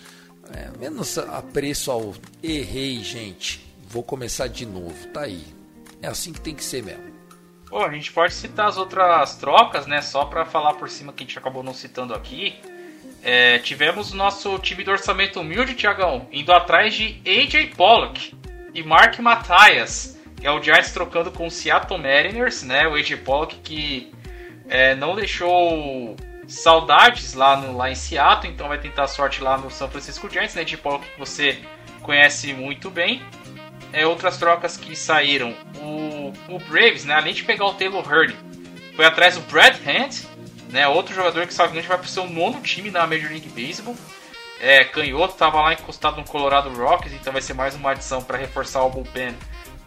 é, 0.52 0.70
menos 0.78 1.16
apreço 1.18 1.90
ao 1.90 2.14
errei, 2.42 3.02
gente. 3.02 3.66
Vou 3.88 4.02
começar 4.02 4.46
de 4.48 4.66
novo. 4.66 5.06
Tá 5.08 5.22
aí. 5.22 5.44
É 6.02 6.08
assim 6.08 6.32
que 6.32 6.40
tem 6.40 6.54
que 6.54 6.64
ser 6.64 6.82
mesmo. 6.82 7.09
Pô, 7.70 7.84
a 7.84 7.92
gente 7.92 8.10
pode 8.10 8.34
citar 8.34 8.66
as 8.66 8.76
outras 8.76 9.36
trocas, 9.36 9.86
né? 9.86 10.02
Só 10.02 10.24
para 10.24 10.44
falar 10.44 10.74
por 10.74 10.90
cima 10.90 11.12
que 11.12 11.22
a 11.22 11.26
gente 11.26 11.38
acabou 11.38 11.62
não 11.62 11.72
citando 11.72 12.12
aqui. 12.12 12.58
É, 13.22 13.60
tivemos 13.60 14.12
o 14.12 14.16
nosso 14.16 14.58
time 14.58 14.82
do 14.82 14.90
orçamento 14.90 15.38
humilde, 15.38 15.74
Tiagão, 15.74 16.26
indo 16.32 16.52
atrás 16.52 16.92
de 16.92 17.22
AJ 17.24 17.76
Pollock 17.76 18.34
e 18.74 18.82
Mark 18.82 19.16
Matthias, 19.20 20.18
que 20.36 20.44
é 20.44 20.50
o 20.50 20.60
Giants 20.60 20.90
trocando 20.90 21.30
com 21.30 21.46
o 21.46 21.50
Seattle 21.50 22.00
Mariners, 22.00 22.64
né? 22.64 22.88
O 22.88 22.94
AJ 22.94 23.20
Pollock 23.24 23.54
que 23.58 24.12
é, 24.68 24.96
não 24.96 25.14
deixou 25.14 26.16
saudades 26.48 27.34
lá, 27.34 27.56
no, 27.56 27.76
lá 27.76 27.88
em 27.88 27.94
Seattle, 27.94 28.52
então 28.52 28.66
vai 28.66 28.78
tentar 28.78 29.06
sorte 29.06 29.40
lá 29.40 29.56
no 29.56 29.70
São 29.70 29.88
Francisco 29.88 30.28
Giants, 30.28 30.56
né? 30.56 30.62
AJ 30.62 30.74
Pollock 30.76 31.08
que 31.08 31.18
você 31.20 31.56
conhece 32.02 32.52
muito 32.52 32.90
bem 32.90 33.22
é, 33.92 34.06
outras 34.06 34.36
trocas 34.36 34.76
que 34.76 34.94
saíram. 34.96 35.54
O, 35.76 36.32
o 36.48 36.58
Braves, 36.68 37.04
né, 37.04 37.14
além 37.14 37.34
de 37.34 37.44
pegar 37.44 37.66
o 37.66 37.74
Taylor 37.74 38.06
Hurley, 38.06 38.36
foi 38.96 39.04
atrás 39.04 39.34
do 39.34 39.40
Brad 39.42 39.76
Hand, 39.86 40.26
né, 40.70 40.86
outro 40.88 41.14
jogador 41.14 41.46
que 41.46 41.54
sabe 41.54 41.80
vai 41.80 41.98
para 41.98 42.06
o 42.06 42.08
seu 42.08 42.28
nono 42.28 42.60
time 42.60 42.90
na 42.90 43.06
Major 43.06 43.30
League 43.30 43.48
Baseball. 43.48 43.96
É, 44.60 44.84
canhoto, 44.84 45.32
estava 45.32 45.60
lá 45.62 45.72
encostado 45.72 46.18
no 46.18 46.24
Colorado 46.24 46.68
Rockies, 46.70 47.14
então 47.14 47.32
vai 47.32 47.40
ser 47.40 47.54
mais 47.54 47.74
uma 47.74 47.92
adição 47.92 48.22
para 48.22 48.36
reforçar 48.36 48.82
o 48.82 48.90
bullpen 48.90 49.34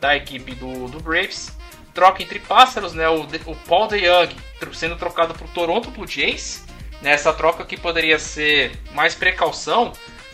da 0.01 0.15
equipe 0.15 0.55
do, 0.55 0.87
do 0.87 0.99
Braves. 0.99 1.55
Troca 1.93 2.23
entre 2.23 2.39
pássaros, 2.39 2.93
né, 2.93 3.07
o, 3.07 3.21
o 3.21 3.55
Paul 3.67 3.87
DeYoung 3.87 4.35
sendo 4.73 4.95
trocado 4.95 5.33
para 5.33 5.45
o 5.45 5.49
Toronto 5.49 5.91
Blue 5.91 6.07
Jays. 6.07 6.63
Nessa 7.01 7.33
troca 7.33 7.65
que 7.65 7.75
poderia 7.75 8.17
ser 8.17 8.71
mais 8.93 9.13
precaução, 9.13 9.91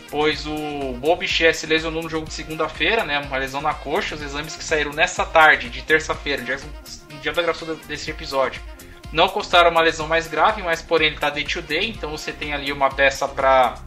pois 0.10 0.46
o 0.46 0.94
Bobichê 0.94 1.54
se 1.54 1.68
lesionou 1.68 2.02
no 2.02 2.10
jogo 2.10 2.28
de 2.28 2.34
segunda-feira, 2.34 3.04
né, 3.04 3.20
uma 3.20 3.38
lesão 3.38 3.62
na 3.62 3.74
coxa, 3.74 4.16
os 4.16 4.22
exames 4.22 4.56
que 4.56 4.64
saíram 4.64 4.92
nessa 4.92 5.26
tarde 5.26 5.70
de 5.70 5.82
terça-feira, 5.82 6.42
no 6.42 7.20
dia 7.20 7.32
da 7.32 7.42
gravação 7.42 7.76
desse 7.88 8.10
episódio, 8.10 8.62
não 9.12 9.28
constaram 9.28 9.72
uma 9.72 9.82
lesão 9.82 10.08
mais 10.08 10.28
grave, 10.28 10.62
mas 10.62 10.82
porém 10.82 11.08
ele 11.08 11.16
está 11.16 11.30
day 11.30 11.44
to 11.44 11.62
day, 11.62 11.90
então 11.90 12.12
você 12.12 12.32
tem 12.32 12.54
ali 12.54 12.72
uma 12.72 12.90
peça 12.90 13.28
para 13.28 13.80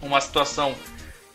uma 0.00 0.20
situação 0.20 0.74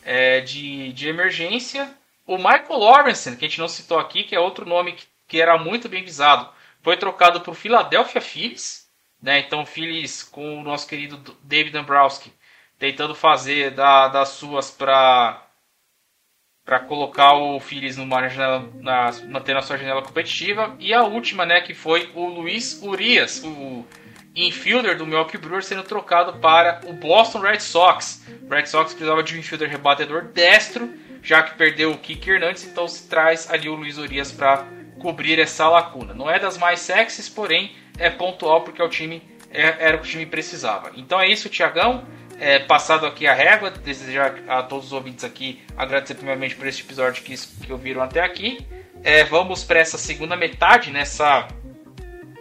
é, 0.02 0.40
de, 0.40 0.92
de 0.92 1.08
emergência. 1.08 1.90
O 2.26 2.36
Michael 2.36 2.78
Lawrence, 2.78 3.36
que 3.36 3.44
a 3.44 3.48
gente 3.48 3.60
não 3.60 3.68
citou 3.68 3.98
aqui, 3.98 4.24
que 4.24 4.34
é 4.34 4.40
outro 4.40 4.66
nome 4.66 4.92
que, 4.92 5.06
que 5.28 5.40
era 5.40 5.58
muito 5.58 5.88
bem 5.88 6.02
visado, 6.02 6.48
foi 6.82 6.96
trocado 6.96 7.40
para 7.40 7.50
o 7.50 7.54
Philadelphia 7.54 8.20
Phillies, 8.20 8.86
né? 9.22 9.40
Então 9.40 9.66
Phillies 9.66 10.22
com 10.22 10.60
o 10.60 10.62
nosso 10.62 10.86
querido 10.86 11.18
David 11.42 11.72
Dombrowski 11.72 12.32
tentando 12.78 13.14
fazer 13.14 13.70
da, 13.70 14.08
das 14.08 14.30
suas 14.30 14.70
para 14.70 15.40
para 16.64 16.80
colocar 16.80 17.34
o 17.34 17.60
Phillies 17.60 17.98
numa 17.98 18.26
janela, 18.26 18.66
na, 18.80 19.10
mantendo 19.28 19.58
a 19.58 19.62
sua 19.62 19.76
janela 19.76 20.00
competitiva. 20.00 20.74
E 20.80 20.94
a 20.94 21.02
última, 21.02 21.44
né, 21.44 21.60
que 21.60 21.74
foi 21.74 22.10
o 22.14 22.26
Luiz 22.26 22.80
Urias, 22.82 23.42
o 23.44 23.84
infielder 24.34 24.96
do 24.96 25.06
Milwaukee 25.06 25.36
Brewers, 25.36 25.66
sendo 25.66 25.82
trocado 25.82 26.40
para 26.40 26.80
o 26.86 26.94
Boston 26.94 27.40
Red 27.40 27.60
Sox. 27.60 28.26
O 28.42 28.48
Red 28.48 28.64
Sox 28.64 28.94
precisava 28.94 29.22
de 29.22 29.34
um 29.34 29.38
infielder 29.40 29.68
rebatedor 29.68 30.24
destro, 30.28 30.90
já 31.22 31.42
que 31.42 31.54
perdeu 31.54 31.92
o 31.92 31.98
Kiki 31.98 32.30
Hernandes, 32.30 32.64
então 32.64 32.88
se 32.88 33.08
traz 33.08 33.50
ali 33.50 33.68
o 33.68 33.74
Luiz 33.74 33.98
Urias 33.98 34.32
para 34.32 34.66
cobrir 34.98 35.38
essa 35.38 35.68
lacuna. 35.68 36.14
Não 36.14 36.30
é 36.30 36.38
das 36.38 36.56
mais 36.56 36.80
sexys, 36.80 37.28
porém 37.28 37.76
é 37.98 38.08
pontual 38.08 38.62
porque 38.62 38.80
é 38.80 38.84
o 38.84 38.88
time 38.88 39.22
é, 39.50 39.86
era 39.86 39.96
o 39.96 40.00
que 40.00 40.06
o 40.06 40.10
time 40.10 40.26
precisava. 40.26 40.90
Então 40.96 41.20
é 41.20 41.28
isso, 41.28 41.48
Tiagão. 41.48 42.04
É, 42.38 42.58
passado 42.58 43.06
aqui 43.06 43.26
a 43.26 43.34
régua, 43.34 43.70
desejar 43.70 44.34
a 44.48 44.62
todos 44.62 44.86
os 44.86 44.92
ouvintes 44.92 45.24
aqui 45.24 45.62
agradecer 45.76 46.14
primeiramente 46.14 46.56
por 46.56 46.66
este 46.66 46.82
episódio 46.82 47.22
que, 47.22 47.36
que 47.36 47.72
ouviram 47.72 48.02
até 48.02 48.20
aqui. 48.20 48.66
É, 49.02 49.24
vamos 49.24 49.62
para 49.62 49.78
essa 49.78 49.98
segunda 49.98 50.36
metade, 50.36 50.90
nessa 50.90 51.46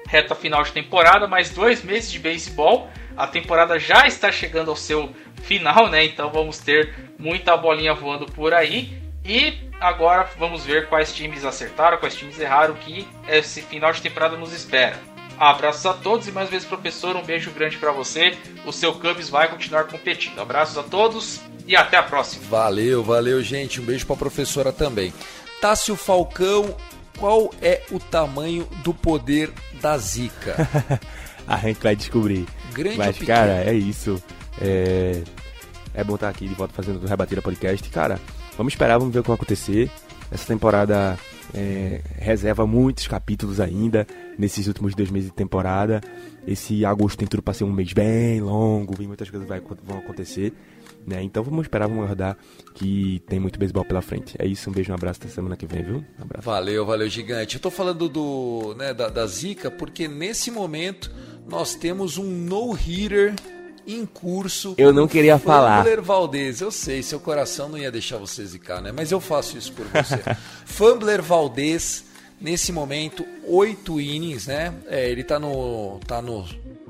reta 0.08 0.36
final 0.36 0.64
de 0.64 0.72
temporada, 0.72 1.28
mais 1.28 1.50
dois 1.50 1.84
meses 1.84 2.12
de 2.12 2.20
beisebol. 2.20 2.89
A 3.16 3.28
temporada 3.28 3.78
já 3.78 4.08
está 4.08 4.32
chegando 4.32 4.72
ao 4.72 4.76
seu 4.76 5.14
final, 5.44 5.89
né? 5.89 6.06
Então 6.06 6.32
vamos 6.32 6.58
ter 6.60 6.94
muita 7.18 7.56
bolinha 7.58 7.94
voando 7.94 8.26
por 8.26 8.54
aí. 8.54 9.02
E 9.26 9.70
agora 9.80 10.30
vamos 10.38 10.66
ver 10.66 10.88
quais 10.88 11.14
times 11.14 11.46
acertaram, 11.46 11.98
quais 11.98 12.16
times 12.16 12.39
erraram, 12.39 12.74
que 12.76 13.08
esse 13.28 13.62
final 13.62 13.91
de 13.91 14.02
temporada 14.02 14.36
nos 14.38 14.54
espera. 14.54 15.12
Abraços 15.40 15.86
a 15.86 15.94
todos 15.94 16.28
e 16.28 16.32
mais 16.32 16.50
vezes, 16.50 16.68
professor, 16.68 17.16
um 17.16 17.24
beijo 17.24 17.52
grande 17.52 17.78
para 17.78 17.92
você. 17.92 18.38
O 18.66 18.72
seu 18.72 18.94
Cubs 18.94 19.30
vai 19.30 19.50
continuar 19.50 19.86
competindo. 19.86 20.40
Abraços 20.40 20.78
a 20.78 20.84
todos 20.84 21.42
e 21.68 21.76
até 21.76 21.98
a 21.98 22.04
próxima. 22.04 22.46
Valeu, 22.50 23.04
valeu, 23.04 23.42
gente. 23.42 23.82
Um 23.82 23.86
beijo 23.86 24.06
para 24.06 24.16
a 24.16 24.20
professora 24.20 24.72
também. 24.72 25.14
Tássio 25.60 25.96
Falcão, 25.96 26.76
qual 27.18 27.52
é 27.62 27.82
o 27.92 28.00
tamanho 28.00 28.68
do 28.84 28.94
poder 28.94 29.52
da 29.82 29.98
Zika? 29.98 30.56
a 31.48 31.58
gente 31.58 31.82
vai 31.82 31.96
descobrir. 31.96 32.46
Grande 32.74 32.98
Mas, 32.98 33.18
cara, 33.20 33.64
é 33.64 33.74
isso. 33.74 34.22
É... 34.62 35.24
é 35.94 36.04
bom 36.04 36.16
estar 36.16 36.30
aqui 36.30 36.48
de 36.48 36.54
volta 36.54 36.74
fazendo 36.74 37.04
o 37.04 37.08
Rebatida 37.08 37.42
Podcast. 37.42 37.90
Cara, 37.90 38.20
vamos 38.58 38.74
esperar, 38.74 38.98
vamos 38.98 39.14
ver 39.14 39.20
o 39.20 39.24
que 39.24 39.30
vai 39.30 39.36
acontecer. 39.36 39.90
Essa 40.32 40.48
temporada 40.48 41.18
é, 41.54 42.01
reserva 42.18 42.66
muitos 42.66 43.08
capítulos 43.08 43.60
ainda 43.60 44.08
nesses 44.38 44.68
últimos 44.68 44.95
dois 44.95 45.10
meses 45.10 45.30
de 45.30 45.36
temporada. 45.36 46.01
Esse 46.45 46.84
agosto 46.84 47.18
tem 47.18 47.28
tudo 47.28 47.41
para 47.41 47.54
ser 47.54 47.64
um 47.64 47.72
mês 47.72 47.93
bem 47.93 48.41
longo, 48.41 49.01
e 49.01 49.08
muitas 49.08 49.30
coisas 49.30 49.47
vai, 49.47 49.62
vão 49.62 49.99
acontecer. 49.99 50.54
Né? 51.06 51.22
Então 51.22 51.43
vamos 51.43 51.64
esperar, 51.64 51.88
vamos 51.88 52.04
aguardar 52.04 52.38
que 52.74 53.22
tem 53.28 53.39
muito 53.39 53.60
beisebol 53.60 53.86
pela 53.86 54.01
frente. 54.01 54.36
É 54.39 54.45
isso, 54.45 54.70
um 54.70 54.74
beijo, 54.74 54.91
um 54.91 54.95
abraço 54.95 55.20
até 55.22 55.30
semana 55.30 55.56
que 55.56 55.66
vem, 55.66 55.84
viu? 55.84 55.97
Um. 55.97 56.41
Valeu, 56.41 56.86
valeu, 56.86 57.10
gigante. 57.10 57.56
Eu 57.56 57.62
tô 57.62 57.70
falando 57.70 58.10
do, 58.10 58.76
né, 58.78 58.93
da, 58.93 59.10
da 59.10 59.26
Zika 59.28 59.70
porque 59.70 60.08
nesse 60.08 60.49
momento 60.49 61.12
nós 61.47 61.76
temos 61.76 62.18
um 62.18 62.24
no-hitter 62.24 63.36
em 63.86 64.06
curso. 64.06 64.76
Eu 64.78 64.94
não 64.94 65.08
queria 65.08 65.38
falar. 65.38 65.86
Valdez, 66.02 66.62
eu 66.62 66.72
sei, 66.72 67.04
seu 67.04 67.20
coração 67.20 67.70
não 67.70 67.78
ia 67.78 67.92
deixar 67.92 68.18
você 68.18 68.46
zicar, 68.46 68.82
né? 68.82 68.92
Mas 68.92 69.12
eu 69.12 69.20
faço 69.20 69.58
isso 69.58 69.72
por 69.74 69.86
você. 69.88 70.20
Fambler 70.66 71.22
Valdez, 71.22 72.06
nesse 72.40 72.72
momento, 72.72 73.26
oito 73.48 74.00
innings, 74.00 74.48
né? 74.48 74.74
É, 74.88 75.10
ele 75.10 75.24
tá 75.24 75.40
no, 75.40 76.00
tá 76.06 76.22
no 76.22 76.46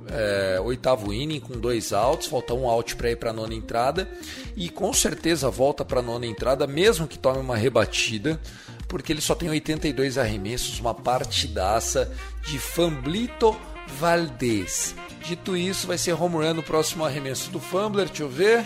é, 0.09 0.59
oitavo 0.61 1.13
inning 1.13 1.39
com 1.39 1.59
dois 1.59 1.93
outs, 1.93 2.27
falta 2.27 2.53
um 2.53 2.67
out 2.67 2.95
para 2.95 3.11
ir 3.11 3.17
para 3.17 3.33
nona 3.33 3.53
entrada 3.53 4.07
e 4.55 4.69
com 4.69 4.91
certeza 4.93 5.49
volta 5.49 5.85
para 5.85 6.01
nona 6.01 6.25
entrada, 6.25 6.67
mesmo 6.67 7.07
que 7.07 7.17
tome 7.17 7.39
uma 7.39 7.55
rebatida, 7.55 8.39
porque 8.87 9.11
ele 9.11 9.21
só 9.21 9.35
tem 9.35 9.49
82 9.49 10.17
arremessos, 10.17 10.79
uma 10.79 10.93
partidaça 10.93 12.11
de 12.43 12.59
Famblito 12.59 13.55
Valdez. 13.99 14.95
Dito 15.23 15.55
isso, 15.55 15.87
vai 15.87 15.97
ser 15.97 16.13
home 16.13 16.35
run 16.35 16.53
no 16.53 16.63
próximo 16.63 17.05
arremesso 17.05 17.49
do 17.49 17.59
Fumbler. 17.59 18.07
Deixa 18.07 18.23
eu 18.23 18.29
ver. 18.29 18.65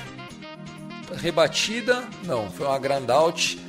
Rebatida? 1.16 2.04
Não, 2.24 2.50
foi 2.52 2.66
uma 2.66 2.80
grand 2.80 3.08
out. 3.10 3.60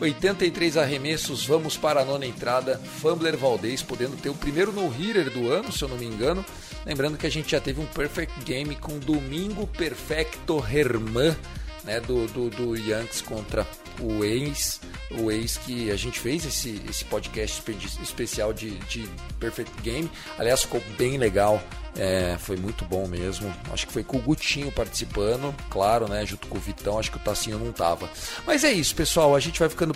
83 0.00 0.76
arremessos, 0.76 1.46
vamos 1.46 1.76
para 1.76 2.00
a 2.00 2.04
nona 2.04 2.26
entrada. 2.26 2.76
Fumbler 3.00 3.36
Valdez 3.36 3.82
podendo 3.82 4.16
ter 4.16 4.28
o 4.28 4.34
primeiro 4.34 4.72
no-hitter 4.72 5.30
do 5.30 5.50
ano, 5.50 5.70
se 5.72 5.82
eu 5.82 5.88
não 5.88 5.96
me 5.96 6.06
engano. 6.06 6.44
Lembrando 6.84 7.16
que 7.16 7.26
a 7.26 7.30
gente 7.30 7.52
já 7.52 7.60
teve 7.60 7.80
um 7.80 7.86
perfect 7.86 8.42
game 8.44 8.74
com 8.76 8.98
Domingo 8.98 9.66
Perfecto 9.68 10.58
Herman, 10.58 11.36
né, 11.84 12.00
do, 12.00 12.26
do, 12.26 12.50
do 12.50 12.76
Yankees 12.76 13.22
contra 13.22 13.64
o 14.00 14.24
ex, 14.24 14.80
o 15.18 15.30
ex 15.30 15.56
que 15.56 15.90
a 15.90 15.96
gente 15.96 16.18
fez 16.18 16.44
esse, 16.44 16.80
esse 16.88 17.04
podcast 17.04 17.62
especial 18.02 18.52
de, 18.52 18.78
de 18.80 19.08
Perfect 19.38 19.82
Game. 19.82 20.10
Aliás, 20.38 20.62
ficou 20.62 20.82
bem 20.96 21.18
legal. 21.18 21.62
É, 21.96 22.36
foi 22.38 22.56
muito 22.56 22.84
bom 22.84 23.06
mesmo. 23.06 23.54
Acho 23.72 23.86
que 23.86 23.92
foi 23.92 24.02
com 24.02 24.16
o 24.16 24.20
Gutinho 24.20 24.70
participando, 24.72 25.54
claro, 25.70 26.08
né? 26.08 26.26
Junto 26.26 26.48
com 26.48 26.58
o 26.58 26.60
Vitão, 26.60 26.98
acho 26.98 27.10
que 27.10 27.16
o 27.16 27.20
Tacinho 27.20 27.58
não 27.58 27.72
tava. 27.72 28.10
Mas 28.46 28.64
é 28.64 28.72
isso, 28.72 28.94
pessoal. 28.94 29.34
A 29.34 29.40
gente 29.40 29.60
vai 29.60 29.68
ficando. 29.68 29.94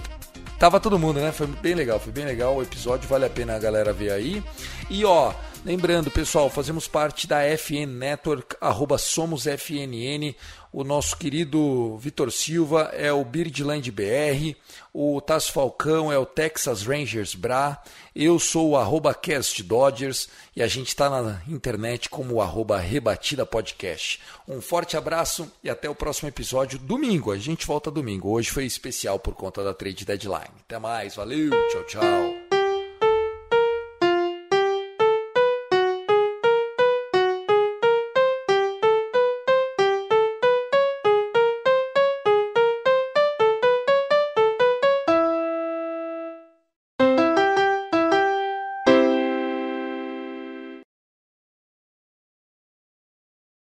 Tava 0.59 0.81
todo 0.81 0.99
mundo, 0.99 1.21
né? 1.21 1.31
Foi 1.33 1.47
bem 1.47 1.75
legal, 1.75 2.01
foi 2.01 2.13
bem 2.13 2.25
legal 2.25 2.57
o 2.57 2.63
episódio, 2.63 3.09
vale 3.09 3.25
a 3.25 3.31
pena 3.31 3.55
a 3.55 3.59
galera 3.59 3.93
ver 3.93 4.11
aí. 4.11 4.43
E 4.91 5.05
ó, 5.05 5.33
lembrando, 5.65 6.11
pessoal, 6.11 6.51
fazemos 6.51 6.89
parte 6.89 7.29
da 7.29 7.43
FN 7.57 7.87
Network, 7.87 8.57
arroba 8.61 8.99
somos 8.99 9.47
FNN. 9.47 10.35
O 10.73 10.85
nosso 10.85 11.17
querido 11.17 11.97
Vitor 11.99 12.31
Silva 12.31 12.91
é 12.93 13.13
o 13.13 13.25
Birdland 13.25 13.91
BR, 13.91 14.55
o 14.93 15.21
Tasso 15.21 15.51
Falcão 15.53 16.13
é 16.13 16.19
o 16.19 16.27
Texas 16.27 16.83
Rangers 16.83 17.35
Bra, 17.35 17.83
eu 18.15 18.39
sou 18.39 18.71
o 18.71 18.77
arroba 18.77 19.15
Cast 19.15 19.63
Dodgers 19.63 20.29
e 20.55 20.63
a 20.63 20.67
gente 20.67 20.89
está 20.89 21.09
na 21.09 21.41
internet 21.49 22.11
como 22.11 22.35
o 22.35 22.43
arroba 22.43 22.79
Rebatida 22.79 23.47
Podcast. 23.47 24.21
Um 24.47 24.61
forte 24.61 24.97
abraço 24.97 25.51
e 25.63 25.71
até 25.71 25.89
o 25.89 25.95
próximo 25.95 26.29
episódio 26.29 26.79
domingo. 26.79 27.31
A 27.31 27.39
gente 27.39 27.67
volta 27.67 27.91
domingo. 27.91 28.31
Hoje 28.31 28.51
foi 28.51 28.67
especial 28.67 29.19
por 29.19 29.35
conta 29.35 29.63
da 29.63 29.73
trade 29.73 30.05
deadline. 30.05 30.51
Até 30.65 30.79
mais, 30.79 31.15
valeu, 31.15 31.51
tchau, 31.71 31.85
tchau. 31.85 32.48